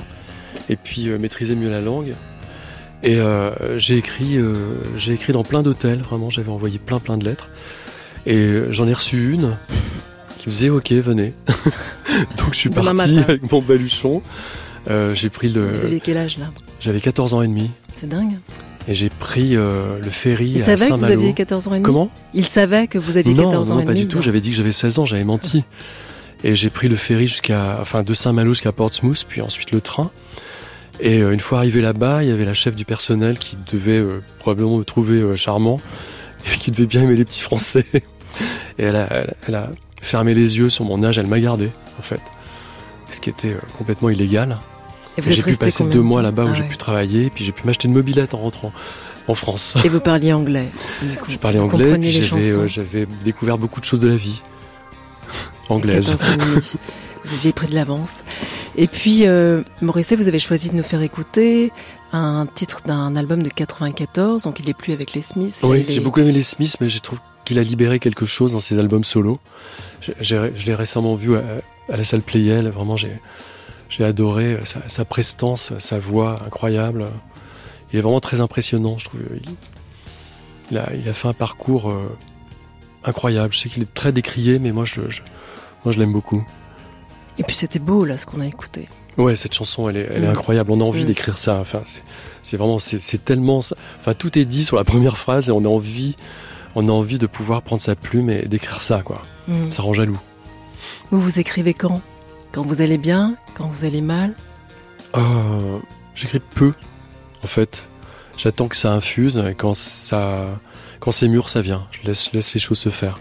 et 0.69 0.75
puis 0.75 1.09
euh, 1.09 1.17
maîtriser 1.17 1.55
mieux 1.55 1.69
la 1.69 1.81
langue. 1.81 2.13
Et 3.03 3.17
euh, 3.19 3.77
j'ai 3.77 3.97
écrit, 3.97 4.37
euh, 4.37 4.53
j'ai 4.95 5.13
écrit 5.13 5.31
dans 5.33 5.43
plein 5.43 5.61
d'hôtels, 5.61 6.01
vraiment, 6.01 6.29
j'avais 6.29 6.49
envoyé 6.49 6.79
plein 6.79 6.99
plein 6.99 7.17
de 7.17 7.25
lettres. 7.25 7.49
Et 8.25 8.37
euh, 8.37 8.71
j'en 8.71 8.87
ai 8.87 8.93
reçu 8.93 9.31
une 9.33 9.57
qui 10.39 10.47
me 10.49 10.51
disait 10.51 10.69
OK, 10.69 10.91
venez. 10.91 11.33
Donc 12.37 12.53
je 12.53 12.57
suis 12.57 12.69
Demain 12.69 12.95
parti 12.95 13.13
matin. 13.15 13.25
avec 13.27 13.51
mon 13.51 13.61
baluchon. 13.61 14.21
Euh, 14.89 15.13
j'ai 15.13 15.29
pris 15.29 15.49
le. 15.49 15.71
Vous 15.71 15.85
aviez 15.85 15.99
quel 15.99 16.17
âge 16.17 16.37
là? 16.37 16.51
J'avais 16.79 16.99
14 16.99 17.33
ans 17.33 17.41
et 17.41 17.47
demi 17.47 17.69
C'est 17.93 18.07
dingue. 18.09 18.37
et 18.87 18.93
j'ai 18.95 19.09
pris 19.09 19.55
euh, 19.55 19.99
le 20.03 20.09
ferry 20.11 20.51
Il 20.55 20.61
à 20.61 20.65
savait 20.65 20.77
que 20.77 20.81
vous 20.83 20.89
Saint-Malo. 20.89 21.13
aviez 21.13 21.33
14 21.33 21.67
ans 21.67 21.71
et 21.71 21.73
demi? 21.75 21.83
Comment? 21.83 22.09
Il 22.33 22.45
savait 22.45 22.87
que 22.87 22.97
vous 22.99 23.17
aviez 23.17 23.33
non, 23.33 23.43
14 23.49 23.71
ans 23.71 23.75
non, 23.75 23.79
et 23.81 23.85
pas 23.85 23.91
demi 23.93 24.01
du 24.03 24.07
tout. 24.07 24.17
non. 24.17 24.23
J'avais 24.23 24.41
dit 24.41 24.49
que 24.51 24.55
j'avais 24.55 24.71
16 24.71 24.99
ans, 24.99 25.05
j'avais 25.05 25.23
menti. 25.23 25.63
Et 26.43 26.55
j'ai 26.55 26.69
pris 26.69 26.87
le 26.89 26.95
ferry 26.95 27.27
jusqu'à, 27.27 27.77
enfin, 27.81 28.03
de 28.03 28.13
Saint-Malo 28.13 28.51
jusqu'à 28.53 28.71
Portsmouth, 28.71 29.25
puis 29.27 29.41
ensuite 29.41 29.71
le 29.71 29.81
train. 29.81 30.11
Et 30.99 31.21
euh, 31.21 31.31
une 31.33 31.39
fois 31.39 31.59
arrivé 31.59 31.81
là-bas, 31.81 32.23
il 32.23 32.29
y 32.29 32.31
avait 32.31 32.45
la 32.45 32.53
chef 32.53 32.75
du 32.75 32.85
personnel 32.85 33.37
qui 33.37 33.57
devait 33.71 33.99
euh, 33.99 34.21
probablement 34.39 34.77
me 34.77 34.83
trouver 34.83 35.19
euh, 35.21 35.35
charmant 35.35 35.79
et 36.53 36.57
qui 36.57 36.71
devait 36.71 36.85
bien 36.85 37.03
aimer 37.03 37.15
les 37.15 37.25
petits 37.25 37.41
Français. 37.41 37.85
Et 38.77 38.83
elle 38.83 38.97
a, 38.97 39.07
elle, 39.09 39.33
elle 39.47 39.55
a 39.55 39.69
fermé 40.01 40.33
les 40.33 40.57
yeux 40.57 40.69
sur 40.69 40.83
mon 40.83 41.01
âge, 41.03 41.17
elle 41.17 41.27
m'a 41.27 41.39
gardé, 41.39 41.69
en 41.97 42.01
fait. 42.01 42.19
Ce 43.09 43.21
qui 43.21 43.29
était 43.29 43.53
euh, 43.53 43.59
complètement 43.77 44.09
illégal. 44.09 44.57
Et 45.17 45.21
vous 45.21 45.29
Et 45.29 45.31
êtes 45.31 45.45
J'ai 45.45 45.51
pu 45.53 45.57
passer 45.57 45.85
deux 45.85 45.91
de 45.91 45.99
mois 45.99 46.21
là-bas 46.21 46.43
où 46.43 46.49
Ah 46.51 46.53
j'ai 46.53 46.63
pu 46.63 46.75
travailler, 46.75 47.29
puis 47.29 47.45
j'ai 47.45 47.53
pu 47.53 47.65
m'acheter 47.65 47.87
une 47.87 47.93
mobilette 47.93 48.33
en 48.33 48.39
rentrant 48.39 48.73
en 49.27 49.33
France. 49.33 49.77
Et 49.83 49.89
vous 49.89 50.01
parliez 50.01 50.33
anglais. 50.33 50.69
du 51.01 51.15
coup. 51.17 51.31
Je 51.31 51.37
parlais 51.37 51.59
Vous 51.59 51.65
anglais, 51.65 51.97
puis 51.97 52.11
j'avais 52.67 53.07
découvert 53.23 53.57
beaucoup 53.57 53.79
de 53.79 53.85
choses 53.85 54.01
de 54.01 54.09
la 54.09 54.17
vie 54.17 54.41
anglaise. 55.69 56.15
14 57.25 57.31
ans 57.31 57.31
et 57.31 57.31
demi. 57.31 57.31
Vous 57.31 57.33
aviez 57.33 57.53
pris 57.53 57.67
de 57.67 57.75
l'avance. 57.75 58.23
Et 58.75 58.87
puis, 58.87 59.27
euh, 59.27 59.63
Morisset, 59.81 60.15
vous 60.15 60.27
avez 60.27 60.39
choisi 60.39 60.69
de 60.69 60.75
nous 60.75 60.83
faire 60.83 61.01
écouter 61.01 61.71
un 62.13 62.45
titre 62.45 62.81
d'un 62.85 63.15
album 63.15 63.43
de 63.43 63.49
94, 63.49 64.43
donc 64.43 64.59
il 64.59 64.69
est 64.69 64.73
plus 64.73 64.93
avec 64.93 65.13
les 65.13 65.21
Smiths. 65.21 65.61
Oui, 65.63 65.85
j'ai 65.89 65.99
beaucoup 65.99 66.19
aimé 66.21 66.31
les 66.31 66.43
Smiths, 66.43 66.77
mais 66.79 66.87
je 66.89 66.99
trouve 66.99 67.19
qu'il 67.43 67.59
a 67.59 67.63
libéré 67.63 67.99
quelque 67.99 68.25
chose 68.25 68.53
dans 68.53 68.59
ses 68.59 68.79
albums 68.79 69.03
solo. 69.03 69.39
Je 70.21 70.65
l'ai 70.65 70.75
récemment 70.75 71.15
vu 71.15 71.35
à, 71.35 71.43
à 71.91 71.97
la 71.97 72.03
salle 72.03 72.21
Playel, 72.21 72.69
vraiment 72.69 72.95
j'ai 72.97 73.19
j'ai 73.87 74.03
adoré 74.03 74.59
sa, 74.65 74.79
sa 74.87 75.05
prestance, 75.05 75.71
sa 75.77 75.99
voix 75.99 76.39
incroyable. 76.45 77.05
Il 77.93 77.99
est 77.99 78.01
vraiment 78.01 78.19
très 78.19 78.41
impressionnant, 78.41 78.97
je 78.97 79.05
trouve. 79.05 79.21
Il, 79.35 79.51
il 80.71 80.77
a, 80.79 80.89
il 80.95 81.07
a 81.07 81.13
fait 81.13 81.27
un 81.27 81.33
parcours 81.33 81.91
euh, 81.91 82.09
incroyable. 83.03 83.53
Je 83.53 83.59
sais 83.59 83.69
qu'il 83.69 83.83
est 83.83 83.93
très 83.93 84.11
décrié, 84.11 84.57
mais 84.57 84.71
moi 84.71 84.85
je, 84.85 85.01
je- 85.09 85.21
moi 85.83 85.91
je 85.93 85.99
l'aime 85.99 86.13
beaucoup. 86.13 86.43
Et 87.37 87.43
puis 87.43 87.55
c'était 87.55 87.79
beau 87.79 88.05
là 88.05 88.17
ce 88.17 88.25
qu'on 88.25 88.41
a 88.41 88.47
écouté. 88.47 88.87
Ouais, 89.17 89.35
cette 89.35 89.53
chanson, 89.53 89.87
elle 89.89 89.97
est, 89.97 90.09
elle 90.13 90.23
est 90.23 90.27
incroyable. 90.27 90.71
On 90.71 90.81
a 90.81 90.83
envie 90.83 91.05
d'écrire 91.05 91.37
ça. 91.37 91.55
Enfin, 91.57 91.81
c'est- 92.43 92.57
vraiment, 92.57 92.79
c'est 92.79 93.23
tellement, 93.23 93.59
enfin, 93.59 94.13
tout 94.13 94.37
est 94.37 94.45
dit 94.45 94.65
sur 94.65 94.75
la 94.77 94.83
première 94.83 95.17
phrase 95.17 95.49
et 95.49 95.51
on 95.51 95.63
a 95.63 95.67
envie, 95.69 96.15
on 96.75 96.87
a 96.89 96.91
envie 96.91 97.17
de 97.17 97.27
pouvoir 97.27 97.61
prendre 97.61 97.81
sa 97.81 97.95
plume 97.95 98.29
et 98.29 98.43
d'écrire 98.45 98.81
ça, 98.81 99.01
quoi. 99.03 99.21
Mm. 99.47 99.71
Ça 99.71 99.83
rend 99.83 99.93
jaloux. 99.93 100.19
Vous 101.11 101.19
vous 101.21 101.39
écrivez 101.39 101.73
quand? 101.73 102.01
Quand 102.51 102.63
vous 102.63 102.81
allez 102.81 102.97
bien? 102.97 103.37
Quand 103.53 103.67
vous 103.67 103.85
allez 103.85 104.01
mal? 104.01 104.33
Euh, 105.15 105.79
J'écris 106.15 106.39
peu, 106.39 106.73
en 107.43 107.47
fait. 107.47 107.87
J'attends 108.37 108.67
que 108.67 108.75
ça 108.75 108.91
infuse 108.91 109.37
et 109.37 109.53
quand 109.55 109.73
ça, 109.73 110.45
quand 110.99 111.11
c'est 111.11 111.27
mûr, 111.29 111.49
ça 111.49 111.61
vient. 111.61 111.87
Je 111.91 112.05
laisse, 112.07 112.29
je 112.31 112.35
laisse 112.37 112.53
les 112.53 112.59
choses 112.59 112.79
se 112.79 112.89
faire. 112.89 113.17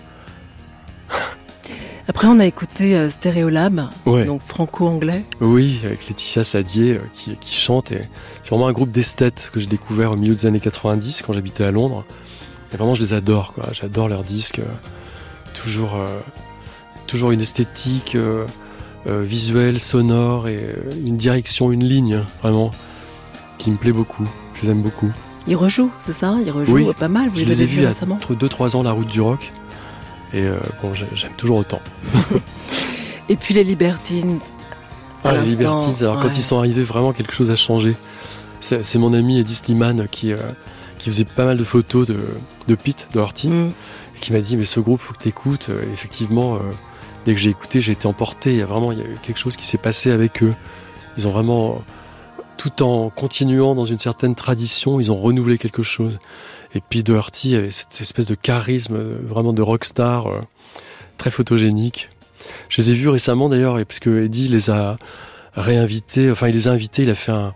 Après, 2.07 2.27
on 2.27 2.39
a 2.39 2.45
écouté 2.47 2.97
euh, 2.97 3.09
Stéréolab, 3.09 3.89
Ouais. 4.05 4.27
donc 4.27 4.43
franco-anglais. 4.43 5.25
Oui, 5.41 5.81
avec 5.85 6.07
Laetitia 6.09 6.45
Sadier 6.45 6.95
euh, 6.97 7.01
qui, 7.15 7.37
qui 7.39 7.55
chante. 7.55 7.89
C'est 8.43 8.51
vraiment 8.51 8.67
un 8.67 8.73
groupe 8.73 8.91
d'esthètes 8.91 9.51
que 9.55 9.61
j'ai 9.61 9.67
découvert 9.67 10.13
au 10.13 10.17
milieu 10.17 10.35
des 10.35 10.45
années 10.47 10.61
90 10.61 11.23
quand 11.23 11.33
j'habitais 11.33 11.65
à 11.65 11.71
Londres. 11.71 12.05
Et 12.73 12.77
vraiment, 12.77 12.95
je 12.95 13.01
les 13.01 13.15
adore. 13.15 13.55
quoi. 13.55 13.65
J'adore 13.73 14.09
leurs 14.09 14.25
disques. 14.25 14.59
euh, 14.59 14.65
toujours, 15.55 15.95
euh, 15.97 16.07
toujours 17.07 17.31
une 17.31 17.41
esthétique 17.41 18.17
visuelle, 19.07 19.81
sonore 19.81 20.49
et 20.49 20.75
une 21.05 21.17
direction, 21.17 21.71
une 21.71 21.85
ligne, 21.85 22.21
vraiment, 22.43 22.71
qui 23.59 23.71
me 23.71 23.77
plaît 23.77 23.93
beaucoup. 23.93 24.27
Je 24.55 24.63
les 24.63 24.71
aime 24.73 24.83
beaucoup. 24.83 25.11
Ils 25.47 25.57
rejouent, 25.57 25.91
c'est 25.99 26.13
ça? 26.15 26.37
Ils 26.45 26.51
rejouent 26.51 26.73
Oui. 26.75 26.87
pas 26.99 27.09
mal. 27.09 27.29
Vous 27.29 27.39
Je 27.39 27.45
les 27.45 27.51
les 27.51 27.61
ai 27.61 27.65
avez 27.65 27.73
vus 27.73 27.87
récemment? 27.87 28.15
entre 28.15 28.35
2-3 28.35 28.77
ans, 28.77 28.83
la 28.83 28.93
route 28.93 29.09
du 29.09 29.21
rock. 29.21 29.53
Et 30.35 30.43
euh, 30.43 30.59
bon, 30.83 30.93
j'ai- 30.95 31.07
j'aime 31.15 31.33
toujours 31.37 31.59
autant. 31.59 31.81
Et 33.29 33.37
puis 33.37 33.55
les 33.55 33.65
Libertines. 33.65 34.39
Ah, 35.25 35.33
les 35.37 35.41
Libertines, 35.47 35.95
alors 36.01 36.21
quand 36.21 36.37
ils 36.37 36.43
sont 36.43 36.59
arrivés, 36.59 36.83
vraiment 36.83 37.13
quelque 37.13 37.33
chose 37.33 37.51
a 37.51 37.57
changé. 37.57 37.97
C'est 38.61 38.97
mon 38.99 39.15
ami 39.15 39.39
Eddie 39.39 39.55
Slimane 39.55 40.07
qui, 40.11 40.33
euh, 40.33 40.37
qui 40.99 41.11
faisait 41.11 41.25
pas 41.25 41.45
mal 41.45 41.57
de 41.57 41.65
photos 41.65 42.07
de, 42.07 42.17
de 42.69 42.75
Pete, 42.75 43.07
de 43.15 43.21
Horty, 43.21 43.49
Mm. 43.49 43.73
et 44.17 44.21
qui 44.21 44.33
m'a 44.33 44.41
dit 44.41 44.57
Mais 44.57 44.65
ce 44.65 44.81
groupe, 44.81 45.01
faut 45.01 45.15
que 45.15 45.23
tu 45.23 45.29
écoutes. 45.29 45.71
effectivement, 45.93 46.57
euh, 46.57 46.59
dès 47.25 47.35
que 47.35 47.41
j'ai 47.41 47.51
écouté, 47.51 47.81
j'ai 47.81 47.93
été 47.93 48.07
emporté. 48.07 48.51
Il 48.53 48.59
y 48.59 48.63
a 48.63 48.67
vraiment 48.67 48.93
il 48.93 48.99
y 48.99 49.03
a 49.03 49.05
eu 49.07 49.17
quelque 49.23 49.39
chose 49.39 49.57
qui 49.57 49.67
s'est 49.67 49.79
passé 49.79 50.11
avec 50.11 50.43
eux. 50.43 50.53
Ils 51.17 51.27
ont 51.27 51.31
vraiment, 51.31 51.83
tout 52.57 52.83
en 52.83 53.09
continuant 53.11 53.75
dans 53.75 53.85
une 53.87 53.99
certaine 53.99 54.35
tradition, 54.35 54.99
ils 55.01 55.11
ont 55.13 55.17
renouvelé 55.17 55.57
quelque 55.59 55.83
chose. 55.83 56.19
Et 56.75 56.81
puis 56.89 57.03
de 57.03 57.13
Horty 57.13 57.55
avait 57.55 57.71
cette 57.71 58.01
espèce 58.01 58.27
de 58.27 58.35
charisme, 58.35 58.97
euh, 58.97 59.19
vraiment 59.23 59.53
de 59.53 59.63
rockstar, 59.63 60.27
euh, 60.27 60.41
très 61.19 61.31
photogénique. 61.31 62.09
Je 62.69 62.83
les 62.83 62.91
ai 62.91 62.95
vus 62.95 63.09
récemment 63.09 63.49
d'ailleurs, 63.49 63.79
et 63.79 63.85
puisque 63.85 64.09
Eddie 64.09 64.49
les 64.49 64.71
a 64.71 64.97
réinvités, 65.55 66.31
enfin 66.31 66.49
il 66.49 66.55
les 66.55 66.69
a 66.69 66.73
invités, 66.73 67.03
il 67.03 67.11
a 67.11 67.15
fait 67.15 67.33
un, 67.33 67.55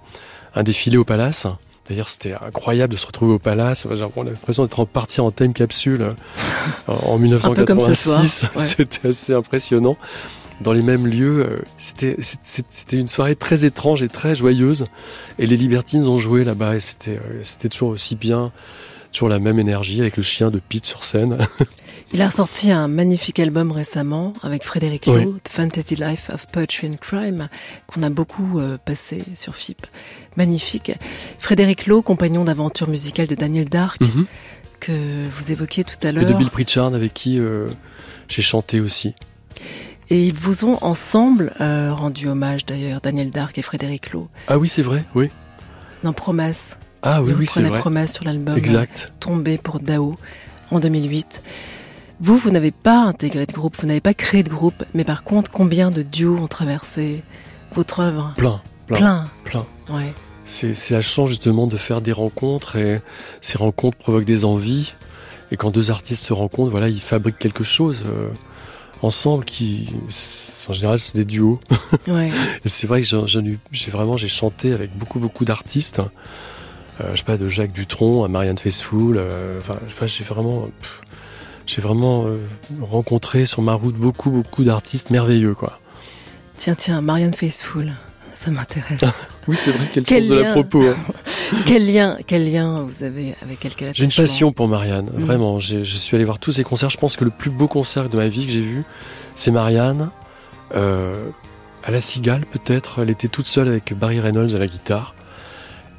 un 0.54 0.62
défilé 0.62 0.96
au 0.96 1.04
Palace. 1.04 1.46
D'ailleurs, 1.88 2.10
c'était 2.10 2.34
incroyable 2.34 2.92
de 2.92 2.98
se 2.98 3.06
retrouver 3.06 3.32
au 3.34 3.38
Palace. 3.38 3.86
Enfin, 3.86 3.94
J'ai 3.96 4.02
l'impression 4.02 4.62
d'être 4.62 4.84
parti 4.84 5.20
en 5.20 5.30
time 5.30 5.54
capsule 5.54 6.02
euh, 6.02 6.12
en 6.86 7.14
en 7.14 7.18
peu 7.54 7.64
comme 7.64 7.80
ce 7.80 7.94
soir, 7.94 8.20
1986. 8.20 8.42
ouais. 8.42 8.48
C'était 8.62 9.08
assez 9.08 9.32
impressionnant. 9.32 9.96
Dans 10.60 10.72
les 10.72 10.82
mêmes 10.82 11.06
lieux, 11.06 11.46
euh, 11.46 11.62
c'était 11.78 12.96
une 12.96 13.06
soirée 13.06 13.36
très 13.36 13.64
étrange 13.64 14.02
et 14.02 14.08
très 14.08 14.34
joyeuse. 14.34 14.86
Et 15.38 15.46
les 15.46 15.56
Libertines 15.56 16.08
ont 16.08 16.18
joué 16.18 16.42
là-bas 16.42 16.74
et 16.76 16.80
c'était 16.80 17.68
toujours 17.68 17.90
aussi 17.90 18.16
bien, 18.16 18.50
toujours 19.12 19.28
la 19.28 19.38
même 19.38 19.58
énergie 19.58 20.00
avec 20.00 20.16
le 20.16 20.22
chien 20.22 20.50
de 20.50 20.60
Pete 20.60 20.84
sur 20.84 21.04
scène. 21.04 21.38
Il 22.12 22.22
a 22.22 22.30
sorti 22.30 22.70
un 22.70 22.88
magnifique 22.88 23.38
album 23.40 23.70
récemment 23.72 24.32
avec 24.42 24.62
Frédéric 24.64 25.06
Lowe, 25.06 25.14
Oui. 25.16 25.34
The 25.44 25.48
Fantasy 25.48 25.96
Life 25.96 26.30
of 26.32 26.46
Poetry 26.46 26.88
and 26.88 26.96
Crime, 27.00 27.48
qu'on 27.86 28.02
a 28.02 28.10
beaucoup 28.10 28.58
euh, 28.58 28.78
passé 28.82 29.24
sur 29.34 29.56
FIP. 29.56 29.86
Magnifique. 30.36 30.92
Frédéric 31.38 31.86
Lowe, 31.86 32.00
compagnon 32.02 32.44
d'aventure 32.44 32.88
musicale 32.88 33.26
de 33.26 33.34
Daniel 33.34 33.68
Dark, 33.68 34.00
Mhm. 34.00 34.26
que 34.80 35.28
vous 35.36 35.52
évoquiez 35.52 35.84
tout 35.84 35.96
à 36.02 36.08
Et 36.08 36.12
de 36.12 36.20
l'heure. 36.20 36.38
Bill 36.38 36.48
Pritchard 36.50 36.94
avec 36.94 37.12
qui 37.12 37.38
euh, 37.38 37.66
j'ai 38.28 38.42
chanté 38.42 38.80
aussi. 38.80 39.14
Et 40.10 40.26
ils 40.28 40.34
vous 40.34 40.64
ont 40.64 40.78
ensemble 40.82 41.52
euh, 41.60 41.92
rendu 41.92 42.28
hommage 42.28 42.64
d'ailleurs, 42.64 43.00
Daniel 43.02 43.30
Dark 43.30 43.58
et 43.58 43.62
Frédéric 43.62 44.12
Lowe, 44.12 44.28
Ah 44.46 44.56
oui, 44.58 44.68
c'est 44.68 44.82
vrai, 44.82 45.04
oui. 45.14 45.28
dans 46.04 46.12
Promesse. 46.14 46.78
Ah 47.02 47.22
oui, 47.22 47.32
oui, 47.38 47.46
c'est 47.46 47.62
vrai. 47.62 47.78
Promesse 47.78 48.14
sur 48.14 48.24
l'album 48.24 48.56
Exact. 48.56 49.12
Tombé 49.20 49.58
pour 49.58 49.80
Dao 49.80 50.16
en 50.70 50.80
2008. 50.80 51.42
Vous, 52.20 52.36
vous 52.36 52.50
n'avez 52.50 52.72
pas 52.72 52.98
intégré 52.98 53.46
de 53.46 53.52
groupe, 53.52 53.76
vous 53.80 53.86
n'avez 53.86 54.00
pas 54.00 54.14
créé 54.14 54.42
de 54.42 54.48
groupe, 54.48 54.84
mais 54.94 55.04
par 55.04 55.22
contre, 55.22 55.50
combien 55.52 55.90
de 55.92 56.02
duos 56.02 56.36
ont 56.36 56.48
traversé 56.48 57.22
votre 57.72 58.00
œuvre? 58.00 58.34
Plein, 58.36 58.60
plein, 58.86 58.98
Plein. 59.44 59.66
plein. 59.86 59.96
Ouais. 59.96 60.12
C'est 60.44 60.90
la 60.90 61.02
chance 61.02 61.28
justement 61.28 61.66
de 61.66 61.76
faire 61.76 62.00
des 62.00 62.10
rencontres 62.10 62.76
et 62.76 63.02
ces 63.42 63.58
rencontres 63.58 63.98
provoquent 63.98 64.24
des 64.24 64.44
envies. 64.44 64.94
Et 65.52 65.56
quand 65.56 65.70
deux 65.70 65.90
artistes 65.90 66.24
se 66.24 66.32
rencontrent, 66.32 66.70
voilà, 66.70 66.88
ils 66.88 67.00
fabriquent 67.00 67.38
quelque 67.38 67.64
chose 67.64 68.02
euh, 68.06 68.28
ensemble 69.02 69.44
qui, 69.44 69.86
en 70.68 70.72
général, 70.72 70.98
c'est 70.98 71.14
des 71.14 71.24
duos. 71.24 71.60
Ouais. 72.08 72.30
Et 72.64 72.68
c'est 72.68 72.86
vrai 72.86 73.02
que 73.02 73.06
j'ai 73.72 73.90
vraiment 73.90 74.16
j'ai 74.16 74.28
chanté 74.28 74.72
avec 74.72 74.96
beaucoup 74.96 75.20
beaucoup 75.20 75.44
d'artistes. 75.44 76.00
Euh, 77.00 77.10
je 77.12 77.18
sais 77.18 77.24
pas 77.24 77.36
de 77.36 77.48
Jacques 77.48 77.72
Dutronc 77.72 78.24
à 78.24 78.28
Marianne 78.28 78.58
Faithfull. 78.58 79.16
euh, 79.18 79.58
Enfin, 79.60 79.78
je 79.86 79.92
sais 79.92 79.98
pas, 80.00 80.06
j'ai 80.06 80.24
vraiment 80.24 80.68
j'ai 81.66 81.82
vraiment 81.82 82.24
euh, 82.26 82.38
rencontré 82.80 83.44
sur 83.46 83.60
ma 83.62 83.74
route 83.74 83.94
beaucoup 83.94 84.30
beaucoup 84.30 84.64
d'artistes 84.64 85.10
merveilleux 85.10 85.54
quoi. 85.54 85.78
Tiens, 86.56 86.74
tiens, 86.74 87.00
Marianne 87.00 87.34
Faithfull, 87.34 87.92
ça 88.34 88.50
m'intéresse. 88.50 89.00
Oui, 89.46 89.56
c'est 89.56 89.70
vrai 89.70 89.86
quel, 89.94 90.02
Quel 90.02 90.22
sens 90.24 90.30
de 90.30 90.34
la 90.34 90.42
lien. 90.42 90.52
propos. 90.52 90.82
hein. 90.86 90.94
quel 91.64 91.90
lien, 91.90 92.18
quel 92.26 92.50
lien 92.52 92.82
vous 92.82 93.02
avez 93.02 93.34
avec 93.40 93.64
elle 93.64 93.74
quel 93.74 93.94
J'ai 93.94 94.04
une 94.04 94.12
passion 94.12 94.52
pour 94.52 94.68
Marianne, 94.68 95.06
Mm. 95.14 95.24
vraiment. 95.24 95.58
Je 95.58 95.82
suis 95.84 96.14
allé 96.16 96.26
voir 96.26 96.38
tous 96.38 96.52
ses 96.52 96.64
concerts. 96.64 96.90
Je 96.90 96.98
pense 96.98 97.16
que 97.16 97.24
le 97.24 97.30
plus 97.30 97.48
beau 97.48 97.66
concert 97.66 98.10
de 98.10 98.16
ma 98.18 98.28
vie 98.28 98.44
que 98.44 98.52
j'ai 98.52 98.60
vu, 98.60 98.84
c'est 99.36 99.50
Marianne. 99.50 100.10
Euh, 100.74 101.30
à 101.82 101.90
la 101.90 102.00
Cigale, 102.00 102.44
peut-être. 102.44 102.98
Elle 103.00 103.08
était 103.08 103.28
toute 103.28 103.46
seule 103.46 103.68
avec 103.68 103.94
Barry 103.94 104.20
Reynolds 104.20 104.54
à 104.54 104.58
la 104.58 104.66
guitare. 104.66 105.14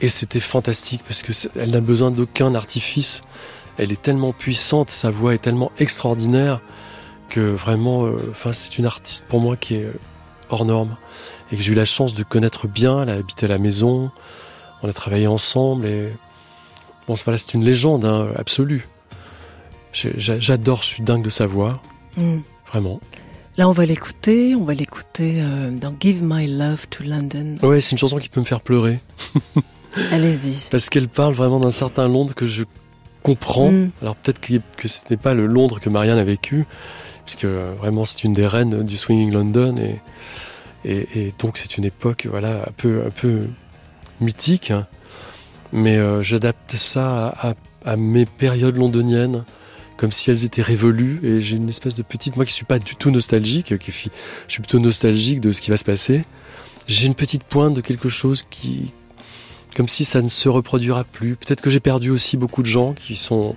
Et 0.01 0.07
c'était 0.07 0.39
fantastique 0.39 1.01
parce 1.07 1.23
que 1.23 1.31
elle 1.57 1.71
n'a 1.71 1.81
besoin 1.81 2.09
d'aucun 2.11 2.55
artifice. 2.55 3.21
Elle 3.77 3.91
est 3.91 4.01
tellement 4.01 4.31
puissante, 4.34 4.89
sa 4.89 5.09
voix 5.09 5.34
est 5.34 5.39
tellement 5.39 5.71
extraordinaire 5.77 6.61
que 7.30 7.39
vraiment, 7.41 8.05
euh, 8.05 8.17
c'est 8.53 8.77
une 8.77 8.85
artiste 8.85 9.26
pour 9.27 9.39
moi 9.39 9.55
qui 9.55 9.76
est 9.76 9.84
euh, 9.85 9.93
hors 10.49 10.65
norme 10.65 10.95
et 11.51 11.57
que 11.57 11.61
j'ai 11.61 11.71
eu 11.73 11.76
la 11.76 11.85
chance 11.85 12.13
de 12.13 12.23
connaître 12.23 12.67
bien. 12.67 13.03
Elle 13.03 13.09
a 13.09 13.13
habité 13.15 13.45
à 13.45 13.49
la 13.49 13.57
maison, 13.57 14.09
on 14.84 14.89
a 14.89 14.93
travaillé 14.93 15.27
ensemble 15.27 15.85
et 15.85 16.13
bon, 17.07 17.15
c'est- 17.15 17.23
voilà, 17.26 17.38
c'est 17.38 17.53
une 17.53 17.63
légende 17.65 18.05
hein, 18.05 18.30
absolue. 18.38 18.88
J'adore, 19.93 20.81
je 20.81 20.88
suis 20.88 21.03
dingue 21.03 21.23
de 21.23 21.30
sa 21.30 21.45
voix, 21.45 21.81
Hmm. 22.17 22.39
vraiment. 22.71 22.99
Là, 23.57 23.67
on 23.67 23.71
va 23.73 23.85
l'écouter, 23.85 24.55
on 24.55 24.63
va 24.63 24.73
l'écouter 24.73 25.41
euh, 25.41 25.71
dans 25.71 25.93
Give 25.99 26.21
My 26.23 26.47
Love 26.47 26.88
to 26.89 27.03
London. 27.03 27.57
Ouais, 27.61 27.81
c'est 27.81 27.91
une 27.91 27.97
chanson 27.97 28.17
qui 28.17 28.30
peut 28.30 28.39
me 28.39 28.45
faire 28.45 28.61
pleurer 28.61 28.99
Allez-y. 30.11 30.68
parce 30.72 30.90
qu'elle 30.90 31.07
parle 31.07 31.34
vraiment 31.34 31.60
d'un 31.60 31.72
certain 31.72 32.07
Londres 32.07 32.34
que 32.36 32.45
je 32.45 32.64
comprends. 33.24 33.72
Mm. 33.72 33.91
Alors 34.02 34.16
peut-être 34.16 34.40
que, 34.40 34.56
que 34.78 34.88
ce 34.88 35.02
n'est 35.10 35.18
pas 35.18 35.34
le 35.34 35.45
Londres 35.48 35.80
que 35.80 35.90
Marianne 35.90 36.18
a 36.20 36.24
vécu, 36.24 36.66
puisque 37.26 37.45
euh, 37.45 37.74
vraiment 37.78 38.06
c'est 38.06 38.24
une 38.24 38.34
des 38.34 38.48
reines 38.48 38.84
du 38.84 38.98
swinging 38.98 39.32
London 39.32 39.76
et, 39.78 39.99
et, 40.90 41.07
et 41.20 41.34
donc 41.40 41.57
c'est 41.57 41.78
une 41.78 41.86
époque 41.86 42.28
voilà 42.30 42.64
un 42.68 42.72
peu 42.78 43.03
un 43.06 43.10
peu 43.10 43.41
mythique. 44.22 44.72
Mais 45.72 45.98
euh, 45.98 46.22
j'adapte 46.24 46.76
ça 46.76 47.28
à, 47.28 47.49
à- 47.52 47.56
à 47.86 47.95
mes 47.95 48.26
périodes 48.26 48.76
londoniennes 48.76 49.45
comme 49.95 50.11
si 50.11 50.30
elles 50.32 50.44
étaient 50.45 50.61
révolues 50.61 51.20
et 51.24 51.41
j'ai 51.41 51.56
une 51.57 51.70
espèce 51.70 51.95
de 51.95 52.03
petite 52.03 52.36
moi 52.36 52.45
qui 52.45 52.52
suis 52.53 52.66
pas 52.66 52.78
du 52.80 52.95
tout 52.95 53.10
nostalgique 53.11 53.78
qui 53.78 53.91
je 53.91 54.10
suis 54.48 54.61
plutôt 54.61 54.80
nostalgique 54.80 55.40
de 55.40 55.52
ce 55.53 55.61
qui 55.61 55.70
va 55.72 55.78
se 55.78 55.84
passer 55.86 56.26
j'ai 56.88 57.06
une 57.07 57.16
petite 57.16 57.44
pointe 57.44 57.74
de 57.74 57.82
quelque 57.82 58.10
chose 58.10 58.45
qui 58.49 58.91
comme 59.75 59.87
si 59.87 60.05
ça 60.05 60.21
ne 60.21 60.27
se 60.27 60.49
reproduira 60.49 61.03
plus. 61.03 61.35
Peut-être 61.35 61.61
que 61.61 61.69
j'ai 61.69 61.79
perdu 61.79 62.09
aussi 62.09 62.37
beaucoup 62.37 62.61
de 62.61 62.67
gens 62.67 62.93
qui 62.93 63.15
sont 63.15 63.55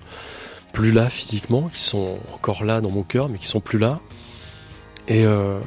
plus 0.73 0.93
là 0.93 1.11
physiquement 1.11 1.69
qui 1.69 1.81
sont 1.81 2.19
encore 2.35 2.65
là 2.65 2.81
dans 2.81 2.91
mon 2.91 3.03
cœur 3.03 3.29
mais 3.29 3.39
qui 3.39 3.47
sont 3.47 3.61
plus 3.61 3.79
là. 3.79 4.01
Et 5.09 5.27
euh, 5.27 5.59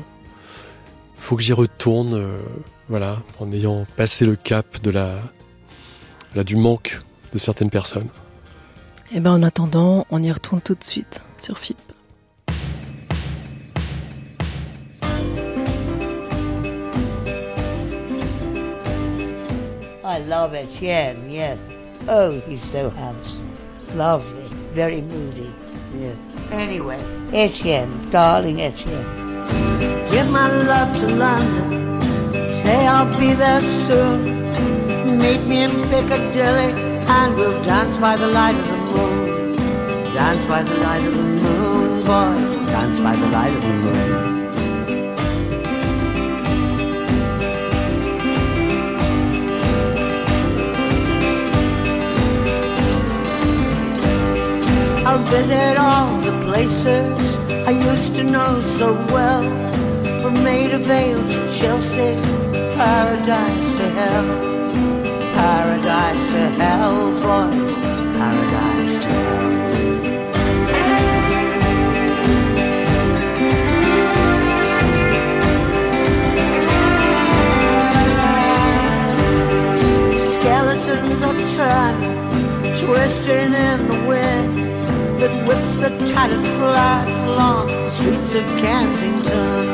faut 1.18 1.36
que 1.36 1.44
j'y 1.44 1.54
retourne 1.54 2.14
euh, 2.14 2.42
voilà 2.90 3.18
en 3.40 3.52
ayant 3.52 3.86
passé 3.96 4.26
le 4.26 4.36
cap 4.36 4.82
de 4.82 4.92
la, 4.92 5.22
du 6.44 6.56
manque 6.56 7.02
de 7.34 7.38
certaines 7.38 7.70
personnes. 7.70 8.10
Eh 9.12 9.20
ben, 9.20 9.32
en 9.32 9.44
attendant, 9.44 10.06
on 10.10 10.22
y 10.22 10.32
retourne 10.32 10.62
tout 10.62 10.76
de 10.76 10.84
suite 10.84 11.22
sur 11.38 11.58
FIP. 11.58 11.78
I 20.06 20.20
love 20.20 20.54
Etienne, 20.54 21.32
yes. 21.32 21.58
Oh, 22.08 22.40
he's 22.42 22.62
so 22.62 22.92
handsome. 22.92 23.52
Lovely. 23.96 24.48
Very 24.72 25.02
moody. 25.02 25.52
Yeah. 25.98 26.14
Anyway, 26.52 27.00
Etienne, 27.34 28.12
darling 28.12 28.62
Etienne. 28.62 29.42
Give 30.12 30.30
my 30.30 30.52
love 30.62 30.96
to 30.98 31.08
London. 31.08 32.54
Say 32.54 32.86
I'll 32.86 33.20
be 33.20 33.34
there 33.34 33.64
soon. 33.64 35.18
Meet 35.18 35.42
me 35.48 35.64
in 35.64 35.72
Piccadilly 35.90 36.74
and 37.10 37.36
we'll 37.36 37.64
dance 37.64 37.98
by 37.98 38.16
the 38.16 38.28
light 38.28 38.56
of 38.56 38.68
the 38.68 38.78
moon. 38.78 39.56
Dance 40.14 40.46
by 40.46 40.62
the 40.62 40.76
light 40.76 41.04
of 41.04 41.16
the 41.16 41.24
moon, 41.24 42.06
boys. 42.06 42.68
Dance 42.70 43.00
by 43.00 43.16
the 43.16 43.28
light 43.30 43.56
of 43.56 43.62
the 43.64 43.70
moon. 43.70 44.45
I'll 55.16 55.24
visit 55.28 55.78
all 55.78 56.20
the 56.20 56.34
places 56.46 57.38
I 57.50 57.72
used 57.72 58.16
to 58.16 58.24
know 58.26 58.62
so 58.62 58.94
well. 59.14 59.44
From 60.22 60.44
Maida 60.44 60.78
Vale 60.78 61.26
to 61.26 61.52
Chelsea, 61.54 62.20
paradise 62.76 63.78
to 63.78 63.90
hell. 63.92 64.28
Paradise 65.34 66.26
to 66.34 66.50
hell, 66.60 67.12
boys, 67.12 67.76
paradise 68.18 68.98
to 68.98 69.08
hell. 69.08 69.54
Skeletons 80.18 81.22
are 81.24 81.38
turning 81.48 82.16
deals 82.76 84.65
that 85.26 85.48
whips 85.48 85.78
the 85.78 85.90
tattered 86.06 86.46
flag 86.58 87.08
along 87.28 87.66
the 87.66 87.90
streets 87.90 88.36
of 88.36 88.44
Kensington. 88.62 89.66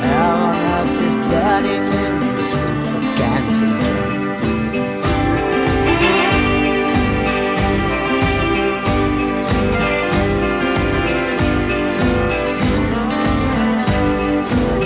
Hell 0.00 0.36
on 0.48 0.56
earth 0.56 0.96
is 1.06 1.16
burning 1.28 1.84
in 2.04 2.12
the 2.36 2.42
streets 2.50 2.92
of 2.94 3.02
Kensington. 3.20 4.08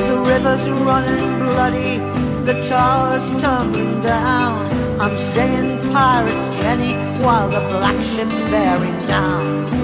The 0.09 0.19
river's 0.33 0.69
running 0.71 1.39
bloody, 1.39 1.99
the 2.45 2.67
tower's 2.69 3.27
tumbling 3.41 4.03
down. 4.03 5.01
I'm 5.01 5.17
singing 5.17 5.79
Pirate 5.93 6.43
Jenny 6.57 6.95
while 7.23 7.49
the 7.49 7.61
black 7.71 8.05
ship's 8.05 8.41
bearing 8.51 9.07
down. 9.07 9.84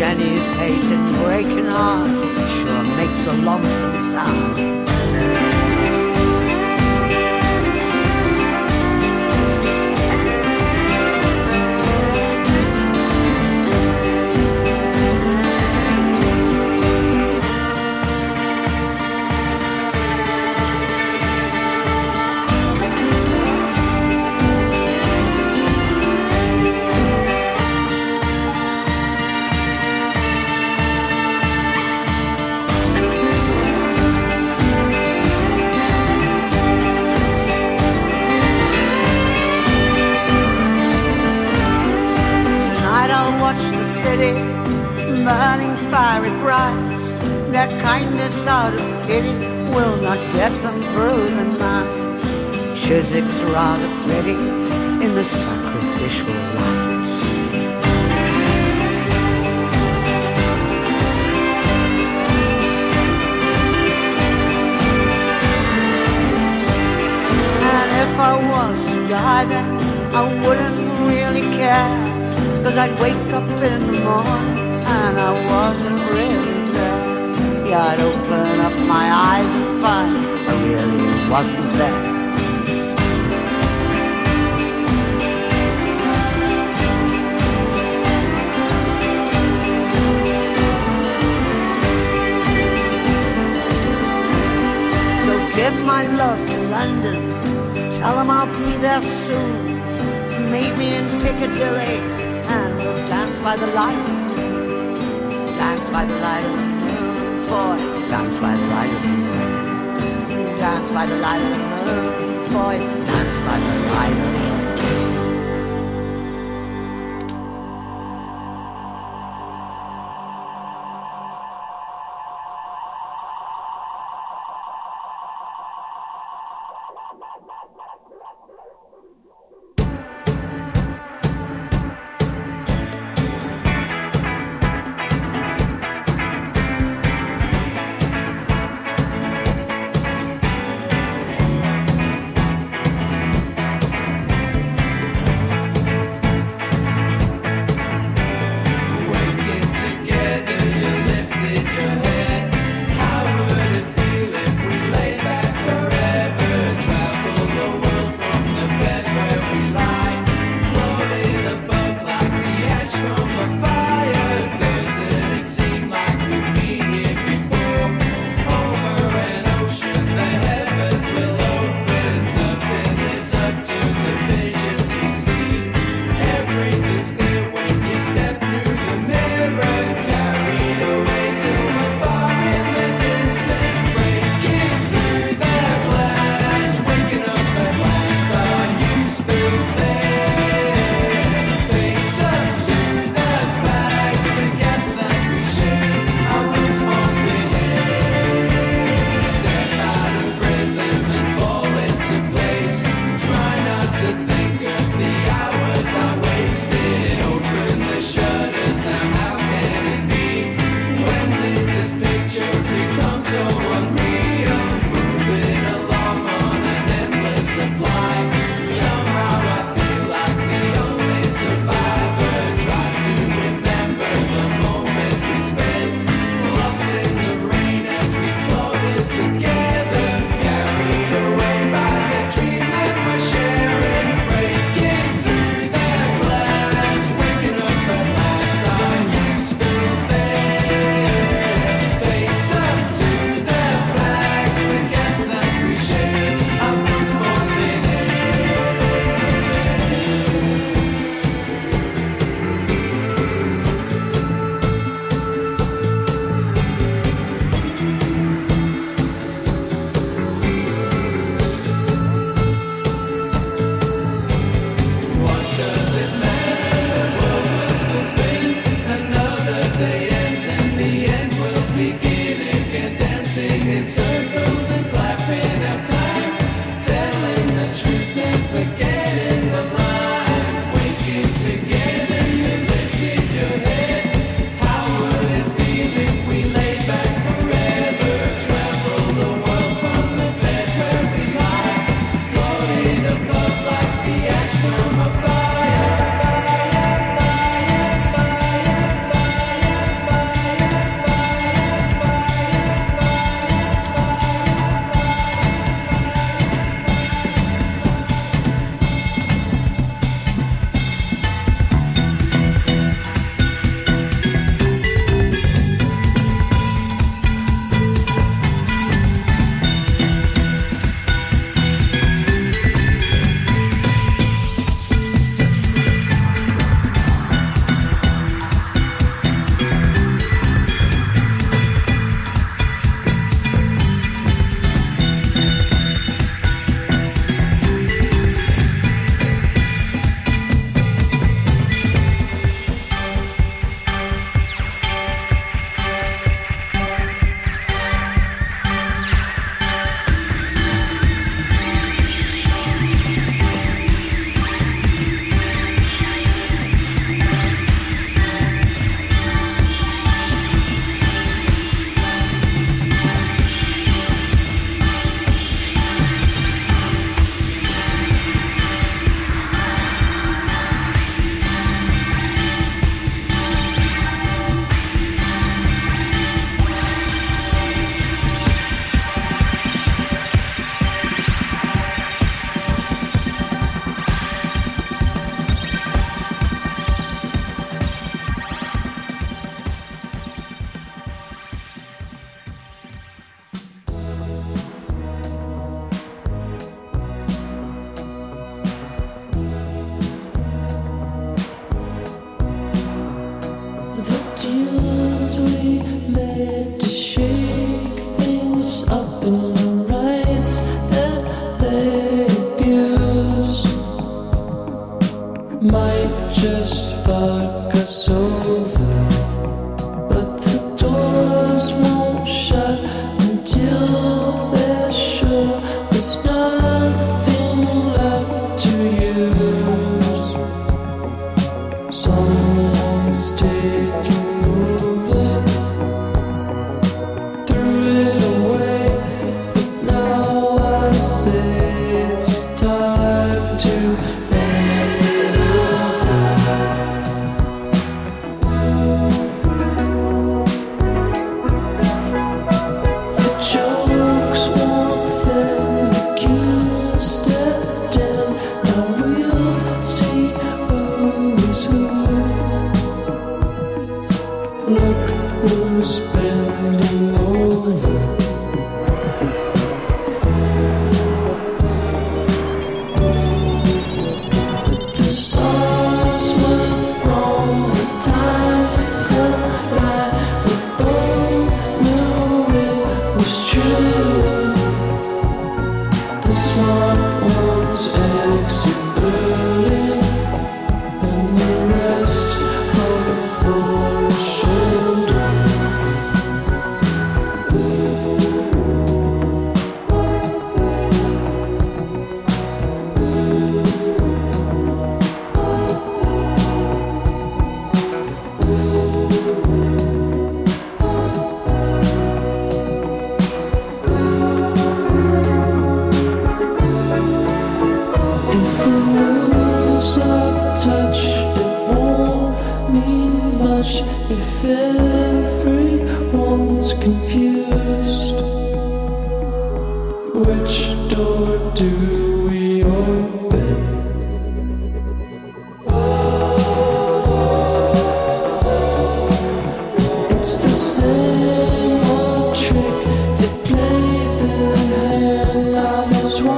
Jenny's 0.00 0.48
hate 0.56 0.82
and 0.82 1.14
breaking 1.16 1.66
heart 1.66 2.48
sure 2.48 2.82
makes 2.96 3.26
a 3.26 3.34
lonesome 3.34 4.10
sound. 4.10 4.89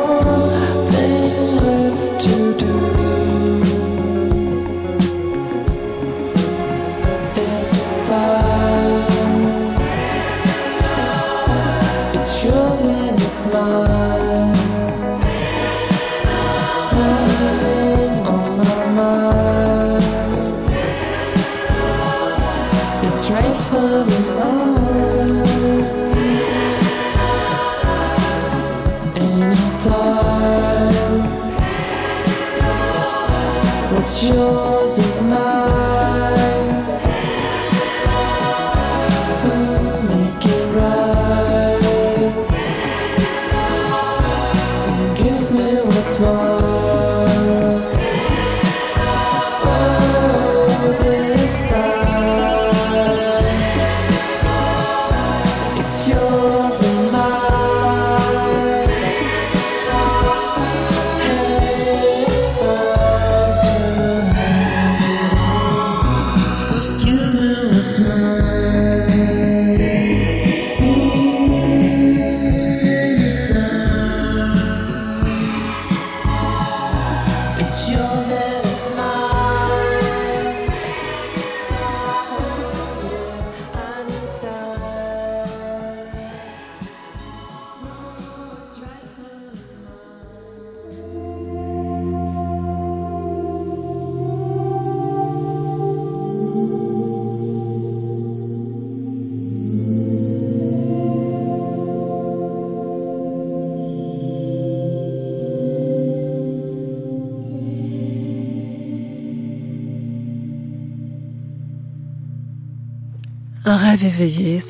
Oh. 0.05 0.42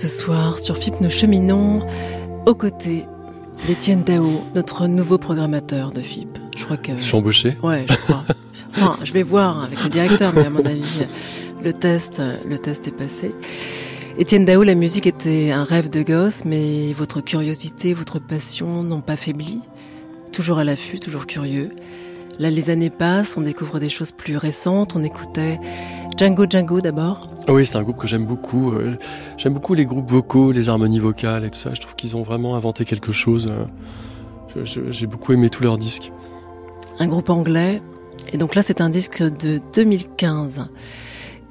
Ce 0.02 0.08
soir 0.08 0.58
sur 0.58 0.76
FIP 0.76 1.00
Nous 1.00 1.10
cheminons 1.10 1.80
aux 2.44 2.54
côtés 2.54 3.06
d'Étienne 3.68 4.02
Dao, 4.02 4.42
notre 4.52 4.88
nouveau 4.88 5.16
programmateur 5.16 5.92
de 5.92 6.00
FIP. 6.00 6.38
Je 6.56 6.64
crois 6.64 6.76
que. 6.76 6.90
Je 6.96 7.02
suis 7.02 7.14
embauché 7.14 7.56
Ouais, 7.62 7.86
je 7.88 7.94
crois. 7.94 8.24
Enfin, 8.74 8.96
je 9.04 9.12
vais 9.12 9.22
voir 9.22 9.62
avec 9.62 9.80
le 9.84 9.88
directeur, 9.88 10.32
mais 10.34 10.44
à 10.44 10.50
mon 10.50 10.66
avis, 10.66 11.06
le 11.62 11.72
test, 11.72 12.20
le 12.44 12.58
test 12.58 12.88
est 12.88 12.96
passé. 12.96 13.32
Étienne 14.18 14.44
Dao, 14.44 14.64
la 14.64 14.74
musique 14.74 15.06
était 15.06 15.52
un 15.52 15.62
rêve 15.62 15.88
de 15.88 16.02
gosse, 16.02 16.44
mais 16.44 16.92
votre 16.94 17.20
curiosité, 17.20 17.94
votre 17.94 18.18
passion 18.18 18.82
n'ont 18.82 19.02
pas 19.02 19.16
faibli. 19.16 19.60
Toujours 20.32 20.58
à 20.58 20.64
l'affût, 20.64 20.98
toujours 20.98 21.28
curieux. 21.28 21.70
Là, 22.40 22.50
les 22.50 22.70
années 22.70 22.90
passent, 22.90 23.36
on 23.36 23.42
découvre 23.42 23.78
des 23.78 23.90
choses 23.90 24.10
plus 24.10 24.36
récentes. 24.36 24.96
On 24.96 25.04
écoutait 25.04 25.60
Django 26.18 26.46
Django 26.50 26.80
d'abord. 26.80 27.31
Ah 27.48 27.52
Oui, 27.52 27.66
c'est 27.66 27.76
un 27.76 27.82
groupe 27.82 27.98
que 27.98 28.06
j'aime 28.06 28.24
beaucoup. 28.26 28.72
euh, 28.72 28.96
J'aime 29.36 29.54
beaucoup 29.54 29.74
les 29.74 29.84
groupes 29.84 30.10
vocaux, 30.10 30.52
les 30.52 30.68
harmonies 30.68 31.00
vocales 31.00 31.44
et 31.44 31.50
tout 31.50 31.58
ça. 31.58 31.74
Je 31.74 31.80
trouve 31.80 31.94
qu'ils 31.96 32.16
ont 32.16 32.22
vraiment 32.22 32.54
inventé 32.56 32.84
quelque 32.84 33.12
chose. 33.12 33.48
euh, 34.56 34.64
J'ai 34.90 35.06
beaucoup 35.06 35.32
aimé 35.32 35.50
tous 35.50 35.62
leurs 35.62 35.78
disques. 35.78 36.12
un 37.00 37.06
groupe 37.06 37.30
anglais. 37.30 37.82
Et 38.32 38.36
donc 38.36 38.54
là, 38.54 38.62
c'est 38.62 38.80
un 38.80 38.90
disque 38.90 39.22
de 39.22 39.60
2015. 39.74 40.66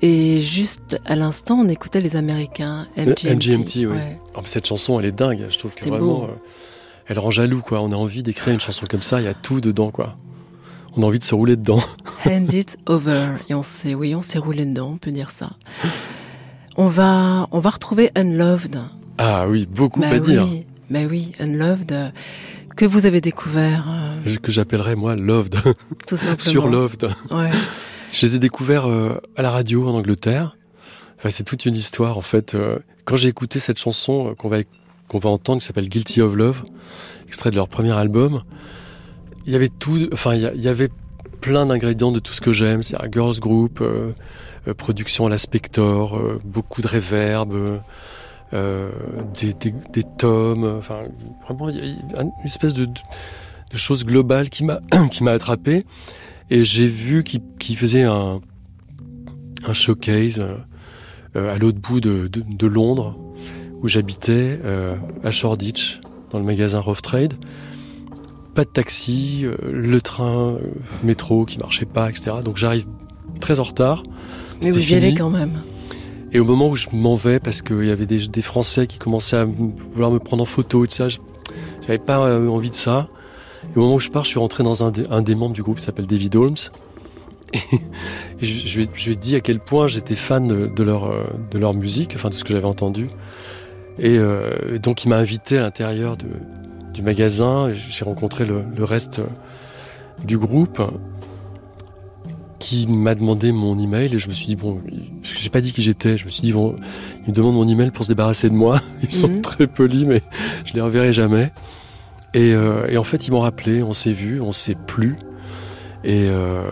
Et 0.04 0.42
juste 0.42 1.00
à 1.06 1.16
l'instant, 1.16 1.58
on 1.60 1.68
écoutait 1.68 2.02
les 2.02 2.16
Américains, 2.16 2.88
MGMT. 2.98 3.36
MGMT, 3.36 3.76
oui. 3.76 3.86
ouais. 3.88 4.20
Oh, 4.36 4.40
cette 4.46 4.66
chanson, 4.68 5.00
elle 5.00 5.06
est 5.06 5.12
dingue. 5.12 5.46
Je 5.50 5.60
trouve 5.60 5.76
que 5.76 5.86
vraiment, 5.88 6.20
beau. 6.20 6.24
euh, 6.24 6.36
elle 7.08 7.20
rend 7.20 7.30
jaloux, 7.32 7.62
quoi. 7.62 7.82
On 7.82 7.92
a 7.92 7.96
envie 7.96 8.24
d'écrire 8.24 8.54
une 8.54 8.60
chanson 8.62 8.86
comme 8.90 9.02
ça. 9.04 9.20
Il 9.20 9.26
y 9.26 9.28
a 9.28 9.34
tout 9.34 9.62
dedans, 9.62 9.92
quoi. 9.92 10.16
On 10.96 11.04
a 11.04 11.06
envie 11.06 11.20
de 11.20 11.24
se 11.24 11.34
rouler 11.36 11.56
dedans. 11.56 11.82
Hand 12.26 12.54
it 12.54 12.78
over. 12.88 13.28
Et 13.50 13.54
on 13.54 13.64
s'est, 13.64 13.96
oui, 13.96 14.14
on 14.16 14.22
s'est 14.22 14.40
roulé 14.40 14.66
dedans, 14.66 14.90
on 14.94 14.98
peut 14.98 15.12
dire 15.12 15.32
ça. 15.32 15.52
On 16.78 16.88
va, 16.88 17.48
on 17.52 17.60
va 17.60 17.70
retrouver 17.70 18.12
Unloved. 18.16 18.82
Ah 19.18 19.48
oui, 19.48 19.68
beaucoup 19.70 20.00
Bah 20.02 20.10
à 20.10 20.20
dire. 20.20 20.44
oui, 20.44 20.66
bah 20.90 21.00
oui, 21.10 21.32
Unloved, 21.40 21.92
euh, 21.92 22.10
que 22.76 22.86
vous 22.86 23.06
avez 23.06 23.22
découvert, 23.22 23.86
euh, 23.90 24.36
Que 24.42 24.52
j'appellerais, 24.52 24.96
moi, 24.96 25.16
Loved. 25.16 25.56
tout 26.08 26.18
simplement. 26.18 26.40
Sur 26.40 26.68
Loved. 26.68 27.10
Ouais. 27.30 27.52
Je 28.12 28.26
les 28.26 28.36
ai 28.36 28.40
découverts 28.40 28.88
euh, 28.90 29.16
à 29.38 29.42
la 29.42 29.52
radio 29.52 29.88
en 29.88 29.94
Angleterre. 29.96 30.58
Enfin, 31.18 31.30
c'est 31.30 31.44
toute 31.44 31.66
une 31.66 31.76
histoire, 31.76 32.18
en 32.18 32.22
fait. 32.22 32.56
Euh, 32.56 32.80
quand 33.06 33.16
j'ai 33.16 33.30
écouté 33.30 33.60
cette 33.60 33.78
chanson 33.80 34.36
qu'on 34.38 34.50
va, 34.50 34.58
qu'on 35.08 35.20
va 35.20 35.30
entendre, 35.30 35.60
qui 35.62 35.68
s'appelle 35.68 35.88
Guilty 35.88 36.22
of 36.22 36.36
Love, 36.36 36.64
extrait 37.28 37.52
de 37.52 37.56
leur 37.56 37.68
premier 37.68 37.92
album, 37.92 38.42
il 39.46 39.54
y 39.54 39.56
avait 39.56 39.70
tout, 39.70 40.10
enfin, 40.14 40.36
il 40.36 40.62
y, 40.62 40.68
avait 40.68 40.90
plein 41.42 41.66
d'ingrédients 41.66 42.12
de 42.12 42.20
tout 42.20 42.34
ce 42.34 42.42
que 42.42 42.54
j'aime. 42.54 42.84
C'est 42.84 42.96
un 42.96 43.10
girls 43.12 43.40
group, 43.40 43.80
euh, 43.82 44.12
euh, 44.68 44.74
production 44.76 45.26
à 45.26 45.30
la 45.30 45.40
Spector, 45.40 46.16
euh, 46.16 46.40
beaucoup 46.46 46.82
de 46.82 46.88
reverb, 46.88 47.82
euh, 48.54 48.92
des, 49.40 49.54
des, 49.54 49.74
des 49.92 50.04
tomes, 50.20 50.66
enfin, 50.78 51.04
vraiment, 51.44 51.70
il 51.70 51.78
y 51.78 52.16
a 52.16 52.22
une 52.22 52.32
espèce 52.46 52.76
de, 52.76 52.86
de 52.86 53.78
chose 53.78 54.06
globale 54.06 54.50
qui 54.50 54.64
m'a, 54.64 54.82
qui 55.12 55.24
m'a 55.24 55.32
attrapé. 55.32 55.84
Et 56.52 56.64
j'ai 56.64 56.88
vu 56.88 57.24
qu'il 57.24 57.42
qu'il 57.60 57.78
faisait 57.78 58.04
un, 58.04 58.42
un 59.66 59.74
showcase 59.74 60.46
euh, 61.36 61.54
à 61.56 61.58
l'autre 61.58 61.80
bout 61.80 62.02
de, 62.02 62.28
de, 62.28 62.44
de 62.48 62.68
Londres, 62.68 63.18
où 63.82 63.88
j'habitais, 63.88 64.60
à 65.24 65.32
Shoreditch, 65.32 66.02
dans 66.30 66.38
le 66.38 66.46
magasin 66.46 66.80
Rough 66.80 67.02
Trade. 67.02 67.34
Pas 68.56 68.64
de 68.66 68.70
taxi, 68.70 69.42
euh, 69.46 69.56
le 69.72 70.02
train, 70.02 70.56
euh, 70.56 70.60
métro 71.04 71.46
qui 71.46 71.58
marchait 71.58 71.86
pas, 71.86 72.10
etc. 72.10 72.32
Donc 72.44 72.58
j'arrive 72.58 72.86
très 73.40 73.60
en 73.60 73.64
retard. 73.64 74.04
Mais 74.62 74.68
vous 74.72 74.80
y 74.80 74.96
allez 74.98 75.16
quand 75.16 75.30
même. 75.30 75.62
Et 76.34 76.40
au 76.40 76.46
moment 76.46 76.70
où 76.70 76.76
je 76.76 76.88
m'en 76.94 77.16
vais, 77.16 77.40
parce 77.40 77.62
qu'il 77.62 77.84
y 77.86 77.90
avait 77.92 78.06
des, 78.06 78.28
des 78.28 78.42
Français 78.42 78.88
qui 78.88 78.98
commençaient 78.98 79.38
à 79.38 79.46
vouloir 79.46 80.12
me 80.12 80.20
prendre 80.20 80.44
en 80.44 80.46
photo 80.46 80.84
et 80.84 80.88
tout 80.88 80.94
ça, 80.96 81.08
j'avais 81.88 81.98
pas 82.00 82.20
euh, 82.26 82.48
envie 82.48 82.70
de 82.70 82.76
ça. 82.76 83.10
Et 83.74 83.78
au 83.78 83.82
moment 83.82 83.96
où 83.96 84.00
je 84.00 84.10
pars, 84.10 84.24
je 84.26 84.30
suis 84.30 84.40
rentré 84.40 84.64
dans 84.64 84.84
un, 84.84 84.92
des- 84.92 85.06
un 85.10 85.22
des 85.22 85.36
membres 85.36 85.54
du 85.54 85.62
groupe 85.64 85.78
qui 85.78 85.84
s'appelle 85.84 86.08
David 86.08 86.36
Holmes. 86.36 86.56
Et, 87.54 87.58
et 88.42 88.46
je, 88.46 88.68
je 88.68 88.78
lui 88.78 88.84
ai- 88.86 88.90
je 88.94 89.06
lui 89.08 89.14
ai 89.14 89.16
dit 89.16 89.36
à 89.36 89.40
quel 89.42 89.60
point 89.60 89.88
j'étais 89.88 90.16
fan 90.16 90.48
de, 90.48 90.68
de 90.68 90.84
leur, 90.84 91.10
de 91.52 91.58
leur 91.60 91.74
musique, 91.74 92.14
enfin 92.16 92.30
de 92.30 92.34
ce 92.36 92.44
que 92.44 92.54
j'avais 92.54 92.66
entendu. 92.68 93.10
Et, 94.00 94.18
euh, 94.18 94.76
et 94.76 94.80
donc 94.80 95.04
il 95.06 95.10
m'a 95.10 95.18
invité 95.18 95.58
à 95.58 95.62
l'intérieur 95.62 96.16
de- 96.18 96.26
du 96.94 97.02
magasin. 97.02 97.70
J'ai 97.74 98.06
rencontré 98.06 98.46
le, 98.46 98.64
le 98.76 98.84
reste 98.84 99.22
du 100.26 100.38
groupe 100.38 100.82
qui 102.60 102.86
m'a 102.88 103.16
demandé 103.16 103.52
mon 103.52 103.78
email 103.80 104.14
et 104.14 104.20
je 104.20 104.28
me 104.28 104.34
suis 104.34 104.46
dit 104.46 104.56
bon 104.56 104.80
j'ai 105.24 105.50
pas 105.50 105.62
dit 105.62 105.74
qui 105.74 105.82
j'étais 105.82 106.16
je 106.16 106.26
me 106.26 106.30
suis 106.30 106.44
dit 106.44 106.54
bon 106.54 106.76
ils 107.26 107.30
me 107.32 107.34
demandent 107.36 107.56
mon 107.56 107.68
email 107.68 107.90
pour 107.90 108.06
se 108.06 108.10
débarrasser 108.10 108.50
de 108.50 108.54
moi 108.54 108.80
ils 109.04 109.12
sont 109.14 109.28
Mhm. 109.30 109.42
très 109.42 109.66
polis 109.66 110.06
mais 110.06 110.22
je 110.66 110.74
les 110.74 110.82
reverrai 110.82 111.12
jamais 111.12 111.52
et, 112.36 112.54
euh, 112.54 112.86
et 112.88 112.98
en 113.00 113.04
fait 113.04 113.28
ils 113.28 113.32
m'ont 113.32 113.40
rappelé 113.40 113.82
on 113.82 113.94
s'est 113.94 114.14
vu 114.14 114.40
on 114.42 114.52
s'est 114.52 114.78
plus 114.86 115.16
et 116.04 116.28
euh, 116.30 116.70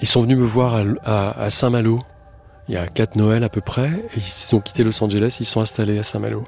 ils 0.00 0.08
sont 0.08 0.22
venus 0.22 0.38
me 0.38 0.44
voir 0.44 0.74
à, 0.74 0.82
à- 1.04 1.40
à 1.44 1.50
Saint-Malo 1.50 2.00
il 2.68 2.74
y 2.74 2.76
a 2.78 2.88
quatre 2.88 3.14
Noël 3.14 3.44
à 3.44 3.48
peu 3.48 3.60
près 3.60 3.90
et 4.16 4.18
ils 4.18 4.54
ont 4.56 4.60
quitté 4.60 4.82
Los 4.82 5.02
Angeles 5.04 5.36
ils 5.38 5.46
sont 5.46 5.60
installés 5.60 5.98
à 5.98 6.02
Saint-Malo 6.02 6.42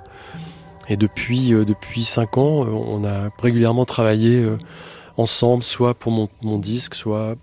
et 0.89 0.97
depuis 0.97 1.53
euh, 1.55 1.65
depuis 1.65 2.05
cinq 2.05 2.37
ans 2.39 2.65
euh, 2.65 2.69
on 2.71 3.05
a 3.05 3.31
régulièrement 3.39 3.85
travaillé 3.85 4.43
euh, 4.43 4.57
ensemble 5.17 5.63
soit 5.65 5.95
pour 5.95 6.13
mon, 6.13 6.29
mon 6.43 6.59
disque 6.59 6.95
soit 6.95 7.37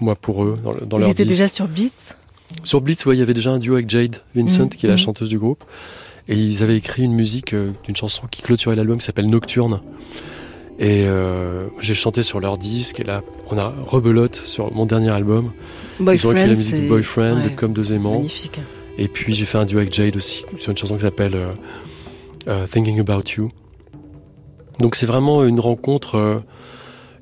moi 0.00 0.14
pour 0.16 0.44
eux 0.44 0.58
dans, 0.64 0.72
dans 0.86 0.96
Ils 0.98 1.00
leur 1.00 1.10
étaient 1.10 1.24
disque. 1.24 1.38
déjà 1.40 1.48
sur 1.48 1.68
Beats? 1.68 2.14
Sur 2.62 2.80
Blitz, 2.80 3.04
ouais, 3.06 3.16
il 3.16 3.18
y 3.18 3.22
avait 3.22 3.34
déjà 3.34 3.50
un 3.50 3.58
duo 3.58 3.74
avec 3.74 3.90
Jade 3.90 4.18
Vincent, 4.36 4.62
Mhm, 4.64 4.68
qui 4.68 4.86
est 4.86 4.88
la 4.88 4.94
mhm. 4.94 5.00
chanteuse 5.00 5.28
du 5.28 5.36
groupe. 5.38 5.64
Et 6.28 6.36
ils 6.36 6.62
avaient 6.62 6.76
écrit 6.76 7.02
une 7.02 7.12
musique 7.12 7.52
euh, 7.54 7.72
d'une 7.84 7.96
chanson 7.96 8.22
qui 8.30 8.40
clôturait 8.40 8.76
l'album 8.76 8.98
qui 8.98 9.04
s'appelle 9.04 9.28
Nocturne. 9.28 9.80
Et 10.78 11.06
euh, 11.08 11.66
j'ai 11.80 11.94
chanté 11.94 12.22
sur 12.22 12.38
leur 12.38 12.56
disque. 12.56 13.00
Et 13.00 13.04
là, 13.04 13.22
on 13.50 13.58
a 13.58 13.74
rebelote 13.86 14.36
sur 14.44 14.72
mon 14.72 14.86
dernier 14.86 15.10
album. 15.10 15.50
Ils 15.98 16.04
ont 16.08 16.12
écrit 16.12 16.28
la 16.28 16.32
Boyfriend, 16.46 16.56
musique 16.56 16.82
de 16.84 16.88
Boyfriend, 16.88 17.36
ouais, 17.36 17.50
de 17.50 17.56
Comme 17.56 17.72
deux 17.72 17.92
aimants. 17.92 18.12
magnifique. 18.12 18.60
Et 18.96 19.08
puis 19.08 19.34
j'ai 19.34 19.44
fait 19.44 19.58
un 19.58 19.66
duo 19.66 19.78
avec 19.78 19.92
Jade 19.92 20.16
aussi, 20.16 20.44
sur 20.58 20.70
une 20.70 20.76
chanson 20.78 20.94
qui 20.96 21.02
s'appelle 21.02 21.34
euh, 21.34 21.48
euh, 22.48 22.66
Thinking 22.66 23.00
About 23.00 23.22
You. 23.36 23.50
Donc 24.78 24.94
c'est 24.94 25.06
vraiment 25.06 25.44
une 25.44 25.60
rencontre, 25.60 26.16
euh, 26.16 26.38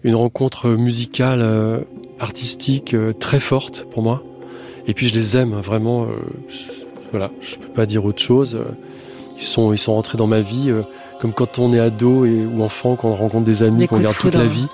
une 0.03 0.15
rencontre 0.15 0.69
musicale, 0.71 1.41
euh, 1.43 1.81
artistique 2.21 2.95
euh, 2.95 3.13
très 3.13 3.41
forte 3.41 3.87
pour 3.91 4.03
moi. 4.03 4.23
Et 4.87 4.95
puis 4.95 5.09
je 5.09 5.15
les 5.15 5.37
aime 5.37 5.55
vraiment. 5.55 6.05
euh, 6.05 6.09
je- 6.49 6.83
voilà, 7.11 7.31
je 7.41 7.57
peux 7.57 7.69
pas 7.69 7.87
dire 7.87 8.05
autre 8.05 8.21
chose. 8.21 8.59
Ils 9.37 9.43
sont, 9.43 9.73
ils 9.73 9.79
sont 9.79 9.95
rentrés 9.95 10.19
dans 10.19 10.27
ma 10.27 10.41
vie 10.41 10.73
comme 11.21 11.33
quand 11.33 11.59
on 11.61 11.73
est 11.73 11.79
ado 11.79 12.25
et, 12.25 12.45
ou 12.45 12.63
enfant, 12.63 12.97
quand 12.97 13.09
on 13.09 13.15
rencontre 13.17 13.45
des 13.45 13.63
amis, 13.63 13.87
qu'on 13.87 14.01
garde 14.01 14.17
toute 14.17 14.35
la 14.35 14.47
vie. 14.47 14.67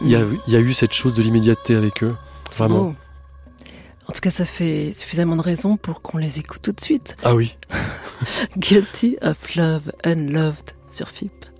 Il 0.00 0.08
y, 0.08 0.14
a, 0.14 0.20
Mm. 0.20 0.38
il 0.46 0.52
y 0.52 0.56
a 0.56 0.60
eu 0.60 0.72
cette 0.74 0.92
chose 0.92 1.12
de 1.14 1.22
l'immédiateté 1.22 1.74
avec 1.74 2.04
eux. 2.04 2.14
Vraiment. 2.56 2.84
beau. 2.84 2.94
En 4.08 4.12
tout 4.12 4.20
cas, 4.20 4.30
ça 4.30 4.44
fait 4.44 4.92
suffisamment 4.92 5.34
de 5.36 5.42
raisons 5.42 5.76
pour 5.76 6.00
qu'on 6.02 6.18
les 6.18 6.38
écoute 6.38 6.62
tout 6.62 6.70
de 6.72 6.80
suite. 6.80 7.16
Ah 7.24 7.34
oui. 7.34 7.56
Guilty 8.56 9.16
of 9.22 9.54
Love, 9.54 9.92
Unloved 10.04 10.74
sur 10.90 11.08
FIP. 11.08 11.57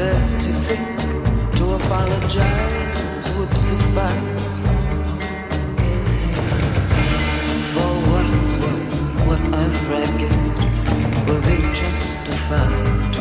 Unfair 0.00 0.38
to 0.38 0.52
think 0.52 1.56
to 1.56 1.74
apologize 1.74 3.30
would 3.36 3.56
suffice. 3.56 4.62
For 7.72 7.92
what 8.08 8.26
it's 8.38 8.56
worth, 8.58 9.26
what 9.26 9.40
I've 9.54 9.88
reckoned 9.88 10.58
will 11.26 11.42
be 11.42 11.58
justified. 11.72 13.16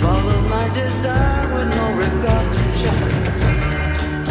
Follow 0.00 0.40
my 0.48 0.68
desire 0.72 1.54
with 1.54 1.74
no 1.74 1.92
regard 1.94 2.56
to 2.56 2.68
chance. 2.82 3.42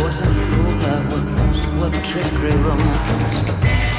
What 0.02 0.20
a 0.20 0.32
fool 0.48 0.86
I 0.86 1.00
was, 1.12 1.66
what 1.80 1.94
trickery 2.04 2.56
romance. 2.58 3.99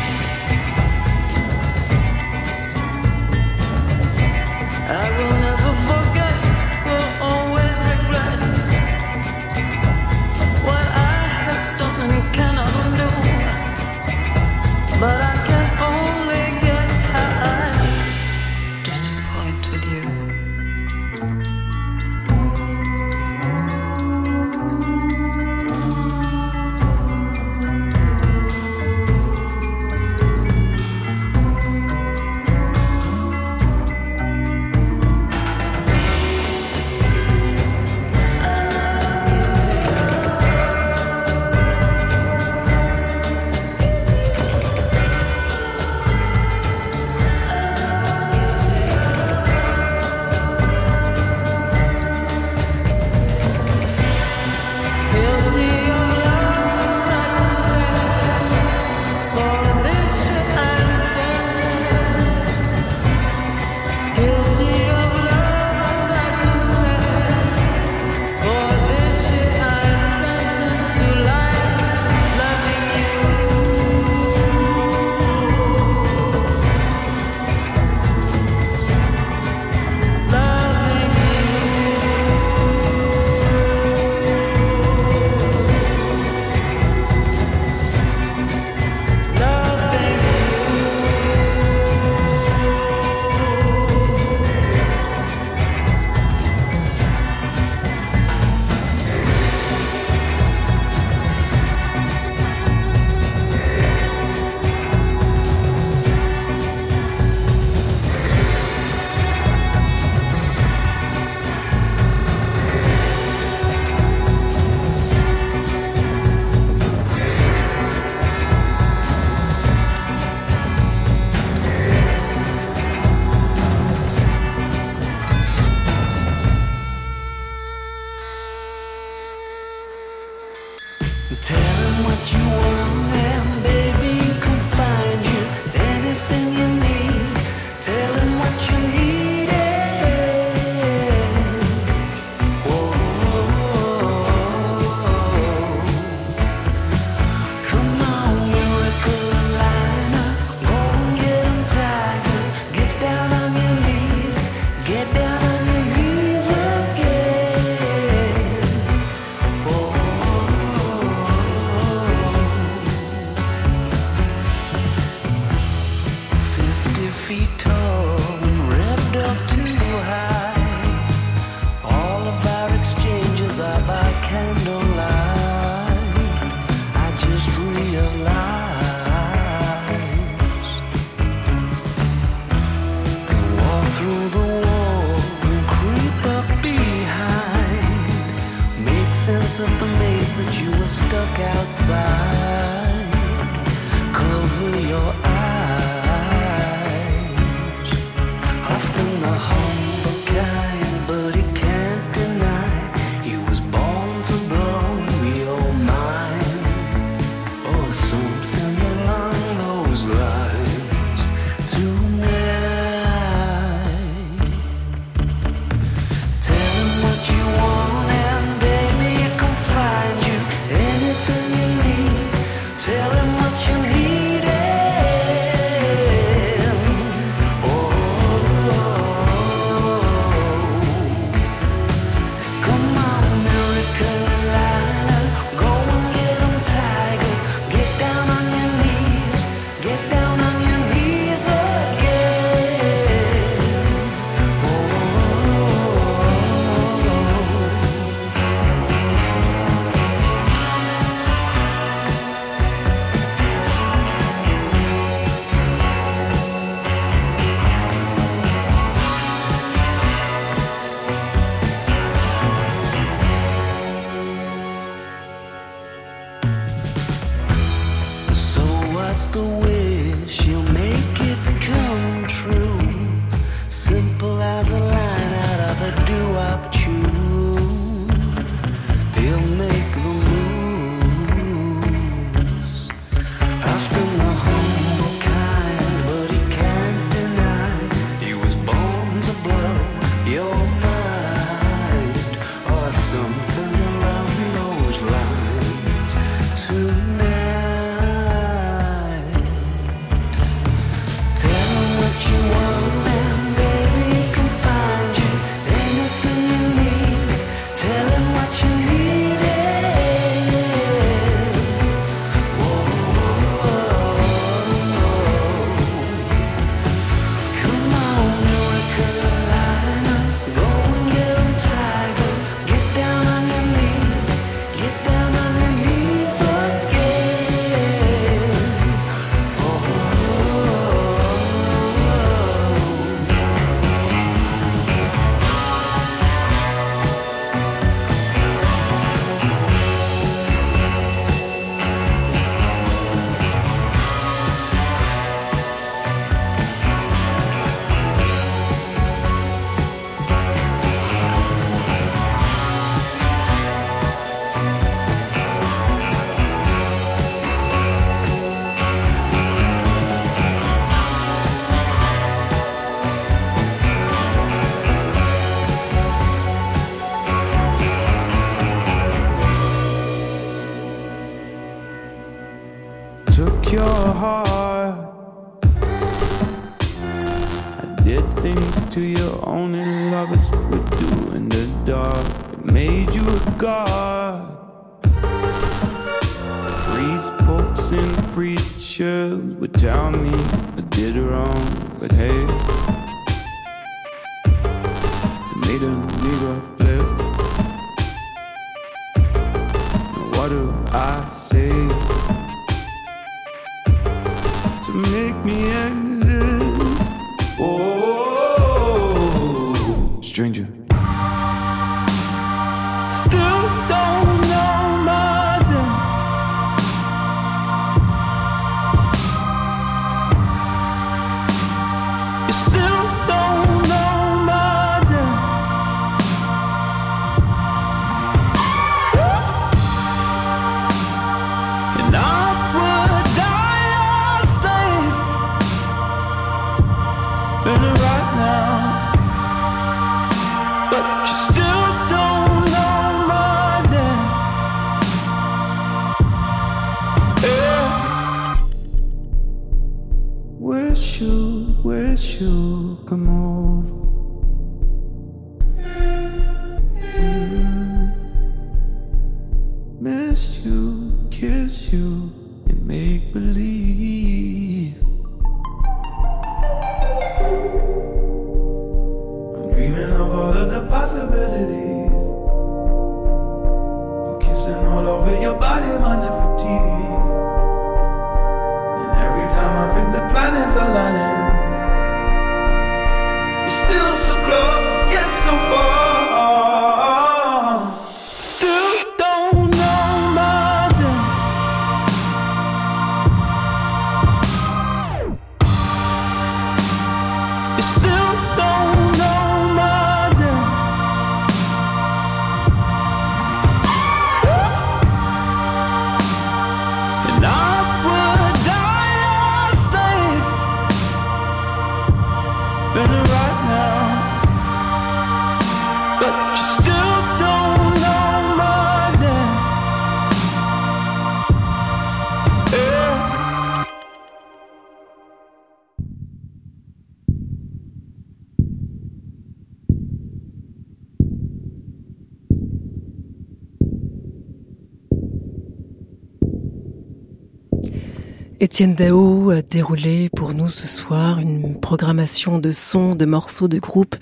Étienne 538.81 538.94
Dao 538.94 539.51
a 539.51 539.61
déroulé 539.61 540.31
pour 540.35 540.55
nous 540.55 540.70
ce 540.70 540.89
soir 540.89 541.39
une 541.39 541.78
programmation 541.78 542.59
de 542.59 542.73
sons, 542.73 543.15
de 543.15 543.27
morceaux, 543.27 543.69
de 543.69 543.78
groupes 543.78 544.16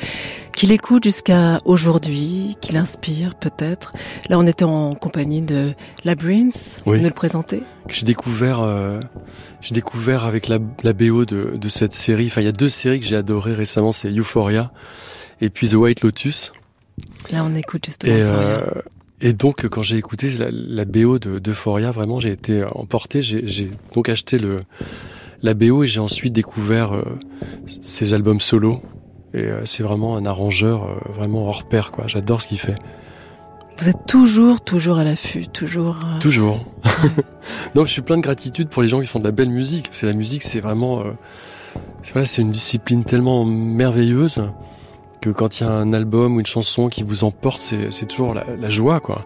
qu'il 0.52 0.72
écoute 0.72 1.05
jusqu'à 1.05 1.59
aujourd'hui, 1.64 2.56
qu'il 2.60 2.76
inspire 2.76 3.36
peut-être. 3.36 3.93
Là, 4.28 4.36
on 4.36 4.48
était 4.48 4.64
en 4.64 4.97
compagnie 4.97 5.43
de 5.43 5.74
Labyrinth. 6.02 6.80
Vous 6.85 6.90
Oui. 6.90 6.98
nous 6.98 7.05
le 7.05 7.14
présentez? 7.14 7.62
Que 7.86 7.94
j'ai 7.94 8.05
découvert, 8.05 8.60
euh, 8.60 8.98
j'ai 9.60 9.76
découvert 9.76 10.24
avec 10.24 10.48
la, 10.48 10.59
la 10.82 10.93
BO 10.93 11.24
de, 11.24 11.52
de 11.56 11.68
cette 11.68 11.94
série. 11.94 12.26
Enfin, 12.26 12.40
il 12.40 12.47
y 12.47 12.48
a 12.48 12.52
deux 12.52 12.68
séries 12.68 12.98
que 12.98 13.06
j'ai 13.06 13.14
adorées 13.14 13.55
récemment, 13.55 13.93
c'est 13.93 14.10
Euphoria 14.10 14.72
et 15.40 15.51
puis 15.51 15.68
The 15.68 15.74
White 15.74 16.01
Lotus. 16.01 16.52
Là, 17.30 17.44
on 17.44 17.55
écoute 17.55 17.86
justement. 17.86 18.12
Et, 18.12 18.22
euh, 18.22 18.59
et 19.20 19.32
donc, 19.32 19.66
quand 19.68 19.82
j'ai 19.82 19.96
écouté 19.96 20.30
la, 20.38 20.48
la 20.50 20.84
BO 20.84 21.18
de 21.18 21.38
d'Euphoria, 21.38 21.90
vraiment, 21.90 22.20
j'ai 22.20 22.30
été 22.30 22.64
emporté. 22.74 23.20
J'ai 23.22 23.70
donc 23.94 24.08
acheté 24.08 24.38
le 24.38 24.60
la 25.42 25.54
BO 25.54 25.84
et 25.84 25.86
j'ai 25.86 26.00
ensuite 26.00 26.32
découvert 26.32 26.94
euh, 26.94 27.02
ses 27.82 28.12
albums 28.12 28.40
solo. 28.40 28.80
Et 29.34 29.44
euh, 29.44 29.64
c'est 29.66 29.82
vraiment 29.82 30.16
un 30.16 30.26
arrangeur 30.26 30.84
euh, 30.84 31.12
vraiment 31.12 31.46
hors 31.46 31.64
pair, 31.68 31.90
quoi. 31.90 32.06
J'adore 32.06 32.42
ce 32.42 32.48
qu'il 32.48 32.58
fait. 32.58 32.76
Vous 33.78 33.88
êtes 33.88 34.06
toujours, 34.06 34.60
toujours 34.60 34.98
à 34.98 35.04
l'affût, 35.04 35.46
toujours. 35.46 35.98
Toujours. 36.20 36.64
Donc 37.76 37.86
je 37.86 37.92
suis 37.92 38.02
plein 38.02 38.16
de 38.16 38.22
gratitude 38.22 38.68
pour 38.68 38.82
les 38.82 38.88
gens 38.88 39.00
qui 39.00 39.06
font 39.06 39.20
de 39.20 39.24
la 39.24 39.30
belle 39.30 39.50
musique. 39.50 39.88
Parce 39.88 40.00
que 40.00 40.06
la 40.06 40.14
musique, 40.14 40.42
c'est 40.42 40.58
vraiment, 40.58 41.04
voilà, 42.12 42.26
c'est 42.26 42.42
une 42.42 42.50
discipline 42.50 43.04
tellement 43.04 43.44
merveilleuse 43.44 44.42
que 45.20 45.30
quand 45.30 45.60
il 45.60 45.64
y 45.64 45.66
a 45.66 45.70
un 45.70 45.92
album 45.92 46.36
ou 46.36 46.40
une 46.40 46.46
chanson 46.46 46.88
qui 46.88 47.02
vous 47.02 47.24
emporte, 47.24 47.60
c'est, 47.60 48.06
toujours 48.06 48.34
la, 48.34 48.44
la 48.60 48.68
joie, 48.68 49.00
quoi. 49.00 49.24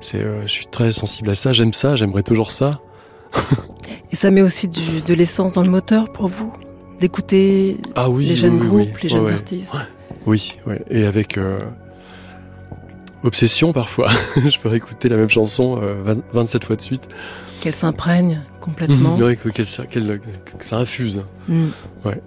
C'est, 0.00 0.18
euh, 0.18 0.42
je 0.42 0.52
suis 0.52 0.66
très 0.66 0.92
sensible 0.92 1.30
à 1.30 1.34
ça. 1.34 1.52
J'aime 1.52 1.72
ça. 1.72 1.96
J'aimerais 1.96 2.22
toujours 2.22 2.50
ça. 2.52 2.80
Et 4.12 4.16
ça 4.16 4.30
met 4.30 4.42
aussi 4.42 4.68
du- 4.68 5.02
de 5.02 5.14
l'essence 5.14 5.54
dans 5.54 5.62
le 5.62 5.70
moteur 5.70 6.12
pour 6.12 6.28
vous 6.28 6.52
d'écouter 7.00 7.76
Ah 7.94 8.08
oui. 8.08 8.26
les 8.26 8.36
jeunes 8.36 8.54
oui, 8.54 8.60
oui, 8.62 8.66
groupes, 8.68 8.94
oui. 8.96 9.00
les 9.02 9.08
jeunes 9.08 9.28
artistes. 9.30 9.76
Oui. 10.26 10.56
Et 10.90 11.04
avec 11.04 11.36
euh, 11.38 11.58
obsession 13.24 13.72
parfois. 13.72 14.08
je 14.36 14.58
peux 14.58 14.68
réécouter 14.68 15.08
la 15.08 15.16
même 15.16 15.28
chanson 15.28 15.80
euh, 15.82 15.94
20 16.04 16.22
27 16.32 16.64
fois 16.64 16.76
de 16.76 16.80
suite. 16.82 17.08
Qu'elles 17.60 17.74
s'imprègnent 17.74 18.42
complètement. 18.60 19.16
Que, 19.16 19.48
qu'elle- 19.50 19.88
qu'elle- 19.88 20.20
que 20.58 20.64
ça 20.64 20.76
infuse. 20.78 21.22
Mm. 21.48 21.66
Ouais. 22.04 22.20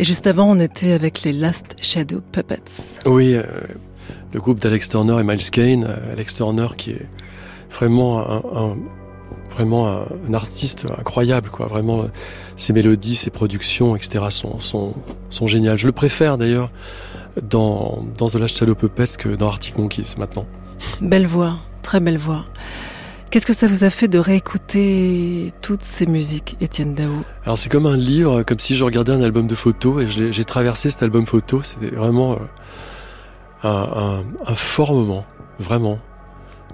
Et 0.00 0.04
juste 0.04 0.26
avant, 0.26 0.48
on 0.50 0.58
était 0.58 0.92
avec 0.92 1.22
les 1.24 1.32
Last 1.34 1.76
Shadow 1.82 2.22
Puppets. 2.32 3.00
Oui, 3.04 3.34
euh, 3.34 3.42
le 4.32 4.40
groupe 4.40 4.58
d'Alex 4.58 4.88
Turner 4.88 5.18
et 5.20 5.22
Miles 5.22 5.50
Kane. 5.50 5.84
euh, 5.84 6.12
Alex 6.14 6.34
Turner 6.36 6.68
qui 6.76 6.92
est 6.92 7.06
vraiment 7.70 8.18
un, 8.18 8.42
un- 8.56 8.76
vraiment 9.50 9.88
un, 9.90 10.06
un 10.28 10.32
artiste 10.34 10.86
incroyable, 10.98 11.50
quoi. 11.50 11.66
Vraiment, 11.66 12.00
euh, 12.00 12.06
ses 12.56 12.72
mélodies, 12.72 13.14
ses 13.14 13.28
productions, 13.30 13.94
etc. 13.94 14.24
sont, 14.30 14.58
sont, 14.58 14.94
sont 15.28 15.46
géniales. 15.46 15.76
Je 15.76 15.84
le 15.86 15.92
préfère 15.92 16.38
d'ailleurs 16.38 16.70
dans, 17.42 18.02
dans 18.16 18.28
The 18.30 18.36
Last 18.36 18.56
Shadow 18.56 18.74
Puppets 18.74 19.16
que 19.18 19.28
dans 19.28 19.48
Arctic 19.48 19.76
Monkeys 19.76 20.14
maintenant. 20.16 20.46
Belle 21.02 21.26
voix, 21.26 21.56
très 21.82 22.00
belle 22.00 22.16
voix. 22.16 22.46
Qu'est-ce 23.30 23.46
que 23.46 23.52
ça 23.52 23.68
vous 23.68 23.84
a 23.84 23.90
fait 23.90 24.08
de 24.08 24.18
réécouter 24.18 25.52
toutes 25.62 25.82
ces 25.84 26.06
musiques, 26.06 26.56
Étienne 26.60 26.94
Dao 26.94 27.10
Alors 27.44 27.56
c'est 27.56 27.68
comme 27.70 27.86
un 27.86 27.96
livre, 27.96 28.42
comme 28.42 28.58
si 28.58 28.74
je 28.74 28.82
regardais 28.82 29.12
un 29.12 29.22
album 29.22 29.46
de 29.46 29.54
photos 29.54 30.02
et 30.02 30.32
j'ai 30.32 30.44
traversé 30.44 30.90
cet 30.90 31.04
album 31.04 31.26
photo. 31.26 31.60
C'était 31.62 31.94
vraiment 31.94 32.32
euh, 32.32 32.36
un, 33.62 33.68
un- 33.70 34.24
un 34.50 34.54
fort 34.56 34.92
moment, 34.94 35.24
vraiment. 35.60 36.00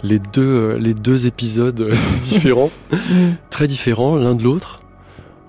Les 0.02 0.18
deux, 0.18 0.42
euh, 0.42 0.78
les 0.78 0.94
deux 0.94 1.26
épisodes 1.26 1.78
euh, 1.80 1.94
différents, 2.22 2.70
Mm. 2.90 3.32
très 3.50 3.68
différents 3.68 4.16
l'un 4.16 4.34
de 4.34 4.42
l'autre, 4.42 4.80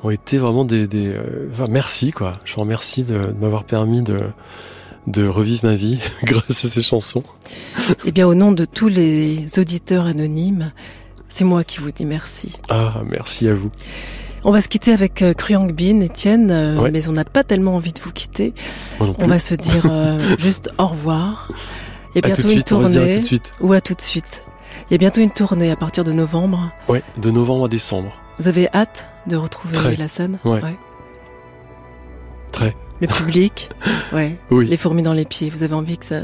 ont 0.04 0.10
été 0.10 0.38
vraiment 0.38 0.66
des... 0.66 0.88
des 0.88 1.16
enfin, 1.54 1.66
merci 1.70 2.12
quoi. 2.12 2.38
Je 2.44 2.54
vous 2.56 2.62
remercie 2.62 3.06
de, 3.06 3.14
de 3.18 3.34
m'avoir 3.40 3.64
permis 3.64 4.02
de, 4.02 4.20
de 5.08 5.28
revivre 5.28 5.66
ma 5.66 5.76
vie 5.76 6.00
grâce 6.24 6.66
à 6.66 6.68
ces 6.68 6.82
chansons. 6.82 7.24
Eh 8.06 8.12
bien, 8.12 8.28
au 8.28 8.36
nom 8.36 8.52
de 8.52 8.66
tous 8.66 8.88
les 8.90 9.58
auditeurs 9.60 10.06
anonymes, 10.06 10.72
c'est 11.30 11.46
moi 11.46 11.64
qui 11.64 11.80
vous 11.80 11.92
dis 11.92 12.06
merci. 12.06 12.58
Ah, 12.70 13.02
merci 13.06 13.48
à 13.48 13.54
vous. 13.54 13.72
On 14.44 14.52
va 14.52 14.62
se 14.62 14.70
quitter 14.70 14.94
avec 14.94 15.22
euh, 15.24 15.34
Kruyang 15.34 15.72
Bin, 15.74 16.00
Étienne, 16.02 16.52
euh, 16.52 16.80
Ouais. 16.80 16.92
mais 16.92 17.08
on 17.10 17.12
n'a 17.14 17.26
pas 17.26 17.44
tellement 17.44 17.76
envie 17.76 17.92
de 17.94 18.00
vous 18.00 18.12
quitter. 18.12 18.54
Moi 19.00 19.08
non 19.10 19.16
On 19.20 19.28
va 19.28 19.40
se 19.40 19.56
dire 19.56 19.86
euh, 19.90 20.36
juste 20.40 20.70
au 20.78 20.88
revoir. 20.88 21.52
Il 22.16 22.22
y 22.26 22.30
a 22.30 22.34
À 22.34 22.36
tout 22.36 22.44
bientôt 22.44 22.50
une 22.50 22.56
suite, 22.56 22.68
dire 22.68 22.78
à 22.78 22.84
tournée. 22.84 23.16
tout 23.16 23.22
de 23.22 23.26
suite. 23.26 23.54
Ou 23.62 23.74
à 23.74 23.82
tout 23.82 23.94
de 23.96 24.02
suite. 24.02 24.44
Il 24.90 24.94
y 24.94 24.96
a 24.96 24.98
bientôt 25.00 25.20
une 25.22 25.32
tournée 25.32 25.72
à 25.72 25.76
partir 25.76 26.04
de 26.04 26.14
novembre. 26.14 26.72
Ouais, 26.88 27.04
de 27.18 27.30
novembre 27.32 27.66
à 27.66 27.68
décembre. 27.68 28.14
Vous 28.40 28.48
avez 28.48 28.70
hâte 28.74 29.06
de 29.26 29.36
retrouver 29.36 29.74
Très. 29.74 29.96
la 29.98 30.08
scène? 30.08 30.40
Ouais. 30.46 30.62
Très. 32.52 32.76
Le 33.02 33.08
public 33.08 33.70
Ouais. 34.14 34.38
Oui. 34.50 34.68
Les 34.68 34.78
fourmis 34.78 35.04
dans 35.04 35.14
les 35.14 35.26
pieds. 35.26 35.50
Vous 35.50 35.64
avez 35.64 35.74
envie 35.74 35.98
que 35.98 36.06
ça, 36.06 36.22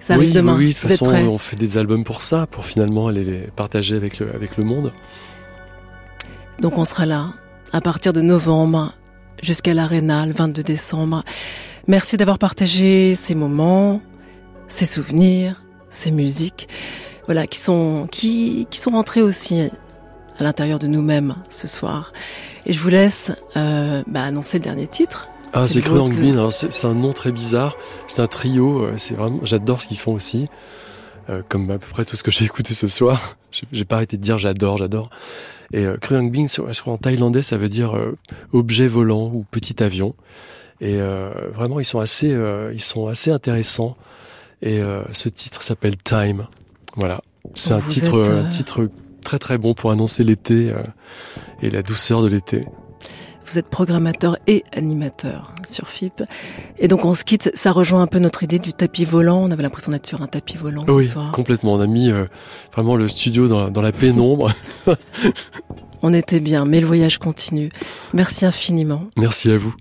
ça 0.00 0.14
arrive 0.14 0.28
oui, 0.28 0.32
demain 0.34 0.56
Oui, 0.56 0.68
de 0.68 0.72
toute 0.78 0.88
façon, 0.88 1.06
on 1.06 1.38
fait 1.38 1.56
des 1.56 1.78
albums 1.78 2.04
pour 2.04 2.22
ça, 2.22 2.46
pour 2.46 2.66
finalement 2.66 3.08
aller 3.08 3.24
les 3.24 3.40
partager 3.54 3.96
avec 3.96 4.18
le, 4.18 4.34
avec 4.34 4.56
le 4.56 4.64
monde. 4.64 4.92
Donc 6.60 6.78
on 6.78 6.84
sera 6.84 7.06
là 7.06 7.32
à 7.72 7.80
partir 7.80 8.12
de 8.12 8.20
novembre 8.20 8.94
jusqu'à 9.42 9.74
l'Arena 9.74 10.26
le 10.26 10.32
22 10.32 10.62
décembre. 10.62 11.24
Merci 11.88 12.16
d'avoir 12.16 12.38
partagé 12.38 13.14
ces 13.14 13.34
moments, 13.34 14.00
ces 14.68 14.84
souvenirs, 14.84 15.64
ces 15.90 16.10
musiques, 16.10 16.68
voilà, 17.26 17.46
qui 17.46 17.58
sont, 17.58 18.08
qui, 18.10 18.66
qui 18.70 18.78
sont 18.78 18.90
rentrés 18.90 19.22
aussi 19.22 19.68
à 20.38 20.42
l'intérieur 20.44 20.78
de 20.78 20.86
nous-mêmes 20.86 21.34
ce 21.48 21.66
soir. 21.66 22.12
Et 22.66 22.72
je 22.72 22.80
vous 22.80 22.88
laisse 22.88 23.32
euh, 23.56 24.02
bah, 24.06 24.22
annoncer 24.22 24.58
le 24.58 24.64
dernier 24.64 24.86
titre. 24.86 25.28
Ah, 25.52 25.68
c'est 25.68 25.80
Cru. 25.82 25.98
Alors, 26.32 26.52
C'est 26.52 26.72
c'est 26.72 26.86
un 26.86 26.94
nom 26.94 27.12
très 27.12 27.32
bizarre. 27.32 27.76
C'est 28.08 28.22
un 28.22 28.26
trio. 28.26 28.84
euh, 28.84 28.94
C'est 28.96 29.14
vraiment, 29.14 29.40
j'adore 29.44 29.82
ce 29.82 29.88
qu'ils 29.88 29.98
font 29.98 30.12
aussi. 30.14 30.48
Euh, 31.30 31.42
comme 31.48 31.70
à 31.70 31.78
peu 31.78 31.86
près 31.88 32.04
tout 32.04 32.16
ce 32.16 32.22
que 32.22 32.30
j'ai 32.32 32.44
écouté 32.44 32.74
ce 32.74 32.88
soir. 32.88 33.36
J'ai- 33.72 33.84
pas 33.84 33.96
arrêté 33.96 34.16
de 34.16 34.22
dire 34.22 34.38
j'adore, 34.38 34.76
j'adore. 34.78 35.10
Et 35.74 35.84
euh, 35.84 35.96
Kruyang 35.98 36.30
Bing, 36.30 36.48
c'est- 36.48 36.62
je 36.72 36.80
crois 36.80 36.94
en 36.94 36.98
thaïlandais, 36.98 37.42
ça 37.42 37.58
veut 37.58 37.68
dire 37.68 37.94
euh, 37.96 38.16
objet 38.52 38.88
volant 38.88 39.30
ou 39.32 39.44
petit 39.50 39.82
avion. 39.82 40.14
Et 40.80 41.00
euh, 41.00 41.30
vraiment, 41.52 41.78
ils 41.78 41.84
sont 41.84 42.00
assez, 42.00 42.32
euh, 42.32 42.72
ils 42.74 42.82
sont 42.82 43.06
assez 43.06 43.30
intéressants. 43.30 43.96
Et 44.62 44.80
euh, 44.80 45.02
ce 45.12 45.28
titre 45.28 45.62
s'appelle 45.62 45.96
Time. 45.98 46.46
Voilà. 46.96 47.20
C'est 47.54 47.72
un 47.72 47.80
titre, 47.80 48.16
un 48.30 48.48
titre 48.48 48.88
très 49.22 49.38
très 49.38 49.58
bon 49.58 49.74
pour 49.74 49.90
annoncer 49.92 50.24
l'été 50.24 50.70
euh, 50.70 50.82
et 51.60 51.70
la 51.70 51.82
douceur 51.82 52.22
de 52.22 52.28
l'été. 52.28 52.64
Vous 53.46 53.58
êtes 53.58 53.68
programmateur 53.68 54.36
et 54.46 54.64
animateur 54.76 55.52
sur 55.68 55.88
FIP. 55.88 56.22
Et 56.78 56.88
donc 56.88 57.04
on 57.04 57.14
se 57.14 57.24
quitte, 57.24 57.50
ça 57.54 57.72
rejoint 57.72 58.02
un 58.02 58.06
peu 58.06 58.18
notre 58.18 58.42
idée 58.42 58.58
du 58.58 58.72
tapis 58.72 59.04
volant. 59.04 59.42
On 59.42 59.50
avait 59.50 59.62
l'impression 59.62 59.92
d'être 59.92 60.06
sur 60.06 60.22
un 60.22 60.26
tapis 60.26 60.56
volant 60.56 60.84
ce 60.86 60.92
Oui, 60.92 61.06
soir. 61.06 61.32
complètement. 61.32 61.74
On 61.74 61.80
a 61.80 61.86
mis 61.86 62.10
euh, 62.10 62.26
vraiment 62.72 62.96
le 62.96 63.08
studio 63.08 63.48
dans, 63.48 63.68
dans 63.68 63.82
la 63.82 63.92
pénombre. 63.92 64.52
On 66.04 66.12
était 66.12 66.40
bien, 66.40 66.64
mais 66.64 66.80
le 66.80 66.86
voyage 66.86 67.18
continue. 67.18 67.70
Merci 68.12 68.44
infiniment. 68.44 69.04
Merci 69.16 69.50
à 69.52 69.56
vous. 69.58 69.72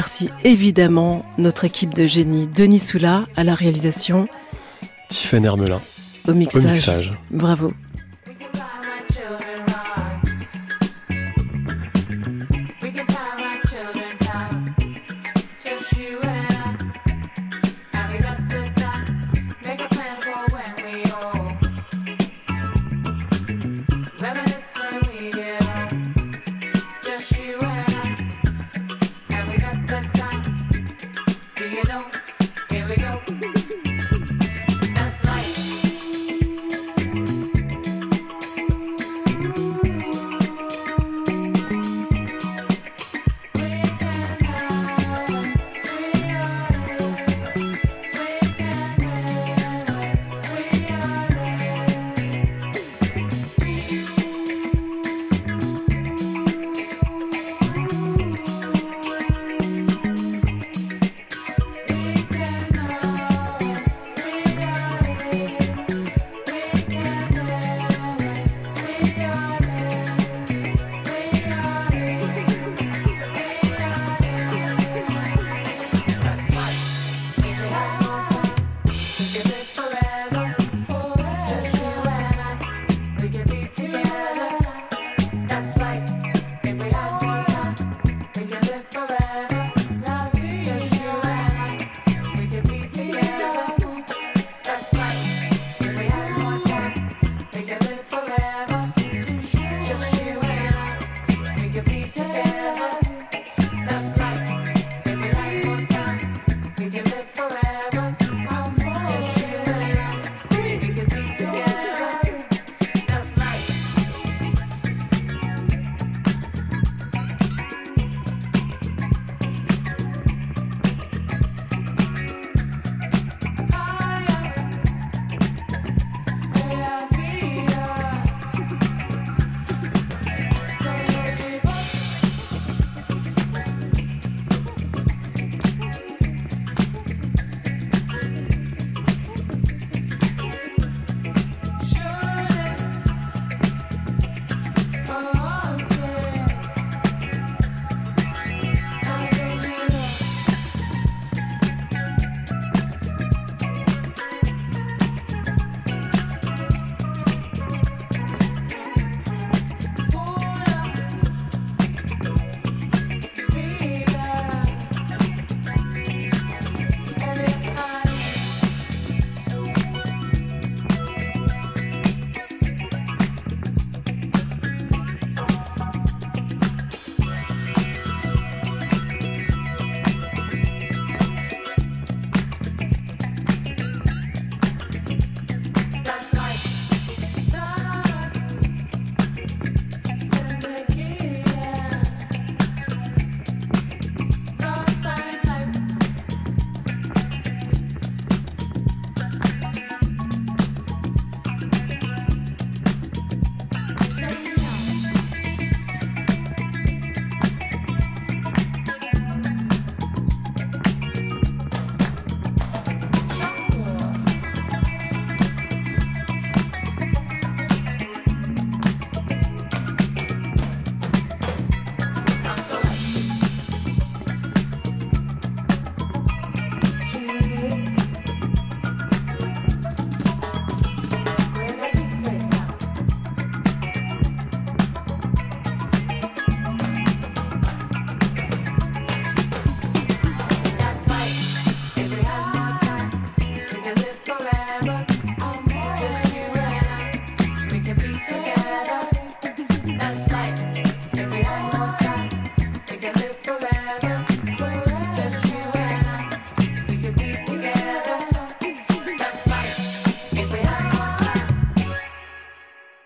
Merci 0.00 0.30
évidemment 0.44 1.26
notre 1.36 1.66
équipe 1.66 1.92
de 1.92 2.06
génie, 2.06 2.46
Denis 2.46 2.78
Soula 2.78 3.26
à 3.36 3.44
la 3.44 3.54
réalisation, 3.54 4.28
Tiffany 5.10 5.44
Hermelin 5.44 5.82
au 6.26 6.32
mixage. 6.32 6.64
Au 6.64 6.68
mixage. 6.68 7.12
Bravo. 7.30 7.74